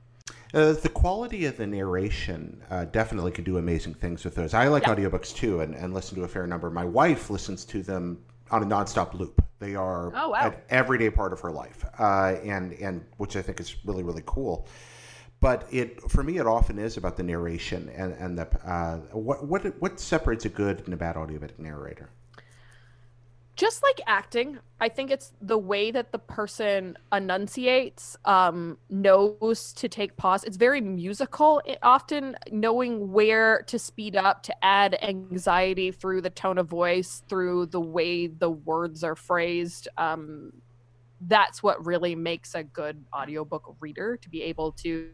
Uh, 0.55 0.73
the 0.73 0.89
quality 0.89 1.47
of 1.47 1.57
the 1.57 1.67
narration 1.67 2.63
uh, 2.71 2.85
definitely 2.85 3.33
could 3.33 3.45
do 3.45 3.57
amazing 3.57 3.95
things 3.95 4.25
with 4.25 4.35
those. 4.35 4.55
I 4.55 4.69
like 4.69 4.83
Yeah. 4.83 4.95
audiobooks 4.95 5.35
too 5.35 5.61
and, 5.61 5.75
and 5.75 5.95
listen 5.95 6.17
to 6.17 6.25
a 6.25 6.29
fair 6.29 6.47
number. 6.47 6.71
My 6.71 6.85
wife 6.85 7.31
listens 7.31 7.65
to 7.67 7.83
them 7.83 8.23
on 8.51 8.63
a 8.63 8.67
nonstop 8.67 9.15
loop. 9.15 9.43
They 9.59 9.75
are 9.75 10.13
Oh, 10.15 10.31
wow. 10.31 10.49
an 10.51 10.55
everyday 10.69 11.09
part 11.09 11.33
of 11.33 11.41
her 11.41 11.51
life, 11.51 11.85
uh, 11.99 12.37
and 12.45 12.73
and 12.75 13.05
which 13.17 13.37
I 13.37 13.43
think 13.43 13.61
is 13.61 13.77
really 13.85 14.03
really 14.03 14.23
cool. 14.27 14.67
But 15.43 15.67
it 15.73 16.01
for 16.09 16.23
me 16.23 16.39
it 16.39 16.47
often 16.47 16.79
is 16.79 16.97
about 16.97 17.19
the 17.19 17.23
narration 17.23 17.91
and 17.95 18.15
and 18.15 18.39
the 18.39 18.49
uh, 18.65 18.97
what 19.13 19.45
what 19.45 19.63
what 19.83 20.01
separates 20.01 20.47
a 20.47 20.49
good 20.49 20.81
and 20.87 20.95
a 20.95 20.97
bad 20.97 21.17
audiobook 21.17 21.59
narrator. 21.59 22.09
just 23.57 23.83
like 23.83 24.01
acting 24.07 24.59
i 24.81 24.89
think 24.89 25.11
it's 25.11 25.33
the 25.43 25.59
way 25.59 25.91
that 25.91 26.13
the 26.13 26.19
person 26.19 26.97
enunciates 27.13 28.17
um 28.25 28.79
knows 28.89 29.73
to 29.75 29.89
take 29.89 30.17
pause 30.17 30.45
it's 30.45 30.57
very 30.57 30.81
musical 30.81 31.61
it, 31.67 31.79
often 31.83 32.37
knowing 32.53 33.11
where 33.13 33.63
to 33.67 33.79
speed 33.79 34.15
up 34.17 34.43
to 34.45 34.55
add 34.65 34.97
anxiety 35.03 35.91
through 35.91 36.21
the 36.23 36.31
tone 36.31 36.57
of 36.57 36.69
voice 36.69 37.23
through 37.29 37.67
the 37.67 37.81
way 37.81 38.29
the 38.29 38.51
words 38.51 39.03
are 39.03 39.17
phrased 39.17 39.89
um 39.99 40.53
that's 41.27 41.63
what 41.63 41.85
really 41.85 42.15
makes 42.15 42.55
a 42.55 42.63
good 42.63 43.05
audiobook 43.15 43.77
reader 43.81 44.17
to 44.17 44.29
be 44.29 44.43
able 44.43 44.73
to 44.73 45.11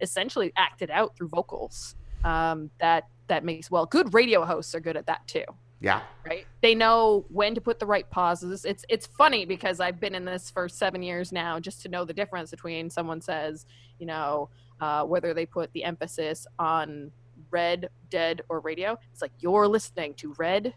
essentially 0.00 0.52
act 0.56 0.82
it 0.82 0.90
out 0.90 1.16
through 1.16 1.28
vocals 1.28 1.96
um 2.24 2.70
that 2.80 3.04
that 3.28 3.44
makes 3.44 3.70
well 3.70 3.86
good 3.86 4.12
radio 4.12 4.44
hosts 4.44 4.74
are 4.74 4.80
good 4.80 4.96
at 4.96 5.06
that 5.06 5.26
too. 5.26 5.44
Yeah. 5.80 6.02
right? 6.26 6.44
They 6.60 6.74
know 6.74 7.24
when 7.28 7.54
to 7.54 7.60
put 7.60 7.78
the 7.78 7.86
right 7.86 8.08
pauses. 8.10 8.64
It's 8.64 8.84
it's 8.88 9.06
funny 9.06 9.44
because 9.44 9.78
i've 9.78 10.00
been 10.00 10.14
in 10.14 10.24
this 10.24 10.50
for 10.50 10.68
seven 10.68 11.02
years 11.02 11.30
now 11.30 11.60
just 11.60 11.82
to 11.82 11.88
know 11.88 12.04
the 12.04 12.12
difference 12.12 12.50
between 12.50 12.90
someone 12.90 13.20
says 13.20 13.64
you 14.00 14.06
know 14.06 14.48
uh, 14.80 15.04
whether 15.04 15.34
they 15.34 15.46
put 15.46 15.72
the 15.72 15.84
emphasis 15.84 16.46
on 16.58 17.10
red 17.50 17.88
dead 18.10 18.42
or 18.48 18.60
radio. 18.60 18.98
It's 19.12 19.22
like 19.22 19.32
you're 19.40 19.68
listening 19.68 20.14
to 20.14 20.34
red 20.38 20.74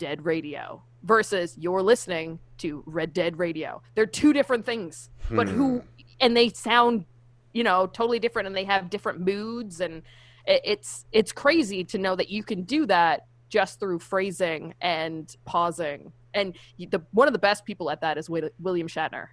dead 0.00 0.24
radio 0.24 0.82
versus 1.04 1.56
you're 1.56 1.82
listening 1.82 2.40
to 2.58 2.82
red 2.86 3.12
dead 3.12 3.38
radio 3.38 3.80
they're 3.94 4.06
two 4.06 4.32
different 4.32 4.66
things 4.66 5.10
but 5.30 5.48
who 5.48 5.78
hmm. 5.78 5.86
and 6.20 6.36
they 6.36 6.48
sound 6.48 7.04
you 7.52 7.62
know 7.62 7.86
totally 7.86 8.18
different 8.18 8.48
and 8.48 8.56
they 8.56 8.64
have 8.64 8.90
different 8.90 9.20
moods 9.20 9.80
and 9.80 10.02
it's 10.46 11.04
it's 11.12 11.30
crazy 11.30 11.84
to 11.84 11.98
know 11.98 12.16
that 12.16 12.28
you 12.28 12.42
can 12.42 12.64
do 12.64 12.84
that 12.86 13.26
just 13.48 13.78
through 13.78 14.00
phrasing 14.00 14.74
and 14.80 15.36
pausing 15.44 16.12
and 16.34 16.56
the 16.78 17.02
one 17.12 17.28
of 17.28 17.32
the 17.32 17.38
best 17.38 17.64
people 17.64 17.90
at 17.90 18.00
that 18.00 18.18
is 18.18 18.28
William 18.30 18.88
Shatner. 18.88 19.28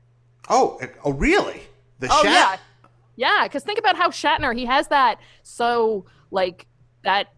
Oh, 0.49 0.79
oh, 1.03 1.11
really? 1.11 1.61
The 1.99 2.07
Oh 2.11 2.23
Shat- 2.23 2.31
yeah, 2.31 2.57
yeah. 3.15 3.47
Because 3.47 3.63
think 3.63 3.79
about 3.79 3.97
how 3.97 4.09
Shatner 4.09 4.55
he 4.55 4.65
has 4.65 4.87
that 4.89 5.19
so 5.43 6.05
like 6.31 6.67
that 7.03 7.33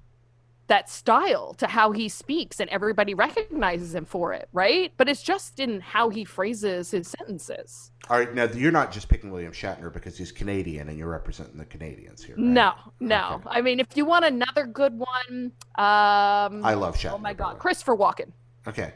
that 0.70 0.90
style 0.90 1.54
to 1.56 1.68
how 1.68 1.92
he 1.92 2.08
speaks 2.10 2.60
and 2.60 2.70
everybody 2.70 3.14
recognizes 3.14 3.94
him 3.94 4.06
for 4.06 4.34
it, 4.34 4.48
right? 4.54 4.94
But 4.98 5.10
it's 5.10 5.22
just 5.22 5.60
in 5.60 5.82
how 5.82 6.10
he 6.10 6.24
phrases 6.24 6.92
his 6.92 7.08
sentences. 7.08 7.92
All 8.10 8.18
right, 8.18 8.34
now 8.34 8.46
you're 8.46 8.72
not 8.72 8.92
just 8.92 9.10
picking 9.10 9.30
William 9.30 9.52
Shatner 9.52 9.92
because 9.92 10.18
he's 10.18 10.32
Canadian 10.32 10.90
and 10.90 10.98
you're 10.98 11.10
representing 11.10 11.58
the 11.58 11.66
Canadians 11.66 12.24
here. 12.24 12.36
right? 12.36 12.44
No, 12.44 12.74
no. 13.00 13.42
Okay. 13.46 13.50
I 13.50 13.62
mean, 13.62 13.80
if 13.80 13.96
you 13.96 14.06
want 14.06 14.26
another 14.26 14.66
good 14.66 14.98
one, 14.98 15.52
um, 15.76 16.66
I 16.66 16.74
love 16.76 16.96
Shatner. 16.98 17.14
oh 17.14 17.18
my 17.20 17.34
God. 17.34 17.60
Christopher 17.60 17.96
Walken. 17.96 18.32
Okay. 18.68 18.94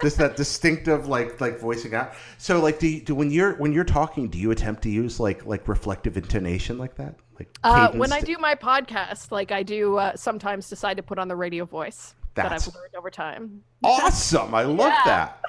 This 0.00 0.14
that 0.16 0.36
distinctive 0.36 1.06
like 1.06 1.40
like 1.40 1.60
voicing 1.60 1.94
out. 1.94 2.14
So 2.38 2.60
like 2.60 2.80
do, 2.80 2.88
you, 2.88 3.00
do 3.02 3.14
when 3.14 3.30
you're 3.30 3.54
when 3.54 3.72
you're 3.72 3.84
talking, 3.84 4.28
do 4.28 4.36
you 4.38 4.50
attempt 4.50 4.82
to 4.82 4.90
use 4.90 5.20
like 5.20 5.46
like 5.46 5.68
reflective 5.68 6.16
intonation 6.16 6.76
like 6.76 6.96
that? 6.96 7.14
Uh, 7.64 7.90
when 7.92 8.12
I 8.12 8.20
do 8.20 8.36
my 8.38 8.54
podcast, 8.54 9.30
like 9.30 9.52
I 9.52 9.62
do 9.62 9.96
uh, 9.96 10.16
sometimes 10.16 10.68
decide 10.68 10.96
to 10.96 11.02
put 11.02 11.18
on 11.18 11.28
the 11.28 11.36
radio 11.36 11.64
voice 11.64 12.14
that 12.34 12.50
I've 12.52 12.66
learned 12.74 12.94
over 12.96 13.10
time. 13.10 13.62
awesome. 13.84 14.54
I 14.54 14.62
love 14.62 14.92
Yeah. 14.92 15.04
that. 15.04 15.42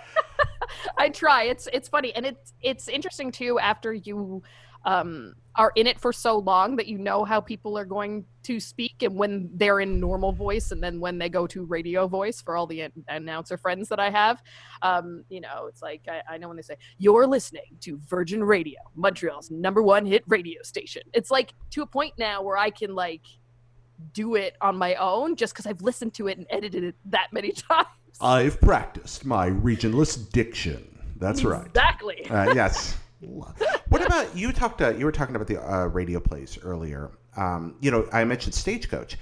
I 0.97 1.09
try. 1.09 1.43
It's 1.43 1.67
it's 1.71 1.87
funny 1.87 2.13
and 2.15 2.25
it's 2.25 2.53
it's 2.61 2.87
interesting 2.87 3.31
too 3.31 3.59
after 3.59 3.93
you 3.93 4.43
um 4.85 5.33
are 5.55 5.71
in 5.75 5.85
it 5.85 5.99
for 5.99 6.11
so 6.11 6.37
long 6.39 6.75
that 6.75 6.87
you 6.87 6.97
know 6.97 7.23
how 7.23 7.39
people 7.39 7.77
are 7.77 7.85
going 7.85 8.25
to 8.41 8.59
speak 8.59 9.03
and 9.03 9.15
when 9.15 9.49
they're 9.53 9.79
in 9.79 9.99
normal 9.99 10.31
voice 10.31 10.71
and 10.71 10.81
then 10.81 10.99
when 10.99 11.17
they 11.17 11.29
go 11.29 11.45
to 11.45 11.63
radio 11.63 12.07
voice 12.07 12.41
for 12.41 12.57
all 12.57 12.65
the 12.65 12.81
an- 12.81 12.91
announcer 13.07 13.55
friends 13.57 13.87
that 13.89 13.99
I 13.99 14.09
have 14.09 14.41
um 14.81 15.23
you 15.29 15.39
know 15.41 15.67
it's 15.67 15.81
like 15.81 16.01
I, 16.09 16.33
I 16.33 16.37
know 16.37 16.47
when 16.47 16.57
they 16.57 16.63
say 16.63 16.75
you're 16.97 17.27
listening 17.27 17.77
to 17.81 17.99
Virgin 18.07 18.43
Radio 18.43 18.79
Montreal's 18.95 19.51
number 19.51 19.83
one 19.83 20.05
hit 20.05 20.23
radio 20.27 20.61
station 20.63 21.03
it's 21.13 21.29
like 21.29 21.53
to 21.71 21.83
a 21.83 21.85
point 21.85 22.13
now 22.17 22.41
where 22.41 22.57
I 22.57 22.69
can 22.71 22.95
like 22.95 23.21
do 24.13 24.35
it 24.35 24.55
on 24.59 24.75
my 24.75 24.95
own 24.95 25.35
just 25.35 25.53
because 25.53 25.67
I've 25.67 25.81
listened 25.81 26.13
to 26.15 26.27
it 26.27 26.37
and 26.37 26.47
edited 26.49 26.83
it 26.83 26.95
that 27.05 27.27
many 27.31 27.51
times 27.69 27.87
I've 28.19 28.59
practiced 28.61 29.25
my 29.25 29.49
regionless 29.49 30.31
diction. 30.31 30.87
That's 31.17 31.43
right. 31.43 31.65
exactly 31.65 32.27
Uh, 32.29 32.53
yes. 32.53 32.97
about 34.21 34.35
you? 34.35 34.51
Talked. 34.51 34.81
Uh, 34.81 34.89
you 34.89 35.05
were 35.05 35.11
talking 35.11 35.35
about 35.35 35.47
the 35.47 35.61
uh, 35.61 35.85
radio 35.87 36.19
plays 36.19 36.57
earlier. 36.63 37.11
Um, 37.35 37.75
you 37.81 37.91
know, 37.91 38.07
I 38.13 38.23
mentioned 38.23 38.53
Stagecoach. 38.53 39.17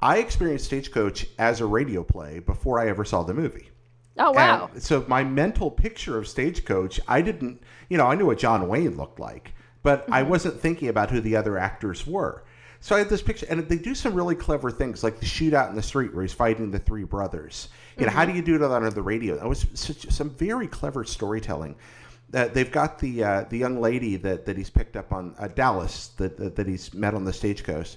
I 0.00 0.18
experienced 0.18 0.66
Stagecoach 0.66 1.26
as 1.38 1.60
a 1.60 1.66
radio 1.66 2.04
play 2.04 2.38
before 2.38 2.78
I 2.78 2.88
ever 2.88 3.04
saw 3.04 3.22
the 3.22 3.34
movie. 3.34 3.70
oh 4.18 4.32
wow 4.32 4.70
And 4.74 4.82
so 4.82 5.04
my 5.08 5.24
mental 5.24 5.70
picture 5.70 6.18
of 6.18 6.28
Stagecoach, 6.28 7.00
I 7.08 7.22
didn't, 7.22 7.62
you 7.88 7.96
know, 7.98 8.06
I 8.06 8.14
knew 8.14 8.26
what 8.26 8.38
John 8.38 8.68
Wayne 8.68 8.96
looked 8.96 9.18
like, 9.18 9.52
but 9.82 10.06
I 10.10 10.20
Mm-hmm. 10.20 10.30
wasn't 10.30 10.60
thinking 10.60 10.88
about 10.88 11.10
who 11.10 11.20
the 11.20 11.36
other 11.36 11.58
actors 11.58 12.06
were. 12.06 12.44
So 12.80 12.94
I 12.94 12.98
had 13.00 13.08
this 13.08 13.22
picture, 13.22 13.46
and 13.48 13.66
they 13.68 13.78
do 13.78 13.94
some 13.94 14.14
really 14.14 14.34
clever 14.34 14.70
things, 14.70 15.02
like 15.02 15.18
the 15.18 15.26
shootout 15.26 15.70
in 15.70 15.76
the 15.76 15.82
street 15.82 16.14
where 16.14 16.22
he's 16.22 16.34
fighting 16.34 16.70
the 16.70 16.78
three 16.78 17.04
brothers. 17.04 17.68
You 17.98 18.04
know, 18.06 18.12
how 18.12 18.26
do 18.26 18.32
you 18.32 18.42
do 18.42 18.58
that 18.58 18.70
on 18.70 18.88
the 18.90 19.02
radio? 19.02 19.34
That 19.36 19.48
was 19.48 19.66
such, 19.74 20.08
some 20.10 20.30
very 20.30 20.68
clever 20.68 21.02
storytelling. 21.04 21.74
Uh, 22.34 22.48
they've 22.48 22.72
got 22.72 22.98
the 22.98 23.22
uh, 23.22 23.44
the 23.48 23.56
young 23.56 23.80
lady 23.80 24.16
that, 24.16 24.46
that 24.46 24.56
he's 24.56 24.70
picked 24.70 24.96
up 24.96 25.12
on 25.12 25.34
uh, 25.38 25.48
Dallas 25.48 26.08
that, 26.16 26.36
that 26.38 26.56
that 26.56 26.66
he's 26.66 26.92
met 26.92 27.14
on 27.14 27.24
the 27.24 27.32
stagecoach, 27.32 27.96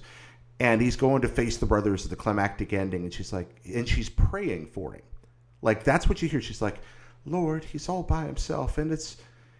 and 0.60 0.80
he's 0.80 0.96
going 0.96 1.22
to 1.22 1.28
face 1.28 1.56
the 1.56 1.66
brothers 1.66 2.04
at 2.04 2.10
the 2.10 2.16
climactic 2.16 2.72
ending, 2.72 3.02
and 3.02 3.12
she's 3.12 3.32
like, 3.32 3.48
and 3.74 3.88
she's 3.88 4.08
praying 4.08 4.66
for 4.66 4.92
him. 4.92 5.02
Like 5.62 5.82
that's 5.82 6.08
what 6.08 6.22
you 6.22 6.28
hear. 6.28 6.40
She's 6.40 6.62
like, 6.62 6.78
Lord, 7.26 7.64
he's 7.64 7.88
all 7.88 8.02
by 8.02 8.24
himself, 8.24 8.78
and 8.78 8.92
it's 8.92 9.16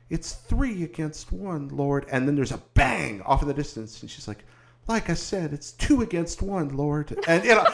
it's 0.08 0.32
three 0.32 0.84
against 0.84 1.32
one, 1.32 1.68
Lord. 1.68 2.06
And 2.10 2.26
then 2.26 2.36
there's 2.36 2.52
a 2.52 2.62
bang 2.74 3.22
off 3.22 3.42
in 3.42 3.48
the 3.48 3.54
distance, 3.54 4.02
and 4.02 4.10
she's 4.10 4.28
like, 4.28 4.44
like 4.86 5.10
I 5.10 5.14
said, 5.14 5.52
it's 5.52 5.72
two 5.72 6.02
against 6.02 6.42
one, 6.42 6.76
Lord. 6.76 7.18
And 7.28 7.44
you 7.44 7.54
know, 7.54 7.66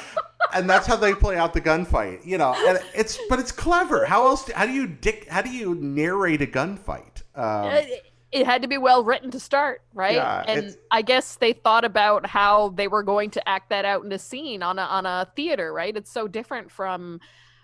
and 0.54 0.68
that's 0.68 0.86
how 0.86 0.96
they 0.96 1.14
play 1.14 1.36
out 1.36 1.52
the 1.52 1.60
gunfight. 1.60 2.24
You 2.24 2.38
know, 2.38 2.54
and 2.66 2.78
it's 2.94 3.18
but 3.28 3.38
it's 3.38 3.52
clever. 3.52 4.04
How 4.04 4.26
else? 4.26 4.50
How 4.50 4.66
do 4.66 4.72
you 4.72 4.86
dick? 4.86 5.28
How 5.28 5.42
do 5.42 5.50
you 5.50 5.74
narrate 5.74 6.42
a 6.42 6.46
gunfight? 6.46 7.22
Um, 7.34 7.70
it, 7.72 8.04
it 8.32 8.46
had 8.46 8.62
to 8.62 8.68
be 8.68 8.78
well 8.78 9.04
written 9.04 9.30
to 9.30 9.40
start, 9.40 9.82
right? 9.94 10.16
Yeah, 10.16 10.44
and 10.46 10.76
I 10.90 11.02
guess 11.02 11.36
they 11.36 11.52
thought 11.52 11.84
about 11.84 12.26
how 12.26 12.70
they 12.70 12.88
were 12.88 13.02
going 13.02 13.30
to 13.30 13.48
act 13.48 13.70
that 13.70 13.84
out 13.84 14.04
in 14.04 14.12
a 14.12 14.18
scene 14.18 14.62
on 14.62 14.78
a 14.78 14.82
on 14.82 15.06
a 15.06 15.30
theater, 15.36 15.72
right? 15.72 15.96
It's 15.96 16.10
so 16.10 16.28
different 16.28 16.70
from 16.70 17.20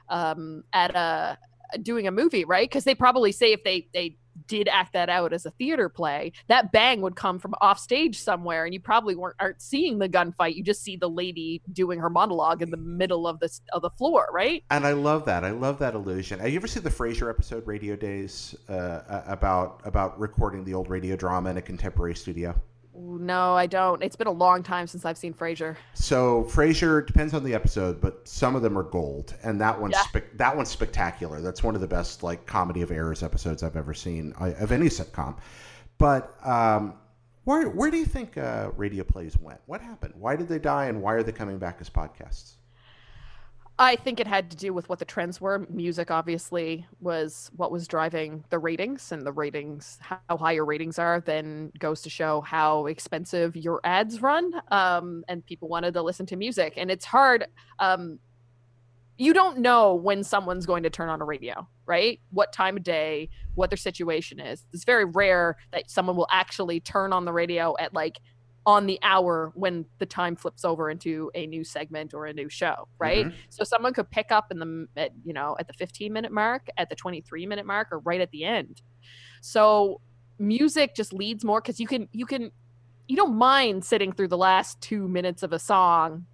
um, 0.09 0.65
at 0.73 0.95
a 0.95 1.39
doing 1.83 2.07
a 2.07 2.11
movie, 2.11 2.45
right? 2.45 2.69
Because 2.69 2.85
they 2.85 2.95
probably 2.95 3.33
say 3.33 3.53
if 3.53 3.65
they 3.65 3.89
they 3.93 4.17
did 4.47 4.69
act 4.69 4.93
that 4.93 5.09
out 5.09 5.33
as 5.33 5.47
a 5.47 5.51
theater 5.53 5.89
play, 5.89 6.33
that 6.49 6.73
bang 6.73 7.01
would 7.01 7.17
come 7.17 7.39
from 7.39 7.55
off 7.61 7.79
stage 7.79 8.19
somewhere, 8.19 8.65
and 8.65 8.75
you 8.75 8.81
probably 8.81 9.15
weren't 9.15 9.37
aren't 9.41 9.63
seeing 9.63 9.99
the 9.99 10.09
gunfight. 10.09 10.55
You 10.55 10.63
just 10.63 10.83
see 10.83 10.97
the 10.97 11.09
lady 11.09 11.63
doing 11.73 11.99
her 11.99 12.11
monologue 12.11 12.63
in 12.63 12.71
the 12.71 12.77
middle 12.77 13.27
of 13.27 13.41
the 13.41 13.51
of 13.73 13.83
the 13.83 13.91
floor, 13.91 14.29
right? 14.33 14.65
And 14.71 14.87
I 14.87 14.93
love 14.93 15.25
that. 15.27 15.45
I 15.45 15.51
love 15.51 15.79
that 15.79 15.95
illusion. 15.95 16.41
Have 16.41 16.51
you 16.51 16.57
ever 16.57 16.67
seen 16.67 16.83
the 16.83 16.91
Frasier 16.91 17.31
episode 17.31 17.67
Radio 17.67 17.97
Days 17.97 18.55
uh, 18.69 19.23
about 19.27 19.81
about 19.85 20.19
recording 20.19 20.65
the 20.65 20.75
old 20.75 20.89
radio 20.89 21.17
drama 21.17 21.51
in 21.51 21.57
a 21.57 21.63
contemporary 21.63 22.15
studio? 22.15 22.55
No, 22.95 23.55
I 23.55 23.67
don't. 23.67 24.03
It's 24.03 24.17
been 24.17 24.27
a 24.27 24.31
long 24.33 24.63
time 24.63 24.87
since 24.87 25.05
I've 25.07 25.17
seen 25.17 25.33
Frasier. 25.33 25.77
So 25.95 26.45
Frasier 26.45 27.07
depends 27.07 27.33
on 27.33 27.43
the 27.43 27.55
episode, 27.55 28.01
but 28.01 28.29
some 28.29 28.55
of 28.55 28.61
them 28.63 28.77
are 28.77 28.83
gold, 28.83 29.35
and 29.43 29.61
that 29.61 29.81
one's 29.81 29.95
Yeah. 29.95 30.03
spec- 30.03 30.37
that 30.37 30.55
one's 30.57 30.69
spectacular. 30.69 31.41
That's 31.41 31.63
one 31.63 31.75
of 31.75 31.81
the 31.81 31.87
best 31.87 32.23
like 32.23 32.45
comedy 32.47 32.83
of 32.83 32.91
errors 32.91 33.23
episodes 33.23 33.63
I've 33.63 33.77
ever 33.77 33.95
seen 33.95 34.35
uh, 34.41 34.53
of 34.61 34.73
any 34.73 34.87
sitcom. 34.87 35.37
But 35.97 36.35
um, 36.47 36.95
where 37.45 37.71
where 37.71 37.91
do 37.91 37.97
you 37.97 38.05
think 38.05 38.37
uh, 38.37 38.71
radio 38.77 39.05
plays 39.05 39.39
went? 39.39 39.61
What 39.67 39.81
happened? 39.81 40.15
Why 40.19 40.37
did 40.37 40.49
they 40.49 40.59
die, 40.59 40.87
and 40.87 41.01
why 41.01 41.15
are 41.15 41.23
they 41.23 41.33
coming 41.33 41.59
back 41.59 41.79
as 41.81 41.89
podcasts? 41.89 42.57
I 43.83 43.97
think 43.97 44.21
it 44.21 44.29
had 44.29 44.51
to 44.53 44.57
do 44.57 44.73
with 44.73 44.89
what 44.89 45.01
the 45.01 45.05
trends 45.05 45.41
were. 45.41 45.67
Music 45.69 46.11
obviously 46.11 46.87
was 47.01 47.51
what 47.57 47.73
was 47.73 47.89
driving 47.89 48.45
the 48.51 48.59
ratings, 48.59 49.11
and 49.11 49.27
the 49.27 49.33
ratings, 49.33 49.99
how 50.01 50.37
high 50.37 50.53
your 50.53 50.65
ratings 50.65 50.99
are, 50.99 51.21
then 51.21 51.73
goes 51.79 52.01
to 52.03 52.11
show 52.11 52.41
how 52.43 52.87
expensive 52.87 53.57
your 53.57 53.81
ads 53.83 54.23
run. 54.23 54.53
Um, 54.71 55.25
and 55.27 55.45
people 55.45 55.69
wanted 55.69 55.95
to 55.95 56.03
listen 56.03 56.27
to 56.27 56.37
music, 56.37 56.75
and 56.77 56.91
it's 56.93 57.05
hard. 57.05 57.47
Um, 57.81 58.21
you 59.19 59.33
don't 59.33 59.59
know 59.59 59.95
when 59.95 60.23
someone's 60.25 60.65
going 60.65 60.85
to 60.85 60.91
turn 60.91 61.09
on 61.09 61.21
a 61.21 61.25
radio, 61.25 61.67
right? 61.85 62.21
What 62.31 62.53
time 62.53 62.77
of 62.77 62.83
day, 62.83 63.31
what 63.55 63.71
their 63.71 63.77
situation 63.77 64.41
is. 64.41 64.65
It's 64.73 64.85
very 64.85 65.05
rare 65.05 65.57
that 65.73 65.91
someone 65.91 66.17
will 66.17 66.29
actually 66.31 66.81
turn 66.81 67.13
on 67.13 67.25
the 67.25 67.33
radio 67.33 67.75
at 67.79 67.93
like 67.93 68.21
on 68.65 68.87
the 68.87 68.99
hour 69.03 69.51
when 69.55 69.85
the 69.99 70.07
time 70.07 70.37
flips 70.37 70.65
over 70.65 70.89
into 70.89 71.31
a 71.35 71.47
new 71.47 71.65
segment 71.65 72.15
or 72.15 72.27
a 72.27 72.33
new 72.33 72.49
show, 72.49 72.87
right? 72.99 73.27
Mhm. 73.27 73.35
So 73.49 73.65
someone 73.65 73.93
could 73.93 74.11
pick 74.11 74.31
up 74.31 74.53
in 74.53 74.59
the 74.61 74.87
at, 74.97 75.11
you 75.25 75.33
know 75.33 75.57
at 75.59 75.67
the 75.67 75.73
15 75.73 76.13
minute 76.13 76.31
mark, 76.33 76.69
at 76.77 76.89
the 76.89 76.95
23 76.95 77.47
minute 77.47 77.67
mark, 77.67 77.89
or 77.91 77.99
right 78.01 78.21
at 78.21 78.31
the 78.31 78.45
end. 78.45 78.81
So 79.41 80.01
music 80.39 80.95
just 80.95 81.13
leads 81.13 81.45
more 81.45 81.61
because 81.61 81.81
you 81.81 81.87
can 81.87 82.09
you 82.13 82.25
can 82.27 82.51
you 83.09 83.17
don't 83.17 83.35
mind 83.37 83.85
sitting 83.85 84.13
through 84.13 84.29
the 84.29 84.39
last 84.39 84.81
two 84.81 85.09
minutes 85.09 85.43
of 85.43 85.53
a 85.53 85.59
song 85.59 86.27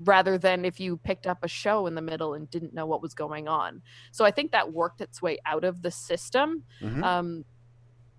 rather 0.00 0.36
than 0.38 0.64
if 0.64 0.80
you 0.80 0.96
picked 0.98 1.26
up 1.26 1.42
a 1.44 1.48
show 1.48 1.86
in 1.86 1.94
the 1.94 2.02
middle 2.02 2.34
and 2.34 2.50
didn't 2.50 2.74
know 2.74 2.86
what 2.86 3.00
was 3.02 3.14
going 3.14 3.48
on. 3.48 3.82
So 4.12 4.24
I 4.24 4.30
think 4.30 4.52
that 4.52 4.72
worked 4.72 5.00
its 5.00 5.20
way 5.22 5.38
out 5.46 5.64
of 5.64 5.82
the 5.82 5.90
system. 5.90 6.64
Mhm. 6.80 7.02
Um, 7.02 7.44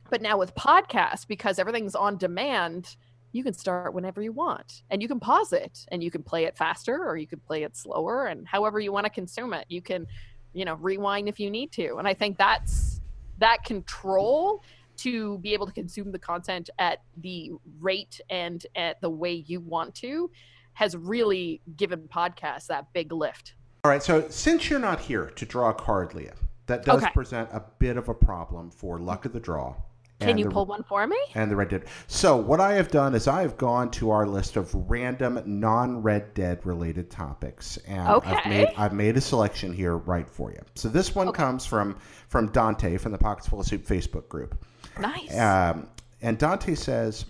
but 0.10 0.22
now 0.22 0.38
with 0.38 0.56
podcasts, 0.56 1.28
because 1.28 1.60
everything's 1.60 1.96
on 1.96 2.18
demand, 2.18 2.96
you 3.32 3.44
can 3.44 3.54
start 3.54 3.94
whenever 3.94 4.22
you 4.22 4.32
want 4.32 4.84
and 4.90 5.02
you 5.02 5.08
can 5.08 5.20
pause 5.20 5.54
it 5.54 5.86
and 5.92 6.04
you 6.04 6.10
can 6.10 6.24
play 6.24 6.46
it 6.46 6.58
faster 6.58 7.04
or 7.04 7.18
you 7.18 7.28
can 7.28 7.40
play 7.40 7.64
it 7.64 7.76
slower 7.76 8.28
and 8.28 8.48
however 8.48 8.80
you 8.80 8.92
want 8.92 9.06
to 9.06 9.10
consume 9.10 9.54
it. 9.54 9.66
You 9.70 9.82
can, 9.82 10.08
you 10.54 10.66
know, 10.66 10.76
rewind 10.76 11.28
if 11.28 11.40
you 11.40 11.52
need 11.52 11.72
to. 11.74 11.98
And 11.98 12.08
I 12.08 12.14
think 12.14 12.38
that's 12.38 13.02
that 13.40 13.64
control 13.64 14.64
to 14.98 15.38
be 15.40 15.54
able 15.54 15.68
to 15.68 15.74
consume 15.74 16.12
the 16.12 16.20
content 16.20 16.70
at 16.80 17.04
the 17.18 17.52
rate 17.80 18.20
and 18.30 18.66
at 18.76 19.00
the 19.02 19.10
way 19.10 19.44
you 19.46 19.60
want 19.60 19.94
to 19.96 20.32
has 20.74 20.96
really 20.96 21.62
given 21.76 22.02
podcasts 22.08 22.68
that 22.68 22.86
big 22.94 23.12
lift. 23.12 23.54
All 23.84 23.92
right, 23.92 24.02
so 24.02 24.28
since 24.30 24.70
you're 24.70 24.80
not 24.80 25.00
here 25.00 25.28
to 25.36 25.46
draw 25.46 25.70
a 25.70 25.74
card, 25.74 26.14
Leah, 26.14 26.36
that 26.66 26.84
does 26.84 27.04
Okay. 27.04 27.12
present 27.14 27.50
a 27.52 27.64
bit 27.80 27.98
of 27.98 28.10
a 28.10 28.14
problem 28.14 28.70
for 28.72 29.00
luck 29.00 29.26
of 29.26 29.34
the 29.34 29.40
draw. 29.40 29.76
Can 30.20 30.38
you 30.38 30.46
the- 30.46 30.50
pull 30.52 30.66
one 30.66 30.84
for 30.84 31.06
me? 31.06 31.18
and 31.36 31.52
the 31.52 31.56
Red 31.56 31.70
Dead. 31.70 31.86
So 32.08 32.36
what 32.36 32.60
I 32.60 32.74
have 32.74 32.90
done 32.90 33.14
is 33.14 33.28
I 33.28 33.42
have 33.44 33.58
gone 33.58 33.92
to 33.92 34.10
our 34.10 34.26
list 34.26 34.56
of 34.56 34.74
random 34.90 35.40
non-Red 35.46 36.34
Dead 36.34 36.66
related 36.66 37.12
topics, 37.12 37.78
and 37.88 38.02
I've 38.08 38.46
made 38.48 38.70
I've 38.78 38.94
made 38.94 39.16
a 39.18 39.22
selection 39.22 39.72
here 39.74 39.98
right 39.98 40.28
for 40.30 40.52
you. 40.52 40.60
So 40.76 40.90
this 40.90 41.14
one 41.14 41.32
comes 41.32 41.66
from 41.66 41.98
from 42.30 42.48
Dante 42.52 42.98
from 42.98 43.12
the 43.12 43.18
Pockets 43.18 43.48
Full 43.48 43.60
of 43.60 43.68
Soup 43.68 43.86
Facebook 43.86 44.28
group, 44.28 44.66
Nice. 45.00 45.38
um, 45.38 45.88
and 46.22 46.38
Dante 46.40 46.74
says, 46.74 47.26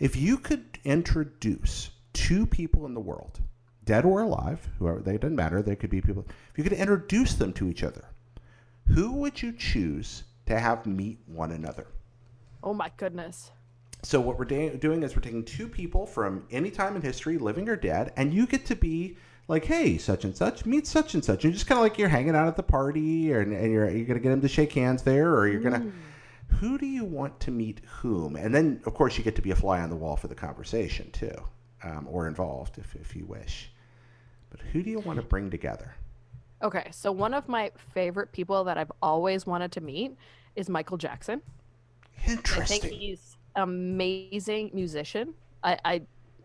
if 0.00 0.16
you 0.16 0.36
could 0.36 0.78
introduce 0.84 1.90
two 2.12 2.46
people 2.46 2.84
in 2.86 2.94
the 2.94 3.00
world, 3.00 3.38
dead 3.84 4.04
or 4.04 4.22
alive, 4.22 4.68
whoever 4.80 5.00
they 5.00 5.16
doesn't 5.18 5.36
matter, 5.36 5.62
they 5.62 5.76
could 5.76 5.90
be 5.90 6.00
people. 6.00 6.26
If 6.50 6.58
you 6.58 6.64
could 6.64 6.72
introduce 6.72 7.34
them 7.34 7.52
to 7.54 7.68
each 7.68 7.84
other, 7.84 8.06
who 8.88 9.12
would 9.12 9.40
you 9.40 9.52
choose 9.52 10.24
to 10.46 10.58
have 10.58 10.84
meet 10.84 11.20
one 11.26 11.52
another? 11.52 11.86
Oh 12.64 12.74
my 12.74 12.90
goodness. 12.96 13.52
So 14.02 14.20
what 14.20 14.38
we're 14.38 14.44
da- 14.44 14.76
doing 14.76 15.02
is 15.02 15.14
we're 15.14 15.22
taking 15.22 15.44
two 15.44 15.68
people 15.68 16.06
from 16.06 16.46
any 16.50 16.70
time 16.70 16.96
in 16.96 17.02
history, 17.02 17.38
living 17.38 17.68
or 17.68 17.76
dead, 17.76 18.12
and 18.16 18.34
you 18.34 18.46
get 18.46 18.66
to 18.66 18.74
be 18.74 19.16
like, 19.46 19.64
"Hey, 19.64 19.98
such 19.98 20.24
and 20.24 20.36
such, 20.36 20.66
meet 20.66 20.86
such 20.86 21.14
and 21.14 21.24
such." 21.24 21.44
And 21.44 21.54
just 21.54 21.66
kind 21.66 21.78
of 21.78 21.82
like 21.84 21.98
you're 21.98 22.08
hanging 22.08 22.34
out 22.34 22.48
at 22.48 22.56
the 22.56 22.62
party, 22.62 23.32
and, 23.32 23.52
and 23.52 23.72
you're 23.72 23.88
you're 23.90 24.06
gonna 24.06 24.20
get 24.20 24.30
them 24.30 24.40
to 24.40 24.48
shake 24.48 24.72
hands 24.72 25.02
there, 25.02 25.34
or 25.34 25.46
you're 25.46 25.60
gonna. 25.60 25.92
Who 26.60 26.78
do 26.78 26.86
you 26.86 27.04
want 27.04 27.40
to 27.40 27.50
meet 27.50 27.80
whom? 27.84 28.36
And 28.36 28.54
then, 28.54 28.80
of 28.86 28.94
course, 28.94 29.18
you 29.18 29.24
get 29.24 29.34
to 29.36 29.42
be 29.42 29.50
a 29.50 29.56
fly 29.56 29.80
on 29.80 29.90
the 29.90 29.96
wall 29.96 30.16
for 30.16 30.28
the 30.28 30.34
conversation 30.34 31.10
too, 31.10 31.34
um, 31.82 32.06
or 32.08 32.28
involved 32.28 32.78
if 32.78 32.94
if 32.96 33.16
you 33.16 33.26
wish. 33.26 33.70
But 34.50 34.60
who 34.60 34.82
do 34.82 34.90
you 34.90 35.00
want 35.00 35.18
to 35.18 35.24
bring 35.24 35.50
together? 35.50 35.94
Okay, 36.62 36.88
so 36.92 37.10
one 37.10 37.34
of 37.34 37.48
my 37.48 37.72
favorite 37.92 38.32
people 38.32 38.64
that 38.64 38.78
I've 38.78 38.92
always 39.02 39.46
wanted 39.46 39.72
to 39.72 39.80
meet 39.80 40.16
is 40.54 40.68
Michael 40.68 40.96
Jackson. 40.96 41.42
I 42.18 42.26
think 42.26 42.38
Interesting. 42.38 42.92
he's 42.92 43.36
amazing 43.56 44.70
musician. 44.72 45.34
I, 45.62 45.78
I 45.84 46.02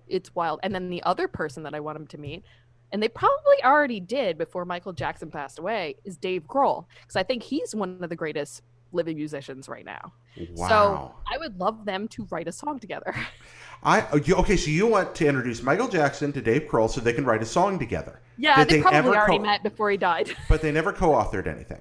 it's 0.08 0.34
wild. 0.36 0.60
And 0.64 0.74
then 0.74 0.90
the 0.90 1.04
other 1.04 1.28
person 1.28 1.64
that 1.64 1.74
I 1.74 1.80
want 1.80 1.98
him 1.98 2.08
to 2.08 2.18
meet, 2.18 2.44
and 2.92 3.02
they 3.02 3.08
probably 3.08 3.64
already 3.64 4.00
did 4.00 4.38
before 4.38 4.66
Michael 4.66 4.94
Jackson 4.94 5.30
passed 5.30 5.60
away, 5.60 5.96
is 6.04 6.18
Dave 6.18 6.48
Grohl. 6.48 6.86
Because 7.02 7.16
I 7.16 7.24
think 7.24 7.44
he's 7.44 7.76
one 7.76 8.04
of 8.04 8.10
the 8.10 8.16
greatest 8.16 8.64
living 8.92 9.18
musicians 9.18 9.70
right 9.70 9.86
now. 9.86 10.14
Wow. 10.56 10.68
So 10.68 11.16
I 11.32 11.38
would 11.38 11.60
love 11.60 11.86
them 11.86 12.08
to 12.10 12.28
write 12.32 12.48
a 12.48 12.52
song 12.52 12.80
together. 12.80 13.16
I 13.84 14.06
oh, 14.12 14.40
okay. 14.40 14.58
So 14.58 14.72
you 14.72 14.88
want 14.88 15.16
to 15.16 15.28
introduce 15.28 15.62
Michael 15.62 15.88
Jackson 15.88 16.34
to 16.34 16.42
Dave 16.42 16.64
Grohl 16.64 16.90
so 16.90 17.00
they 17.00 17.14
can 17.14 17.24
write 17.26 17.42
a 17.42 17.46
song 17.46 17.80
together. 17.80 18.22
yeah, 18.38 18.64
they, 18.64 18.78
they 18.78 18.82
probably 18.82 19.16
already 19.16 19.38
co- 19.38 19.44
met 19.44 19.64
before 19.64 19.90
he 19.90 19.98
died. 19.98 20.36
But 20.50 20.62
they 20.62 20.72
never 20.72 20.92
co-authored 20.92 21.48
anything 21.48 21.80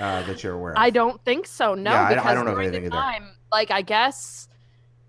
uh, 0.00 0.22
that 0.22 0.42
you're 0.42 0.54
aware 0.54 0.72
of. 0.72 0.78
I 0.78 0.90
don't 0.90 1.22
think 1.24 1.46
so. 1.46 1.74
No, 1.74 1.90
Yeah, 1.92 2.02
I- 2.02 2.06
I 2.06 2.14
because 2.14 2.34
don't 2.34 2.44
know 2.46 2.52
during 2.52 2.68
anything 2.68 2.86
either. 2.86 2.96
time, 2.96 3.30
like 3.52 3.70
I 3.70 3.82
guess 3.82 4.48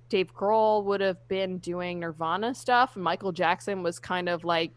Dave 0.09 0.33
Grohl 0.35 0.83
would 0.85 1.01
have 1.01 1.25
been 1.27 1.57
doing 1.59 1.99
Nirvana 1.99 2.53
stuff, 2.53 2.95
and 2.95 3.03
Michael 3.03 3.31
Jackson 3.31 3.81
was 3.83 3.97
kind 3.99 4.27
of 4.29 4.43
like 4.43 4.71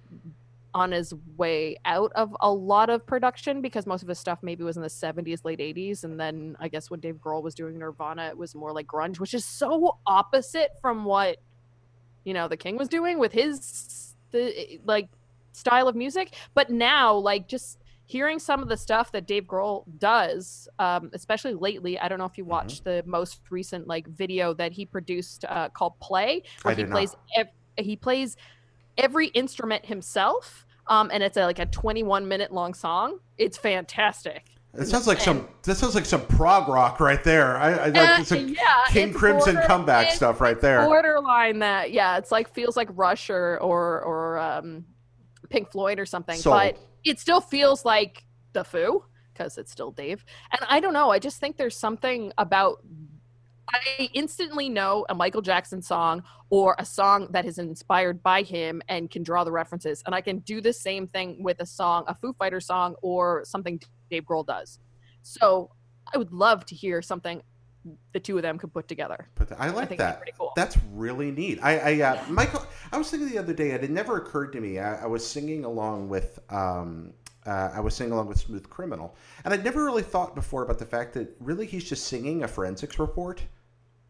on 0.75 0.91
his 0.91 1.15
way 1.37 1.77
out 1.85 2.11
of 2.17 2.37
a 2.41 2.51
lot 2.51 2.91
of 2.91 3.07
production 3.07 3.61
because 3.61 3.87
most 3.87 4.03
of 4.03 4.09
his 4.09 4.19
stuff 4.19 4.41
maybe 4.43 4.65
was 4.65 4.77
in 4.77 4.83
the 4.83 4.89
70s, 4.89 5.45
late 5.45 5.61
80s, 5.61 6.03
and 6.03 6.19
then 6.19 6.57
I 6.59 6.67
guess 6.67 6.91
when 6.91 6.99
Dave 6.99 7.17
Grohl 7.17 7.43
was 7.45 7.55
doing 7.55 7.79
Nirvana, 7.79 8.27
it 8.27 8.37
was 8.37 8.57
more 8.57 8.73
like 8.73 8.87
grunge, 8.89 9.21
which 9.21 9.35
is 9.35 9.45
so 9.45 9.99
opposite 10.07 10.73
from 10.81 11.05
what 11.05 11.37
you 12.25 12.35
know 12.35 12.49
the 12.49 12.57
King 12.57 12.77
was 12.77 12.89
doing 12.89 13.19
with 13.19 13.33
his 13.33 14.15
the 14.33 14.81
like 14.85 15.09
style 15.53 15.87
of 15.89 15.95
music. 15.95 16.35
But 16.55 16.71
now, 16.71 17.15
like 17.15 17.47
just 17.47 17.79
hearing 18.07 18.39
some 18.39 18.63
of 18.63 18.69
the 18.69 18.77
stuff 18.77 19.13
that 19.13 19.27
Dave 19.27 19.45
Grohl 19.45 19.85
does, 19.99 20.69
um, 20.79 21.11
especially 21.15 21.55
lately, 21.55 21.99
I 21.99 22.09
don't 22.09 22.19
know 22.19 22.27
if 22.27 22.37
you 22.39 22.45
watched 22.45 22.85
the 22.85 23.03
most 23.07 23.41
recent 23.51 23.87
like 23.87 24.07
video 24.07 24.53
that 24.55 24.73
he 24.73 24.85
produced 24.87 25.45
uh, 25.49 25.69
called 25.71 25.99
"Play," 26.01 26.43
where 26.63 26.73
I 26.73 26.77
he 26.77 26.85
plays 26.85 27.17
ev- 27.37 27.49
he 27.79 27.97
plays 27.97 28.37
every 28.99 29.29
instrument 29.29 29.87
himself, 29.87 30.67
um, 30.87 31.11
and 31.13 31.23
it's 31.23 31.37
a, 31.37 31.45
like 31.45 31.59
a 31.59 31.67
21 31.67 32.29
minute 32.29 32.53
long 32.53 32.75
song. 32.75 33.19
It's 33.39 33.57
fantastic. 33.59 34.47
It 34.77 34.87
sounds 34.87 35.07
like 35.07 35.21
some. 35.21 35.49
That 35.63 35.77
sounds 35.77 35.95
like 35.95 36.05
some 36.05 36.27
prog 36.27 36.69
rock 36.69 36.99
right 36.99 37.23
there. 37.23 37.57
I, 37.57 37.71
I 37.75 37.87
like 37.91 38.31
Uh, 38.33 38.35
yeah, 38.35 38.57
King 38.89 39.09
it's 39.11 39.17
Crimson 39.17 39.55
border- 39.55 39.67
comeback 39.69 40.11
stuff 40.13 40.41
right 40.41 40.61
there. 40.61 40.85
borderline 40.85 41.61
that 41.61 41.93
yeah 41.93 42.19
it's 42.19 42.33
like 42.33 42.53
feels 42.53 42.77
like 42.77 42.89
rush 42.93 43.31
or 43.31 43.57
or 43.61 44.03
or 44.03 44.39
um 44.39 44.85
pink 45.49 45.71
floyd 45.71 46.01
or 46.01 46.07
something 46.07 46.37
Sold. 46.37 46.57
but 46.57 46.79
it 47.05 47.21
still 47.21 47.41
feels 47.41 47.85
like 47.85 48.25
the 48.53 48.65
foo 48.65 49.05
because 49.33 49.59
it's 49.59 49.73
still 49.73 49.91
dave. 49.91 50.25
And 50.53 50.61
i 50.69 50.81
don't 50.81 50.93
know 50.93 51.11
i 51.11 51.19
just 51.19 51.39
think 51.41 51.57
there's 51.57 51.77
something 51.77 52.33
about 52.39 52.85
i 53.71 54.09
instantly 54.13 54.69
know 54.69 55.07
a 55.09 55.15
michael 55.15 55.41
jackson 55.41 55.81
song 55.81 56.23
or 56.51 56.77
a 56.79 56.85
song 56.85 57.29
that 57.31 57.47
is 57.47 57.59
inspired 57.59 58.23
by 58.23 58.43
him 58.43 58.83
and 58.89 59.11
can 59.11 59.23
draw 59.23 59.43
the 59.45 59.53
references. 59.53 60.03
And 60.07 60.15
i 60.15 60.21
can 60.21 60.39
do 60.41 60.61
the 60.61 60.73
same 60.73 61.09
thing 61.09 61.43
with 61.43 61.61
a 61.61 61.67
song 61.67 62.05
a 62.07 62.15
foo 62.15 62.35
fighter 62.39 62.61
song 62.61 62.95
or 63.03 63.45
something 63.45 63.81
dave 64.11 64.25
grohl 64.25 64.47
does. 64.47 64.79
So 65.23 65.71
i 66.13 66.19
would 66.19 66.33
love 66.33 66.65
to 66.67 66.75
hear 66.75 67.03
something 67.03 67.43
the 68.13 68.21
two 68.21 68.37
of 68.37 68.43
them 68.43 68.59
could 68.59 68.73
put 68.73 68.89
together 68.89 69.29
But 69.35 69.53
I 69.53 69.67
I 69.67 69.69
like 69.71 69.89
that'd 69.91 69.99
that. 69.99 70.17
be 70.17 70.19
pretty 70.23 70.33
cool. 70.39 70.53
That's 70.57 70.77
really 70.93 71.31
neat. 71.31 71.59
I, 71.63 72.01
I 72.01 72.01
uh, 72.03 72.25
Michael. 72.29 72.65
I 72.93 72.97
was 72.99 73.11
thinking 73.11 73.29
the 73.29 73.39
other 73.39 73.53
day. 73.53 73.71
It 73.73 73.91
never 73.91 74.17
occurred 74.17 74.53
to 74.53 74.61
me. 74.61 74.79
I, 74.79 75.03
I 75.03 75.07
was 75.07 75.27
singing 75.27 75.65
along 75.65 76.09
with. 76.09 76.39
Um, 76.51 77.13
uh, 77.47 77.71
I 77.75 77.81
was 77.81 77.95
singing 77.95 78.13
along 78.15 78.29
with 78.29 78.39
Smooth 78.41 78.71
Criminal, 78.71 79.15
and 79.45 79.53
I'd 79.53 79.65
never 79.65 79.85
really 79.85 80.03
thought 80.03 80.35
before 80.35 80.63
about 80.63 80.79
the 80.79 80.87
fact 80.87 81.13
that 81.15 81.37
really 81.41 81.67
he's 81.67 81.85
just 81.85 82.05
singing 82.07 82.43
a 82.43 82.49
forensics 82.49 82.99
report 82.99 83.43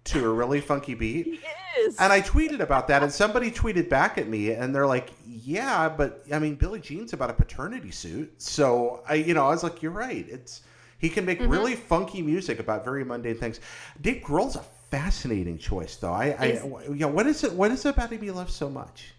to 0.05 0.25
a 0.25 0.29
really 0.33 0.61
funky 0.61 0.95
beat. 1.03 1.27
He 1.27 1.41
is. 1.81 1.97
And 1.99 2.13
I 2.13 2.21
tweeted 2.21 2.61
about 2.61 2.87
that, 2.89 3.03
and 3.03 3.11
somebody 3.13 3.51
tweeted 3.51 3.89
back 3.89 4.19
at 4.19 4.29
me, 4.29 4.53
and 4.53 4.73
they're 4.73 4.87
like, 4.87 5.11
"Yeah, 5.27 5.89
but 5.89 6.25
I 6.33 6.39
mean, 6.39 6.55
Billie 6.55 6.79
Jean's 6.81 7.13
about 7.13 7.31
a 7.31 7.35
paternity 7.35 7.91
suit." 7.91 8.41
So 8.41 9.03
I, 9.09 9.15
you 9.15 9.35
know, 9.35 9.47
I 9.47 9.49
was 9.51 9.65
like, 9.65 9.83
"You're 9.83 9.91
right. 9.91 10.27
It's 10.29 10.63
he 11.05 11.11
can 11.11 11.25
make 11.25 11.41
really 11.41 11.77
funky 11.77 12.23
music 12.23 12.59
about 12.59 12.85
very 12.85 13.05
mundane 13.05 13.39
things." 13.45 13.61
Dave 14.01 14.23
Grohl's 14.23 14.57
a 14.57 14.65
fascinating 14.91 15.59
choice, 15.59 15.97
though. 15.97 16.13
I, 16.13 16.27
I, 16.39 16.47
you 16.89 17.03
know, 17.05 17.09
what 17.09 17.27
is 17.27 17.45
it? 17.45 17.53
What 17.53 17.71
is 17.71 17.85
it 17.85 17.91
about 17.91 18.11
him 18.11 18.23
you 18.23 18.33
love 18.33 18.51
so 18.51 18.71
much? 18.71 19.15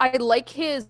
I 0.00 0.16
like 0.16 0.48
his 0.48 0.86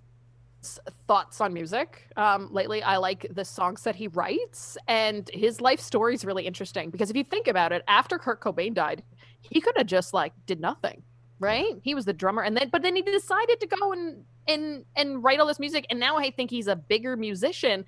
thoughts 1.06 1.40
on 1.40 1.52
music. 1.52 2.08
Um, 2.16 2.48
lately, 2.52 2.82
I 2.82 2.96
like 2.96 3.26
the 3.30 3.44
songs 3.44 3.82
that 3.82 3.96
he 3.96 4.08
writes, 4.08 4.76
and 4.86 5.28
his 5.32 5.60
life 5.60 5.80
story 5.80 6.14
is 6.14 6.24
really 6.24 6.46
interesting 6.46 6.90
because 6.90 7.10
if 7.10 7.16
you 7.16 7.24
think 7.24 7.48
about 7.48 7.72
it, 7.72 7.82
after 7.88 8.18
Kurt 8.18 8.40
Cobain 8.40 8.74
died, 8.74 9.02
he 9.40 9.60
could 9.60 9.76
have 9.76 9.86
just 9.86 10.12
like 10.12 10.32
did 10.46 10.60
nothing, 10.60 11.02
right? 11.38 11.74
He 11.82 11.94
was 11.94 12.04
the 12.04 12.12
drummer, 12.12 12.42
and 12.42 12.56
then 12.56 12.68
but 12.70 12.82
then 12.82 12.96
he 12.96 13.02
decided 13.02 13.60
to 13.60 13.66
go 13.66 13.92
and 13.92 14.24
and 14.46 14.84
and 14.96 15.22
write 15.22 15.40
all 15.40 15.46
this 15.46 15.60
music, 15.60 15.86
and 15.90 15.98
now 15.98 16.16
I 16.16 16.30
think 16.30 16.50
he's 16.50 16.68
a 16.68 16.76
bigger 16.76 17.16
musician 17.16 17.84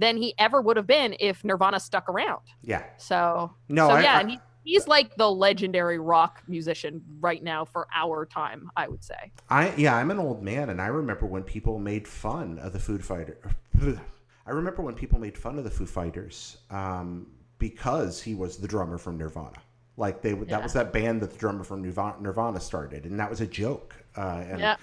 than 0.00 0.16
he 0.16 0.34
ever 0.38 0.60
would 0.60 0.76
have 0.76 0.86
been 0.86 1.14
if 1.20 1.44
Nirvana 1.44 1.78
stuck 1.78 2.08
around. 2.08 2.40
Yeah. 2.62 2.82
So 2.96 3.52
No, 3.68 3.88
so 3.88 3.94
I- 3.96 4.02
yeah, 4.02 4.16
I- 4.16 4.20
and 4.20 4.30
he, 4.30 4.38
he's 4.64 4.88
like 4.88 5.14
the 5.16 5.30
legendary 5.30 5.98
rock 5.98 6.42
musician 6.48 7.02
right 7.20 7.42
now 7.42 7.64
for 7.64 7.86
our 7.94 8.24
time, 8.26 8.70
I 8.76 8.88
would 8.88 9.04
say. 9.04 9.30
I 9.50 9.74
yeah, 9.76 9.94
I'm 9.94 10.10
an 10.10 10.18
old 10.18 10.42
man, 10.42 10.70
and 10.70 10.80
I 10.80 10.86
remember 10.86 11.26
when 11.26 11.42
people 11.42 11.78
made 11.78 12.08
fun 12.08 12.58
of 12.58 12.72
the 12.72 12.78
Food 12.80 13.04
Fighter. 13.04 13.38
I 14.46 14.50
remember 14.52 14.82
when 14.82 14.94
people 14.94 15.18
made 15.20 15.36
fun 15.38 15.58
of 15.58 15.64
the 15.64 15.70
Foo 15.70 15.86
Fighters 15.86 16.56
um, 16.70 17.26
because 17.58 18.20
he 18.22 18.34
was 18.34 18.56
the 18.56 18.66
drummer 18.66 18.98
from 18.98 19.16
Nirvana. 19.18 19.58
Like 19.96 20.22
they 20.22 20.32
that 20.32 20.48
Yeah. 20.48 20.62
was 20.62 20.72
that 20.72 20.92
band 20.94 21.20
that 21.20 21.30
the 21.30 21.38
drummer 21.38 21.62
from 21.62 21.82
Nirvana, 21.82 22.16
Nirvana 22.20 22.58
started, 22.58 23.04
and 23.04 23.20
that 23.20 23.28
was 23.28 23.40
a 23.42 23.46
joke. 23.46 23.94
Uh, 24.16 24.42
and 24.48 24.60
Yeah. 24.60 24.76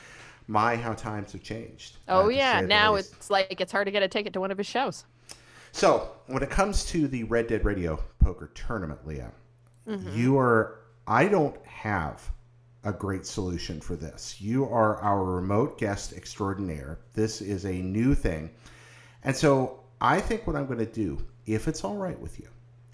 My 0.48 0.76
how 0.76 0.94
times 0.94 1.34
have 1.34 1.44
changed. 1.44 1.98
Oh 2.08 2.30
yeah, 2.30 2.62
now 2.62 2.96
it's 2.96 3.30
like 3.30 3.60
it's 3.62 3.72
hard 3.72 3.86
to 3.88 3.92
get 3.92 4.04
a 4.04 4.08
ticket 4.08 4.34
to 4.34 4.40
one 4.40 4.52
of 4.52 4.58
his 4.58 4.68
shows. 4.68 5.06
So, 5.74 6.10
when 6.28 6.42
it 6.42 6.50
comes 6.50 6.86
to 6.86 7.08
the 7.08 7.24
Red 7.26 7.48
Dead 7.48 7.64
Radio 7.66 8.02
Poker 8.20 8.50
Tournament, 8.54 9.06
Leah, 9.06 9.32
Mm-hmm. 9.88 10.18
you 10.18 10.38
are 10.38 10.80
I 11.08 11.28
don't 11.30 11.56
have 11.66 12.30
a 12.84 12.92
great 12.92 13.26
solution 13.26 13.80
for 13.80 13.96
this. 13.96 14.42
You 14.42 14.66
are 14.66 14.98
our 14.98 15.24
remote 15.24 15.78
guest 15.78 16.14
extraordinaire. 16.14 17.00
This 17.14 17.42
is 17.42 17.66
a 17.66 17.72
new 17.74 18.14
thing. 18.16 18.50
And 19.24 19.36
so 19.36 19.80
I 20.02 20.20
think 20.20 20.46
what 20.46 20.56
I'm 20.56 20.66
going 20.68 20.80
to 20.80 20.86
do, 20.86 21.18
if 21.46 21.68
it's 21.70 21.84
all 21.86 21.96
right 21.96 22.20
with 22.20 22.38
you, 22.40 22.48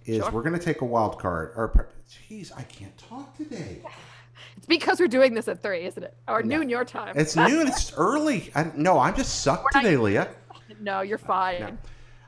is 0.05 0.17
Sure. 0.23 0.31
we're 0.31 0.41
going 0.43 0.57
to 0.57 0.63
take 0.63 0.81
a 0.81 0.85
wild 0.85 1.19
card. 1.19 1.53
Or, 1.55 1.89
jeez, 2.09 2.51
I 2.57 2.61
can't 2.63 2.95
talk 2.97 3.35
today. 3.37 3.81
It's 4.57 4.65
because 4.65 4.99
we're 4.99 5.07
doing 5.07 5.33
this 5.33 5.47
at 5.47 5.61
three, 5.61 5.85
isn't 5.85 6.03
it? 6.03 6.15
Or 6.27 6.41
No. 6.41 6.57
noon 6.57 6.69
your 6.69 6.85
time. 6.85 7.13
It's 7.15 7.35
noon. 7.35 7.67
It's 7.67 7.93
early. 7.93 8.51
I, 8.55 8.71
no, 8.75 8.99
I'm 8.99 9.15
just 9.15 9.41
sucked 9.43 9.73
today, 9.73 9.97
Leah. 9.97 10.29
no, 10.79 11.01
you're 11.01 11.17
fine. 11.17 11.59
No. 11.59 11.77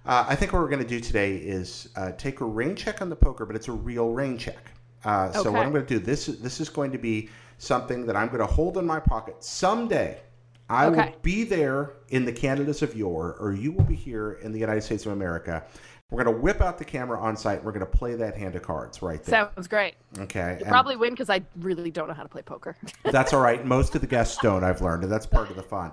Uh, 0.05 0.25
I 0.27 0.35
think 0.35 0.53
what 0.53 0.61
we're 0.61 0.69
going 0.69 0.83
to 0.83 0.87
do 0.87 0.99
today 0.99 1.37
is 1.37 1.89
uh, 1.95 2.11
take 2.11 2.41
a 2.41 2.45
rain 2.45 2.75
check 2.75 3.01
on 3.01 3.09
the 3.09 3.15
poker, 3.15 3.45
but 3.45 3.55
it's 3.55 3.67
a 3.67 3.71
real 3.71 4.11
rain 4.11 4.37
check. 4.37 4.71
Uh, 5.03 5.31
so 5.31 5.51
what 5.51 5.65
I'm 5.65 5.71
going 5.71 5.85
to 5.85 5.93
do 5.93 5.99
this 5.99 6.27
is 6.27 6.39
this 6.39 6.59
is 6.59 6.69
going 6.69 6.91
to 6.91 6.97
be 6.97 7.29
something 7.57 8.05
that 8.05 8.15
I'm 8.15 8.27
going 8.27 8.39
to 8.39 8.45
hold 8.45 8.77
in 8.77 8.85
my 8.85 8.99
pocket 8.99 9.43
someday. 9.43 10.19
I 10.67 10.89
will 10.89 11.13
be 11.21 11.43
there 11.43 11.93
in 12.09 12.25
the 12.25 12.31
Canadas 12.31 12.81
of 12.81 12.95
yore, 12.95 13.35
or 13.39 13.53
you 13.53 13.71
will 13.71 13.83
be 13.83 13.95
here 13.95 14.33
in 14.41 14.51
the 14.51 14.59
United 14.59 14.81
States 14.81 15.05
of 15.05 15.11
America. 15.11 15.63
We're 16.11 16.23
going 16.23 16.35
to 16.35 16.41
whip 16.41 16.61
out 16.61 16.77
the 16.77 16.85
camera 16.85 17.19
on 17.19 17.35
site. 17.35 17.63
We're 17.63 17.71
going 17.71 17.79
to 17.79 17.91
play 17.91 18.13
that 18.15 18.37
hand 18.37 18.55
of 18.55 18.61
cards 18.61 19.01
right 19.01 19.23
there. 19.23 19.49
Sounds 19.55 19.67
great. 19.67 19.95
okay, 20.19 20.57
You 20.59 20.65
probably 20.65 20.95
win 20.95 21.11
because 21.11 21.31
I 21.31 21.41
really 21.59 21.89
don't 21.89 22.07
know 22.07 22.13
how 22.13 22.21
to 22.23 22.29
play 22.29 22.43
poker. 22.43 22.77
that's 23.03 23.33
all 23.33 23.41
right. 23.41 23.65
Most 23.65 23.95
of 23.95 24.01
the 24.01 24.07
guests 24.07 24.37
don't. 24.41 24.63
I've 24.63 24.81
learned, 24.81 25.03
and 25.03 25.11
that's 25.11 25.25
part 25.25 25.49
of 25.49 25.55
the 25.55 25.63
fun. 25.63 25.91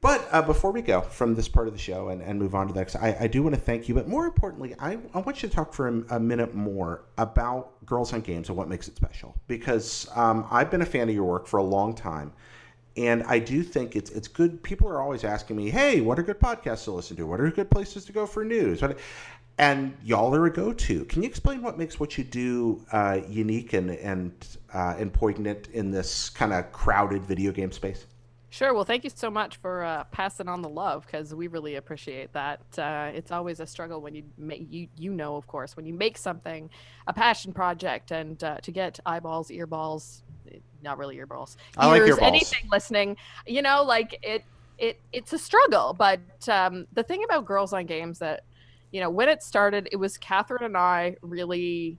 But 0.00 0.28
uh, 0.32 0.42
before 0.42 0.72
we 0.72 0.82
go 0.82 1.00
from 1.00 1.34
this 1.34 1.48
part 1.48 1.66
of 1.68 1.72
the 1.72 1.78
show 1.78 2.08
and, 2.08 2.20
and 2.20 2.38
move 2.38 2.54
on 2.54 2.66
to 2.66 2.72
the 2.72 2.80
next, 2.80 2.96
I, 2.96 3.16
I 3.20 3.26
do 3.28 3.42
want 3.42 3.54
to 3.54 3.60
thank 3.60 3.88
you. 3.88 3.94
But 3.94 4.08
more 4.08 4.26
importantly, 4.26 4.74
I, 4.78 4.98
I 5.14 5.18
want 5.20 5.42
you 5.42 5.48
to 5.48 5.54
talk 5.54 5.72
for 5.72 5.88
a, 5.88 6.16
a 6.16 6.20
minute 6.20 6.54
more 6.54 7.04
about 7.16 7.84
Girls 7.86 8.12
on 8.12 8.20
Games 8.20 8.48
and 8.48 8.58
what 8.58 8.68
makes 8.68 8.88
it 8.88 8.96
special. 8.96 9.36
Because 9.46 10.08
um, 10.14 10.46
I've 10.50 10.70
been 10.70 10.82
a 10.82 10.86
fan 10.86 11.08
of 11.08 11.14
your 11.14 11.24
work 11.24 11.46
for 11.46 11.58
a 11.58 11.64
long 11.64 11.94
time. 11.94 12.32
And 12.98 13.22
I 13.24 13.38
do 13.38 13.62
think 13.62 13.94
it's 13.94 14.10
it's 14.10 14.26
good. 14.26 14.60
People 14.62 14.88
are 14.88 15.00
always 15.00 15.22
asking 15.22 15.56
me, 15.56 15.70
"Hey, 15.70 16.00
what 16.00 16.18
are 16.18 16.22
good 16.24 16.40
podcasts 16.40 16.84
to 16.84 16.90
listen 16.90 17.16
to? 17.16 17.26
What 17.26 17.40
are 17.40 17.48
good 17.50 17.70
places 17.70 18.04
to 18.06 18.12
go 18.12 18.26
for 18.26 18.44
news?" 18.44 18.82
And 19.56 19.96
y'all 20.04 20.34
are 20.36 20.46
a 20.46 20.52
go-to. 20.52 21.04
Can 21.06 21.22
you 21.22 21.28
explain 21.28 21.62
what 21.62 21.76
makes 21.78 21.98
what 21.98 22.16
you 22.16 22.22
do 22.24 22.84
uh, 22.92 23.20
unique 23.28 23.72
and 23.72 23.90
and 23.90 24.32
uh, 24.74 24.96
and 24.98 25.12
poignant 25.12 25.68
in 25.68 25.92
this 25.92 26.28
kind 26.28 26.52
of 26.52 26.72
crowded 26.72 27.24
video 27.24 27.52
game 27.52 27.70
space? 27.70 28.06
Sure. 28.50 28.72
Well, 28.72 28.84
thank 28.84 29.04
you 29.04 29.10
so 29.10 29.30
much 29.30 29.56
for 29.56 29.84
uh, 29.84 30.04
passing 30.04 30.48
on 30.48 30.62
the 30.62 30.70
love 30.70 31.04
because 31.04 31.34
we 31.34 31.48
really 31.48 31.76
appreciate 31.76 32.32
that. 32.32 32.60
Uh, 32.78 33.10
it's 33.12 33.30
always 33.30 33.60
a 33.60 33.66
struggle 33.66 34.00
when 34.00 34.14
you 34.14 34.24
make 34.38 34.66
you 34.70 34.88
you 34.96 35.12
know, 35.12 35.36
of 35.36 35.46
course, 35.46 35.76
when 35.76 35.86
you 35.86 35.92
make 35.92 36.16
something 36.16 36.70
a 37.06 37.12
passion 37.12 37.52
project 37.52 38.10
and 38.10 38.42
uh, 38.42 38.56
to 38.62 38.72
get 38.72 38.98
eyeballs, 39.04 39.50
earballs, 39.50 40.22
not 40.82 40.98
really 40.98 41.16
earballs, 41.16 41.56
I 41.76 41.86
like 41.86 42.02
earballs. 42.02 42.22
anything 42.22 42.68
listening. 42.70 43.16
You 43.46 43.62
know, 43.62 43.82
like 43.82 44.18
it 44.22 44.44
it 44.78 45.00
it's 45.12 45.32
a 45.32 45.38
struggle. 45.38 45.94
But 45.98 46.20
um, 46.48 46.86
the 46.92 47.02
thing 47.02 47.24
about 47.24 47.44
Girls 47.44 47.72
on 47.72 47.86
Games 47.86 48.18
that 48.20 48.44
you 48.90 49.00
know 49.00 49.10
when 49.10 49.28
it 49.28 49.42
started, 49.42 49.88
it 49.92 49.96
was 49.96 50.16
Catherine 50.16 50.64
and 50.64 50.76
I 50.76 51.16
really 51.22 51.98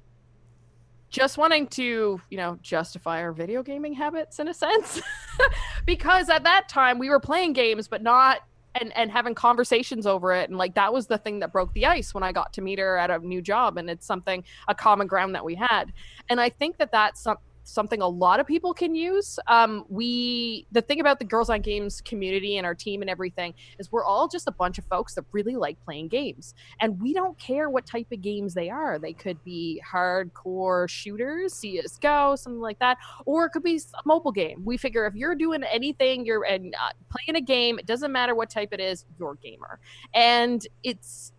just 1.09 1.37
wanting 1.37 1.67
to, 1.67 2.21
you 2.29 2.37
know, 2.37 2.59
justify 2.61 3.21
our 3.21 3.33
video 3.33 3.63
gaming 3.63 3.93
habits 3.93 4.39
in 4.39 4.47
a 4.47 4.53
sense. 4.53 5.01
because 5.85 6.29
at 6.29 6.43
that 6.43 6.69
time 6.69 6.99
we 6.99 7.09
were 7.09 7.19
playing 7.19 7.53
games 7.53 7.87
but 7.87 8.03
not 8.03 8.41
and 8.75 8.95
and 8.95 9.09
having 9.11 9.33
conversations 9.33 10.05
over 10.05 10.31
it 10.33 10.49
and 10.49 10.57
like 10.57 10.75
that 10.75 10.93
was 10.93 11.07
the 11.07 11.17
thing 11.17 11.39
that 11.39 11.51
broke 11.51 11.73
the 11.73 11.85
ice 11.85 12.13
when 12.13 12.23
I 12.23 12.31
got 12.31 12.53
to 12.53 12.61
meet 12.61 12.77
her 12.77 12.97
at 12.97 13.09
a 13.09 13.17
new 13.19 13.41
job 13.41 13.77
and 13.77 13.89
it's 13.89 14.05
something 14.05 14.43
a 14.67 14.75
common 14.75 15.07
ground 15.07 15.33
that 15.35 15.43
we 15.43 15.55
had. 15.55 15.85
And 16.29 16.39
I 16.39 16.49
think 16.49 16.77
that 16.77 16.91
that's 16.91 17.21
some, 17.21 17.37
something 17.69 18.01
a 18.01 18.07
lot 18.07 18.39
of 18.39 18.47
people 18.47 18.73
can 18.73 18.95
use. 18.95 19.39
Um, 19.47 19.85
we 19.89 20.65
the 20.71 20.81
thing 20.81 20.99
about 20.99 21.19
the 21.19 21.25
Girls 21.25 21.49
on 21.49 21.61
Games 21.61 22.01
community 22.01 22.57
and 22.57 22.65
our 22.65 22.75
team 22.75 23.01
and 23.01 23.09
everything 23.09 23.53
is 23.77 23.91
we're 23.91 24.03
all 24.03 24.27
just 24.27 24.47
a 24.47 24.51
bunch 24.51 24.77
of 24.77 24.85
folks 24.85 25.15
that 25.15 25.25
really 25.31 25.55
like 25.55 25.79
playing 25.85 26.07
games 26.07 26.53
and 26.81 26.99
we 27.01 27.13
don't 27.13 27.37
care 27.37 27.69
what 27.69 27.85
type 27.85 28.07
of 28.11 28.21
games 28.21 28.53
they 28.53 28.69
are. 28.69 28.99
They 28.99 29.13
could 29.13 29.43
be 29.43 29.81
hardcore 29.89 30.89
shooters, 30.89 31.53
CS:GO, 31.53 32.35
something 32.35 32.61
like 32.61 32.79
that, 32.79 32.97
or 33.25 33.45
it 33.45 33.51
could 33.51 33.63
be 33.63 33.75
a 33.77 34.01
mobile 34.05 34.31
game. 34.31 34.61
We 34.65 34.77
figure 34.77 35.05
if 35.05 35.15
you're 35.15 35.35
doing 35.35 35.63
anything, 35.63 36.25
you're 36.25 36.43
and 36.43 36.73
uh, 36.75 36.91
playing 37.09 37.37
a 37.37 37.41
game, 37.41 37.79
it 37.79 37.85
doesn't 37.85 38.11
matter 38.11 38.35
what 38.35 38.49
type 38.49 38.73
it 38.73 38.79
is, 38.79 39.05
you're 39.19 39.33
a 39.33 39.37
gamer. 39.37 39.79
And 40.13 40.65
it's 40.83 41.33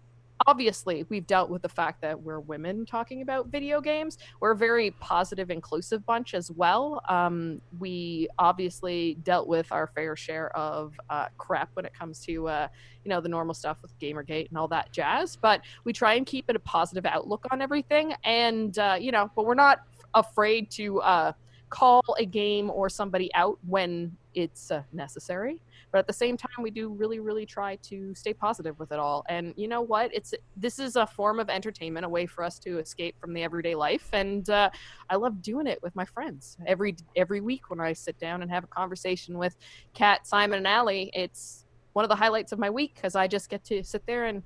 obviously 0.46 1.04
we've 1.08 1.26
dealt 1.26 1.50
with 1.50 1.62
the 1.62 1.68
fact 1.68 2.00
that 2.02 2.20
we're 2.20 2.40
women 2.40 2.86
talking 2.86 3.22
about 3.22 3.48
video 3.48 3.80
games. 3.80 4.18
We're 4.40 4.52
a 4.52 4.56
very 4.56 4.92
positive, 4.92 5.50
inclusive 5.50 6.04
bunch 6.06 6.34
as 6.34 6.50
well. 6.50 7.02
Um, 7.08 7.60
we 7.78 8.28
obviously 8.38 9.16
dealt 9.22 9.48
with 9.48 9.70
our 9.72 9.86
fair 9.88 10.16
share 10.16 10.54
of 10.56 10.98
uh, 11.08 11.26
crap 11.38 11.70
when 11.74 11.84
it 11.84 11.92
comes 11.94 12.20
to 12.26 12.48
uh, 12.48 12.68
you 13.04 13.08
know 13.08 13.20
the 13.20 13.28
normal 13.28 13.54
stuff 13.54 13.78
with 13.82 13.98
gamergate 13.98 14.48
and 14.48 14.58
all 14.58 14.68
that 14.68 14.92
jazz 14.92 15.36
but 15.36 15.62
we 15.84 15.92
try 15.92 16.14
and 16.14 16.26
keep 16.26 16.48
it 16.48 16.56
a 16.56 16.60
positive 16.60 17.06
outlook 17.06 17.46
on 17.50 17.62
everything 17.62 18.12
and 18.24 18.78
uh, 18.78 18.96
you 19.00 19.10
know 19.10 19.30
but 19.34 19.46
we're 19.46 19.54
not 19.54 19.80
afraid 20.14 20.70
to 20.70 21.00
uh, 21.00 21.32
call 21.70 22.02
a 22.18 22.26
game 22.26 22.70
or 22.70 22.88
somebody 22.88 23.32
out 23.34 23.58
when 23.66 24.14
it's 24.34 24.70
uh, 24.70 24.82
necessary 24.92 25.60
but 25.92 25.98
at 25.98 26.06
the 26.06 26.12
same 26.12 26.36
time 26.36 26.62
we 26.62 26.70
do 26.70 26.90
really 26.90 27.20
really 27.20 27.44
try 27.44 27.76
to 27.76 28.14
stay 28.14 28.32
positive 28.32 28.78
with 28.78 28.92
it 28.92 28.98
all 28.98 29.24
and 29.28 29.52
you 29.56 29.66
know 29.66 29.80
what 29.80 30.14
it's 30.14 30.32
this 30.56 30.78
is 30.78 30.96
a 30.96 31.06
form 31.06 31.40
of 31.40 31.50
entertainment 31.50 32.06
a 32.06 32.08
way 32.08 32.26
for 32.26 32.44
us 32.44 32.58
to 32.58 32.78
escape 32.78 33.16
from 33.20 33.32
the 33.32 33.42
everyday 33.42 33.74
life 33.74 34.08
and 34.12 34.50
uh, 34.50 34.70
i 35.08 35.16
love 35.16 35.42
doing 35.42 35.66
it 35.66 35.82
with 35.82 35.94
my 35.96 36.04
friends 36.04 36.56
every 36.66 36.94
every 37.16 37.40
week 37.40 37.70
when 37.70 37.80
i 37.80 37.92
sit 37.92 38.18
down 38.18 38.42
and 38.42 38.50
have 38.50 38.64
a 38.64 38.68
conversation 38.68 39.36
with 39.36 39.56
kat 39.94 40.26
simon 40.26 40.60
and 40.60 40.66
Allie, 40.66 41.10
it's 41.14 41.64
one 41.94 42.04
of 42.04 42.08
the 42.08 42.16
highlights 42.16 42.52
of 42.52 42.58
my 42.58 42.70
week 42.70 42.94
because 42.94 43.16
I 43.16 43.26
just 43.26 43.48
get 43.48 43.64
to 43.64 43.82
sit 43.82 44.06
there 44.06 44.26
and 44.26 44.42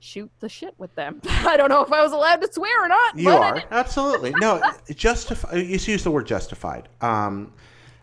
shoot 0.00 0.30
the 0.40 0.48
shit 0.48 0.74
with 0.78 0.94
them. 0.94 1.20
I 1.28 1.56
don't 1.56 1.68
know 1.68 1.82
if 1.82 1.92
I 1.92 2.02
was 2.02 2.12
allowed 2.12 2.40
to 2.42 2.52
swear 2.52 2.84
or 2.84 2.88
not. 2.88 3.16
You 3.18 3.30
are 3.30 3.62
absolutely 3.70 4.32
no 4.40 4.60
justify. 4.90 5.54
You 5.54 5.78
used 5.78 6.04
the 6.04 6.10
word 6.10 6.26
justified 6.26 6.88
um, 7.00 7.52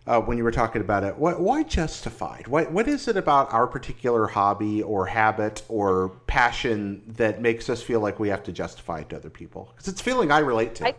uh, 0.08 0.22
when 0.22 0.38
you 0.38 0.43
were 0.43 0.51
talking 0.51 0.82
about 0.82 1.03
it. 1.03 1.18
Why, 1.18 1.34
why 1.34 1.64
justified? 1.64 2.47
What 2.47 2.72
what 2.72 2.88
is 2.88 3.08
it 3.08 3.18
about 3.18 3.53
our 3.53 3.68
particular 3.68 4.28
hobby 4.28 4.82
or 4.82 5.05
habit 5.05 5.64
or 5.68 6.10
passion 6.26 7.03
that 7.08 7.41
makes 7.41 7.70
us 7.70 7.84
feel 7.84 7.99
like 7.99 8.20
we 8.20 8.30
have 8.30 8.43
to 8.43 8.51
justify 8.51 8.99
it 8.99 9.10
to 9.10 9.18
other 9.18 9.30
people? 9.30 9.72
Because 9.74 9.89
it's 9.89 10.01
feeling 10.01 10.32
I 10.32 10.39
relate 10.39 10.76
to. 10.76 10.88
I- 10.88 10.95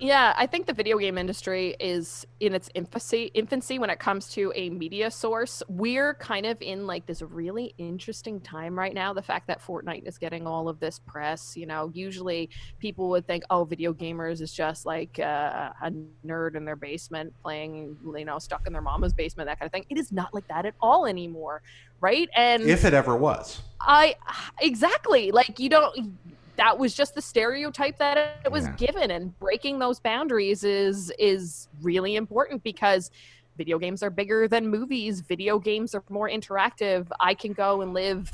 Yeah, 0.00 0.32
I 0.36 0.46
think 0.46 0.66
the 0.66 0.72
video 0.72 0.96
game 0.98 1.18
industry 1.18 1.74
is 1.80 2.24
in 2.38 2.54
its 2.54 2.70
infancy 2.74 3.32
infancy 3.34 3.80
when 3.80 3.90
it 3.90 3.98
comes 3.98 4.28
to 4.34 4.52
a 4.54 4.70
media 4.70 5.10
source. 5.10 5.60
We're 5.68 6.14
kind 6.14 6.46
of 6.46 6.56
in 6.62 6.86
like 6.86 7.06
this 7.06 7.20
really 7.20 7.74
interesting 7.78 8.40
time 8.40 8.78
right 8.78 8.94
now. 8.94 9.12
The 9.12 9.22
fact 9.22 9.48
that 9.48 9.60
Fortnite 9.60 10.06
is 10.06 10.16
getting 10.16 10.46
all 10.46 10.68
of 10.68 10.78
this 10.78 11.00
press, 11.00 11.56
you 11.56 11.66
know, 11.66 11.90
usually 11.94 12.48
people 12.78 13.08
would 13.10 13.26
think, 13.26 13.42
oh, 13.50 13.64
video 13.64 13.92
gamers 13.92 14.40
is 14.40 14.52
just 14.52 14.86
like 14.86 15.18
uh, 15.18 15.70
a 15.82 15.92
nerd 16.24 16.54
in 16.54 16.64
their 16.64 16.76
basement 16.76 17.34
playing, 17.42 17.96
you 18.16 18.24
know, 18.24 18.38
stuck 18.38 18.68
in 18.68 18.72
their 18.72 18.82
mama's 18.82 19.12
basement, 19.12 19.48
that 19.48 19.58
kind 19.58 19.66
of 19.66 19.72
thing. 19.72 19.84
It 19.90 19.98
is 19.98 20.12
not 20.12 20.32
like 20.32 20.46
that 20.46 20.64
at 20.64 20.74
all 20.80 21.06
anymore, 21.06 21.60
right? 22.00 22.28
And 22.36 22.62
if 22.62 22.84
it 22.84 22.94
ever 22.94 23.16
was. 23.16 23.62
I 23.80 24.14
exactly 24.60 25.32
like 25.32 25.58
you 25.58 25.68
don't 25.68 26.16
that 26.58 26.76
was 26.78 26.92
just 26.94 27.14
the 27.14 27.22
stereotype 27.22 27.96
that 27.98 28.40
it 28.44 28.52
was 28.52 28.64
Yeah. 28.64 28.76
given 28.76 29.10
and 29.12 29.36
breaking 29.38 29.78
those 29.78 29.98
boundaries 30.00 30.62
is 30.64 31.10
is 31.18 31.68
really 31.80 32.16
important 32.16 32.62
because 32.62 33.10
video 33.56 33.78
games 33.78 34.02
are 34.02 34.10
bigger 34.10 34.46
than 34.46 34.68
movies 34.68 35.20
video 35.20 35.58
games 35.58 35.94
are 35.94 36.04
more 36.10 36.28
interactive 36.28 37.08
i 37.20 37.32
can 37.32 37.52
go 37.52 37.80
and 37.80 37.94
live 37.94 38.30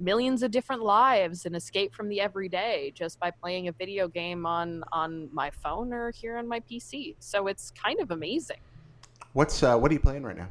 millions 0.00 0.42
of 0.42 0.50
different 0.50 0.82
lives 0.82 1.46
and 1.46 1.54
escape 1.54 1.94
from 1.94 2.08
the 2.08 2.20
everyday 2.20 2.92
just 2.94 3.20
by 3.20 3.30
playing 3.30 3.68
a 3.68 3.72
video 3.72 4.08
game 4.08 4.46
on 4.46 4.82
on 4.92 5.28
my 5.32 5.50
phone 5.50 5.92
or 5.92 6.10
here 6.10 6.36
on 6.38 6.48
my 6.48 6.60
pc 6.60 7.14
so 7.18 7.46
it's 7.46 7.70
kind 7.72 8.00
of 8.00 8.10
amazing 8.10 8.58
What's 9.32 9.64
uh, 9.64 9.76
what 9.76 9.90
are 9.90 9.94
you 9.94 10.00
playing 10.00 10.22
right 10.22 10.36
now? 10.36 10.48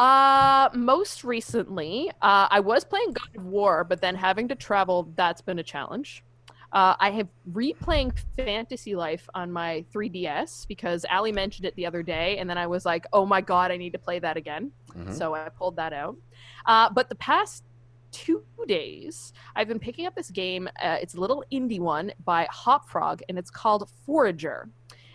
Uh, 0.00 0.70
most 0.72 1.24
recently, 1.24 2.10
uh, 2.22 2.48
I 2.50 2.58
was 2.60 2.84
playing 2.84 3.12
God 3.12 3.36
of 3.36 3.44
War, 3.44 3.84
but 3.84 4.00
then 4.00 4.14
having 4.14 4.48
to 4.48 4.54
travel, 4.54 5.12
that's 5.14 5.42
been 5.42 5.58
a 5.58 5.62
challenge. 5.62 6.24
Uh, 6.72 6.94
I 6.98 7.10
have 7.10 7.28
replaying 7.52 8.18
Fantasy 8.34 8.96
Life 8.96 9.28
on 9.34 9.52
my 9.52 9.84
3DS 9.92 10.66
because 10.66 11.04
Ali 11.10 11.32
mentioned 11.32 11.66
it 11.66 11.76
the 11.76 11.84
other 11.84 12.02
day, 12.02 12.38
and 12.38 12.48
then 12.48 12.56
I 12.56 12.66
was 12.66 12.86
like, 12.86 13.04
"Oh 13.12 13.26
my 13.26 13.42
god, 13.42 13.70
I 13.72 13.76
need 13.76 13.92
to 13.92 13.98
play 13.98 14.18
that 14.20 14.38
again." 14.38 14.72
Mhm. 14.88 15.12
So 15.12 15.34
I 15.34 15.50
pulled 15.50 15.76
that 15.76 15.92
out. 15.92 16.16
Uh, 16.64 16.88
but 16.88 17.10
the 17.10 17.16
past 17.16 17.64
two 18.10 18.42
days, 18.66 19.34
I've 19.54 19.68
been 19.68 19.78
picking 19.78 20.06
up 20.06 20.14
this 20.14 20.30
game. 20.30 20.66
Uh, 20.82 20.96
it's 21.02 21.12
a 21.14 21.20
little 21.20 21.44
indie 21.52 21.78
one 21.80 22.10
by 22.24 22.48
Hop 22.50 22.88
Frog, 22.88 23.20
and 23.28 23.38
it's 23.38 23.50
called 23.50 23.90
Forager. 24.06 24.70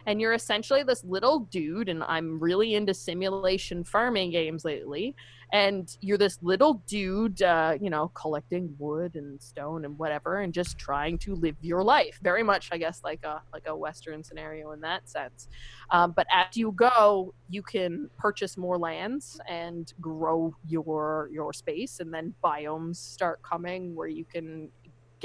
And 0.06 0.22
you're 0.22 0.34
essentially 0.34 0.84
this 0.84 1.04
little 1.04 1.40
dude. 1.40 1.90
And 1.90 2.04
I'm 2.04 2.40
really 2.40 2.76
into 2.76 2.94
simulation 2.94 3.84
farming 3.84 4.32
games 4.32 4.66
lately. 4.66 5.16
And 5.54 5.96
you're 6.02 6.18
this 6.18 6.40
little 6.42 6.82
dude, 6.88 7.42
uh, 7.42 7.78
you 7.80 7.90
know, 7.90 8.10
collecting 8.16 8.76
wood 8.80 9.16
and 9.16 9.42
stone 9.42 9.86
and 9.86 9.98
whatever, 9.98 10.40
and 10.40 10.52
just 10.54 10.78
trying 10.78 11.20
to 11.20 11.36
live 11.36 11.56
your 11.62 11.84
life. 11.84 12.20
Very 12.24 12.42
much, 12.42 12.70
I 12.72 12.78
guess, 12.78 13.02
like 13.04 13.24
a 13.24 13.42
like 13.54 13.68
a 13.68 13.76
Western 13.76 14.24
scenario 14.24 14.72
in 14.72 14.82
that 14.82 15.08
sense. 15.08 15.48
Um, 15.92 16.12
but 16.12 16.26
as 16.32 16.58
you 16.58 16.72
go, 16.72 17.34
you 17.50 17.62
can 17.62 18.10
purchase 18.18 18.58
more 18.58 18.78
lands 18.78 19.40
and 19.48 19.94
grow 20.02 20.56
your 20.68 21.30
your 21.32 21.54
space, 21.54 22.00
and 22.00 22.12
then 22.12 22.34
biomes 22.44 22.96
start 22.96 23.40
coming 23.44 23.96
where 23.96 24.08
you 24.08 24.26
can 24.26 24.70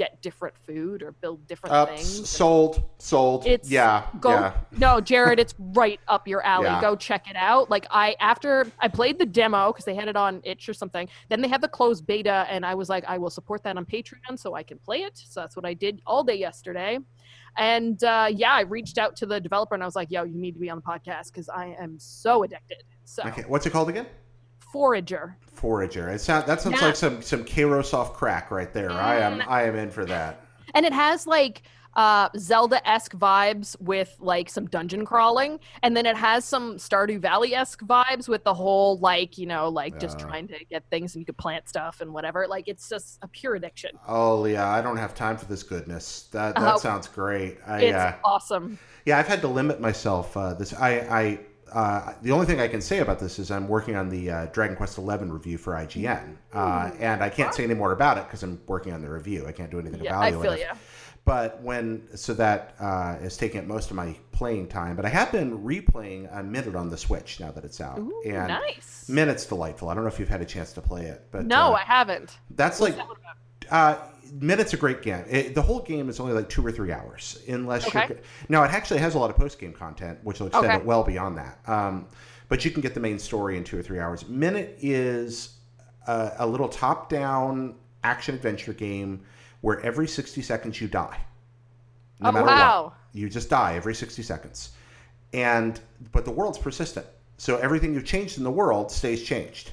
get 0.01 0.19
different 0.21 0.55
food 0.65 1.03
or 1.03 1.11
build 1.11 1.45
different 1.45 1.75
Uh, 1.75 1.85
things. 1.85 2.27
sold, 2.27 2.83
sold. 2.97 3.45
It's- 3.45 3.69
yeah, 3.69 4.07
Go 4.19 4.31
yeah. 4.31 4.53
no, 4.71 4.99
Jared, 4.99 5.39
it's 5.39 5.53
right 5.59 5.99
up 6.07 6.27
your 6.27 6.41
alley. 6.43 6.65
Yeah. 6.65 6.81
Go 6.81 6.95
check 6.95 7.29
it 7.29 7.35
out. 7.35 7.69
Like 7.69 7.85
I 7.91 8.15
after 8.19 8.65
I 8.79 8.87
played 8.87 9.19
the 9.19 9.27
demo 9.27 9.67
because 9.71 9.85
they 9.85 9.93
had 9.93 10.07
it 10.07 10.15
on 10.15 10.41
itch 10.43 10.67
or 10.67 10.73
something. 10.73 11.07
Then 11.29 11.39
they 11.41 11.47
had 11.47 11.61
the 11.61 11.67
closed 11.67 12.07
beta, 12.07 12.47
and 12.49 12.65
I 12.65 12.73
was 12.73 12.89
like, 12.89 13.03
I 13.07 13.17
will 13.19 13.29
support 13.29 13.61
that 13.63 13.77
on 13.77 13.85
Patreon 13.85 14.39
so 14.39 14.55
I 14.55 14.63
can 14.63 14.79
play 14.79 14.99
it. 15.03 15.15
So 15.17 15.39
that's 15.41 15.55
what 15.55 15.65
I 15.65 15.75
did 15.75 16.01
all 16.07 16.23
day 16.23 16.35
yesterday. 16.47 16.97
And 17.57 18.03
uh, 18.03 18.27
yeah, 18.31 18.53
I 18.53 18.61
reached 18.61 18.97
out 18.97 19.15
to 19.17 19.25
the 19.27 19.39
developer 19.39 19.75
and 19.75 19.83
I 19.83 19.85
was 19.85 19.95
like, 19.95 20.09
Yo, 20.09 20.23
you 20.23 20.39
need 20.39 20.53
to 20.53 20.59
be 20.59 20.69
on 20.71 20.77
the 20.77 20.87
podcast 20.93 21.25
because 21.31 21.47
I 21.49 21.75
am 21.79 21.99
so 21.99 22.41
addicted. 22.43 22.83
So 23.05 23.21
Okay, 23.27 23.43
what's 23.47 23.65
it 23.67 23.71
called 23.71 23.89
again? 23.89 24.07
Forager. 24.71 25.37
Forager. 25.53 26.09
It 26.09 26.19
sound, 26.21 26.47
that 26.47 26.61
sounds 26.61 26.79
Yeah. 26.79 26.87
like 26.87 26.95
some 26.95 27.21
some 27.21 27.43
Kairosoft 27.43 28.13
crack 28.13 28.51
right 28.51 28.71
there. 28.73 28.91
I 28.91 29.17
am 29.19 29.41
I 29.47 29.63
am 29.63 29.75
in 29.75 29.91
for 29.91 30.05
that. 30.05 30.41
and 30.73 30.85
it 30.85 30.93
has 30.93 31.27
like 31.27 31.63
uh 31.97 32.29
zelda-esque 32.37 33.11
vibes 33.17 33.75
with 33.81 34.15
like 34.21 34.49
some 34.49 34.65
dungeon 34.67 35.03
crawling 35.03 35.59
and 35.83 35.95
then 35.97 36.05
it 36.05 36.15
has 36.15 36.45
some 36.45 36.77
stardew 36.77 37.19
valley-esque 37.19 37.81
vibes 37.81 38.29
with 38.29 38.41
the 38.45 38.53
whole 38.53 38.97
like 38.99 39.37
you 39.37 39.45
know 39.45 39.67
like 39.67 39.99
just 39.99 40.17
Yeah. 40.17 40.25
trying 40.27 40.47
to 40.47 40.65
get 40.69 40.85
things 40.89 41.13
and 41.15 41.21
you 41.21 41.25
could 41.25 41.35
plant 41.35 41.67
stuff 41.67 41.99
and 41.99 42.13
whatever 42.13 42.47
like 42.47 42.69
it's 42.69 42.87
just 42.87 43.19
a 43.23 43.27
pure 43.27 43.55
addiction 43.55 43.91
Oh 44.07 44.45
yeah, 44.45 44.69
I 44.69 44.81
don't 44.81 44.95
have 44.95 45.13
time 45.13 45.35
for 45.35 45.43
this 45.47 45.63
goodness. 45.63 46.29
That 46.31 46.55
that 46.55 46.73
Oh. 46.75 46.77
sounds 46.77 47.09
great. 47.09 47.57
I, 47.67 47.81
it's 47.81 47.97
uh, 47.97 48.15
awesome 48.23 48.79
yeah, 49.03 49.17
I've 49.17 49.27
had 49.27 49.41
to 49.41 49.47
limit 49.49 49.81
myself. 49.81 50.37
Uh, 50.37 50.53
this 50.53 50.73
I 50.73 50.91
I. 51.09 51.39
Uh, 51.71 52.13
the 52.21 52.31
only 52.31 52.45
thing 52.45 52.59
I 52.59 52.67
can 52.67 52.81
say 52.81 52.99
about 52.99 53.19
this 53.19 53.39
is 53.39 53.49
I'm 53.49 53.67
working 53.67 53.95
on 53.95 54.09
the 54.09 54.29
uh, 54.29 54.45
Dragon 54.47 54.75
Quest 54.75 54.95
XI 54.95 55.01
review 55.01 55.57
for 55.57 55.73
IGN, 55.73 56.35
uh, 56.53 56.91
and 56.99 57.23
I 57.23 57.29
can't 57.29 57.53
say 57.53 57.63
any 57.63 57.73
more 57.73 57.93
about 57.93 58.17
it 58.17 58.25
because 58.25 58.43
I'm 58.43 58.61
working 58.67 58.91
on 58.93 59.01
the 59.01 59.09
review. 59.09 59.45
I 59.47 59.51
can't 59.51 59.71
do 59.71 59.79
anything 59.79 60.03
yeah 60.03 60.19
i 60.19 60.31
evaluative. 60.31 60.41
feel 60.41 60.57
you 60.57 60.65
But 61.23 61.61
when 61.61 62.07
so 62.15 62.33
that 62.33 62.75
uh, 62.79 63.15
is 63.21 63.37
taking 63.37 63.61
up 63.61 63.67
most 63.67 63.89
of 63.89 63.95
my 63.95 64.15
playing 64.31 64.67
time. 64.67 64.95
But 64.95 65.05
I 65.05 65.09
have 65.09 65.31
been 65.31 65.63
replaying 65.63 66.27
a 66.37 66.43
minute 66.43 66.75
on 66.75 66.89
the 66.89 66.97
Switch 66.97 67.39
now 67.39 67.51
that 67.51 67.63
it's 67.63 67.79
out, 67.79 67.99
Ooh, 67.99 68.21
and 68.25 68.47
nice 68.49 69.07
Minit's 69.07 69.45
delightful. 69.45 69.87
I 69.89 69.93
don't 69.93 70.03
know 70.03 70.09
if 70.09 70.19
you've 70.19 70.29
had 70.29 70.41
a 70.41 70.45
chance 70.45 70.73
to 70.73 70.81
play 70.81 71.05
it, 71.05 71.27
but 71.31 71.45
no 71.45 71.73
uh, 71.73 71.73
i 71.73 71.81
haven't 71.83 72.37
that's 72.51 72.81
like 72.81 72.97
that 72.97 73.05
uh, 73.69 73.97
Minit's 74.31 74.73
a 74.73 74.77
great 74.77 75.01
game. 75.01 75.25
It, 75.29 75.55
the 75.55 75.61
whole 75.61 75.81
game 75.81 76.07
is 76.09 76.19
only 76.19 76.33
like 76.33 76.47
two 76.47 76.65
or 76.65 76.71
three 76.71 76.91
hours, 76.91 77.41
unless 77.47 77.85
Okay. 77.87 78.05
you're. 78.07 78.17
Now 78.47 78.63
it 78.63 78.71
actually 78.71 78.99
has 79.01 79.15
a 79.15 79.19
lot 79.19 79.29
of 79.29 79.35
post 79.35 79.59
game 79.59 79.73
content, 79.73 80.19
which 80.23 80.39
will 80.39 80.47
extend 80.47 80.67
Okay. 80.67 80.77
it 80.77 80.85
well 80.85 81.03
beyond 81.03 81.37
that. 81.37 81.59
Um, 81.67 82.07
but 82.47 82.63
you 82.63 82.71
can 82.71 82.81
get 82.81 82.93
the 82.93 82.99
main 82.99 83.19
story 83.19 83.57
in 83.57 83.63
two 83.63 83.77
or 83.77 83.81
three 83.83 83.99
hours. 83.99 84.27
Minute 84.27 84.77
is 84.81 85.57
a, 86.07 86.31
a 86.39 86.47
little 86.47 86.69
top 86.69 87.09
down 87.09 87.75
action 88.03 88.33
adventure 88.35 88.73
game 88.73 89.21
where 89.61 89.79
every 89.81 90.07
sixty 90.07 90.41
seconds 90.41 90.79
you 90.79 90.87
die. 90.87 91.19
No 92.19 92.29
Oh, 92.29 92.31
matter 92.31 92.45
wow. 92.47 92.83
what, 92.85 92.93
you 93.13 93.29
just 93.29 93.49
die 93.49 93.75
every 93.75 93.93
sixty 93.95 94.23
seconds, 94.23 94.71
and 95.33 95.79
but 96.13 96.23
the 96.25 96.31
world's 96.31 96.57
persistent. 96.57 97.05
So 97.37 97.57
everything 97.57 97.93
you've 97.93 98.05
changed 98.05 98.37
in 98.37 98.43
the 98.43 98.51
world 98.51 98.91
stays 98.91 99.23
changed 99.23 99.71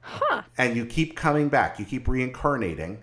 huh 0.00 0.42
and 0.58 0.76
you 0.76 0.84
keep 0.84 1.16
coming 1.16 1.48
back. 1.48 1.78
You 1.78 1.84
keep 1.84 2.06
reincarnating. 2.08 2.98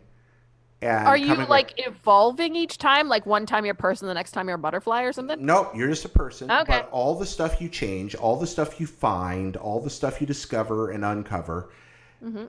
And 0.86 1.08
are 1.08 1.18
you 1.18 1.36
like 1.48 1.74
evolving 1.78 2.56
each 2.56 2.78
time 2.78 3.08
like 3.10 3.26
one 3.26 3.46
time 3.46 3.66
you're 3.66 3.74
a 3.74 3.76
person 3.76 4.08
the 4.08 4.14
next 4.14 4.32
time 4.32 4.48
you're 4.48 4.56
a 4.58 4.60
butterfly 4.60 5.04
or 5.04 5.12
something 5.14 5.44
Nope, 5.46 5.72
you're 5.76 5.88
just 5.90 6.06
a 6.06 6.10
person. 6.10 6.50
Okay. 6.52 6.64
But 6.82 6.90
all 6.92 7.16
the 7.16 7.26
stuff 7.26 7.60
you 7.62 7.70
change, 7.70 8.16
all 8.16 8.36
the 8.38 8.48
stuff 8.48 8.80
you 8.80 8.88
find, 8.88 9.58
all 9.58 9.80
the 9.80 9.90
stuff 9.90 10.22
you 10.22 10.28
discover 10.28 10.92
and 10.92 11.04
uncover 11.06 11.70
Mm-hmm. 12.24 12.46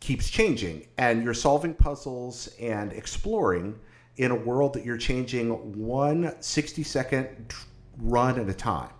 keeps 0.00 0.28
changing. 0.30 0.86
And 0.98 1.22
you're 1.22 1.34
solving 1.34 1.74
puzzles 1.74 2.48
and 2.60 2.92
exploring 2.92 3.78
in 4.16 4.30
a 4.30 4.34
world 4.34 4.72
that 4.74 4.84
you're 4.84 4.96
changing 4.98 5.50
one 5.78 6.34
60 6.40 6.82
second 6.82 7.52
run 7.98 8.38
at 8.38 8.48
a 8.48 8.54
time. 8.54 8.90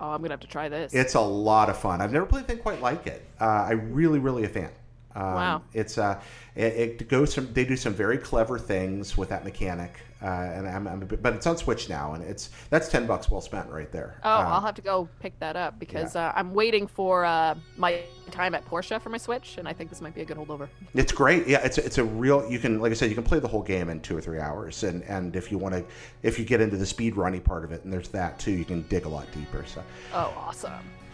oh 0.00 0.10
i'm 0.10 0.20
gonna 0.22 0.32
have 0.32 0.40
to 0.40 0.46
try 0.46 0.68
this 0.68 0.92
It's 0.94 1.14
a 1.14 1.20
lot 1.20 1.68
of 1.70 1.78
fun. 1.78 2.00
I've 2.00 2.12
never 2.12 2.26
played 2.26 2.44
anything 2.44 2.58
quite 2.62 2.80
like 2.80 3.06
it. 3.06 3.24
Uh, 3.40 3.44
I 3.68 3.72
really, 3.72 4.18
really 4.18 4.44
a 4.44 4.48
fan. 4.48 4.70
Um, 5.14 5.22
Wow. 5.24 5.62
It's 5.74 5.98
uh, 5.98 6.20
it, 6.54 7.00
it 7.00 7.08
goes 7.08 7.34
some. 7.34 7.52
They 7.52 7.64
do 7.64 7.76
some 7.76 7.94
very 7.94 8.16
clever 8.18 8.58
things 8.58 9.16
with 9.16 9.28
that 9.30 9.44
mechanic, 9.44 9.98
uh, 10.22 10.26
and 10.26 10.68
I'm, 10.68 10.86
I'm 10.86 11.02
a 11.02 11.06
bit- 11.06 11.22
but 11.22 11.34
it's 11.34 11.46
on 11.46 11.56
Switch 11.56 11.88
now, 11.88 12.14
and 12.14 12.22
it's 12.22 12.50
that's 12.70 12.88
ten 12.88 13.06
bucks 13.06 13.28
well 13.30 13.40
spent 13.40 13.68
right 13.70 13.90
there. 13.90 14.20
Oh, 14.22 14.40
Um, 14.40 14.46
I'll 14.46 14.60
have 14.60 14.74
to 14.76 14.82
go 14.82 15.08
pick 15.20 15.36
that 15.40 15.56
up 15.56 15.78
because 15.80 16.14
uh, 16.16 16.32
I'm 16.36 16.54
waiting 16.54 16.86
for 16.86 17.24
uh, 17.24 17.54
my 17.76 18.02
time 18.30 18.54
at 18.54 18.64
Portia 18.66 19.00
for 19.00 19.08
my 19.10 19.16
Switch, 19.18 19.56
and 19.58 19.66
I 19.66 19.72
think 19.72 19.90
this 19.90 20.00
might 20.00 20.14
be 20.14 20.20
a 20.20 20.24
good 20.24 20.36
holdover. 20.36 20.68
It's 20.94 21.12
great. 21.12 21.46
Yeah, 21.48 21.64
it's 21.64 21.78
it's 21.78 21.98
a 21.98 22.04
real. 22.04 22.48
You 22.50 22.58
can, 22.60 22.80
like 22.80 22.92
I 22.92 22.94
said, 22.94 23.08
you 23.08 23.14
can 23.16 23.24
play 23.24 23.40
the 23.40 23.48
whole 23.48 23.62
game 23.62 23.88
in 23.88 24.00
two 24.00 24.16
or 24.16 24.20
three 24.20 24.38
hours, 24.38 24.84
and 24.84 25.02
and 25.04 25.34
if 25.34 25.50
you 25.50 25.58
want 25.58 25.74
to, 25.74 25.84
if 26.22 26.38
you 26.38 26.44
get 26.44 26.60
into 26.60 26.76
the 26.76 26.86
speed 26.86 27.16
running 27.16 27.40
part 27.40 27.64
of 27.64 27.72
it, 27.72 27.82
and 27.84 27.92
there's 27.92 28.08
that 28.10 28.38
too, 28.38 28.52
you 28.52 28.64
can 28.64 28.82
dig 28.82 29.06
a 29.06 29.08
lot 29.08 29.26
deeper. 29.32 29.64
So. 29.66 29.82
Oh, 30.14 30.32
awesome. 30.36 30.72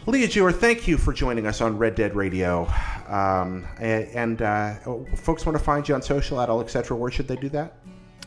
Leah 0.08 0.28
Jewer, 0.28 0.52
thank 0.52 0.86
you 0.86 0.96
for 0.98 1.12
joining 1.12 1.48
us 1.48 1.60
on 1.60 1.78
Red 1.78 1.96
Dead 1.96 2.14
Radio. 2.14 2.68
Um, 3.08 3.66
and 3.80 4.06
and 4.14 4.42
uh, 4.42 4.74
folks 5.16 5.44
want 5.44 5.58
to 5.58 5.64
find 5.64 5.88
you 5.88 5.96
on 5.96 6.02
social 6.02 6.40
at 6.40 6.48
all, 6.48 6.60
etc. 6.60 6.96
Where 6.96 7.10
should 7.10 7.26
they 7.26 7.34
do 7.34 7.48
that? 7.48 7.74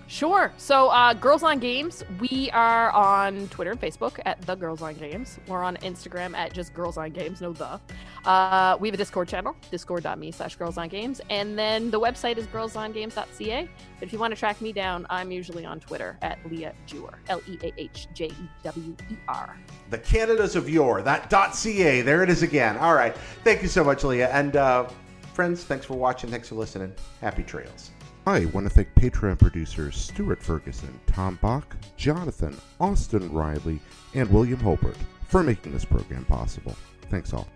Sure. 0.10 0.52
So, 0.58 0.90
uh, 0.90 1.14
Girls 1.14 1.44
on 1.44 1.60
Games, 1.60 2.04
we 2.20 2.50
are 2.50 2.90
on 2.94 3.48
Twitter 3.50 3.70
and 3.70 3.80
Facebook 3.80 4.20
at 4.26 4.42
The 4.42 4.56
Girls 4.56 4.82
on 4.82 4.96
Games. 4.96 5.38
We're 5.48 5.62
on 5.62 5.78
Instagram 5.78 6.36
at 6.36 6.52
just 6.52 6.74
Girls 6.74 6.98
on 6.98 7.12
Games, 7.12 7.42
no 7.42 7.54
the. 7.54 7.80
Uh, 8.26 8.76
we 8.80 8.88
have 8.88 8.96
a 8.96 8.98
Discord 8.98 9.28
channel, 9.28 9.56
discord.me 9.70 10.32
slash 10.32 10.56
Girls 10.56 10.80
on 10.80 10.88
Games. 10.88 11.22
And 11.30 11.58
then 11.58 11.92
the 11.92 12.00
website 12.00 12.38
is 12.38 12.48
girlsongames.ca. 12.48 13.70
But 14.00 14.08
if 14.08 14.12
you 14.12 14.18
want 14.18 14.34
to 14.34 14.40
track 14.40 14.60
me 14.62 14.74
down, 14.74 15.06
I'm 15.12 15.30
usually 15.30 15.64
on 15.64 15.80
Twitter 15.80 16.18
at 16.24 16.40
Leah 16.50 16.74
Jewer, 16.88 17.20
L 17.28 17.40
E 17.48 17.60
A 17.62 17.72
H 17.78 18.08
J 18.16 18.26
E 18.26 18.50
W 18.64 18.96
E 19.12 19.16
R. 19.28 19.56
The 19.92 20.00
Canadas 20.00 20.56
of 20.56 20.68
Yore, 20.68 21.04
that 21.04 21.30
.ca. 21.30 22.02
There 22.02 22.24
it 22.24 22.32
is 22.32 22.42
again. 22.42 22.78
All 22.78 22.96
right. 22.96 23.16
Thank 23.44 23.62
you 23.62 23.68
so 23.68 23.84
much, 23.84 24.04
Leah. 24.04 24.32
And 24.32 24.56
uh, 24.56 24.90
friends, 25.36 25.66
thanks 25.66 25.86
for 25.86 25.94
watching. 25.94 26.32
Thanks 26.32 26.50
for 26.50 26.56
listening. 26.56 26.96
Happy 27.22 27.44
trails. 27.44 27.92
I 28.30 28.46
want 28.46 28.68
to 28.68 28.70
thank 28.70 28.94
Patreon 28.94 29.40
producers 29.40 29.96
Stuart 29.96 30.40
Ferguson, 30.44 31.00
Tom 31.08 31.40
Bach, 31.42 31.76
Jonathan, 31.98 32.56
Austin 32.80 33.34
Riley, 33.34 33.80
and 34.14 34.30
William 34.30 34.60
Holbert 34.60 34.98
for 35.28 35.42
making 35.42 35.72
this 35.72 35.84
program 35.84 36.26
possible. 36.26 36.76
Thanks 37.10 37.34
all. 37.34 37.48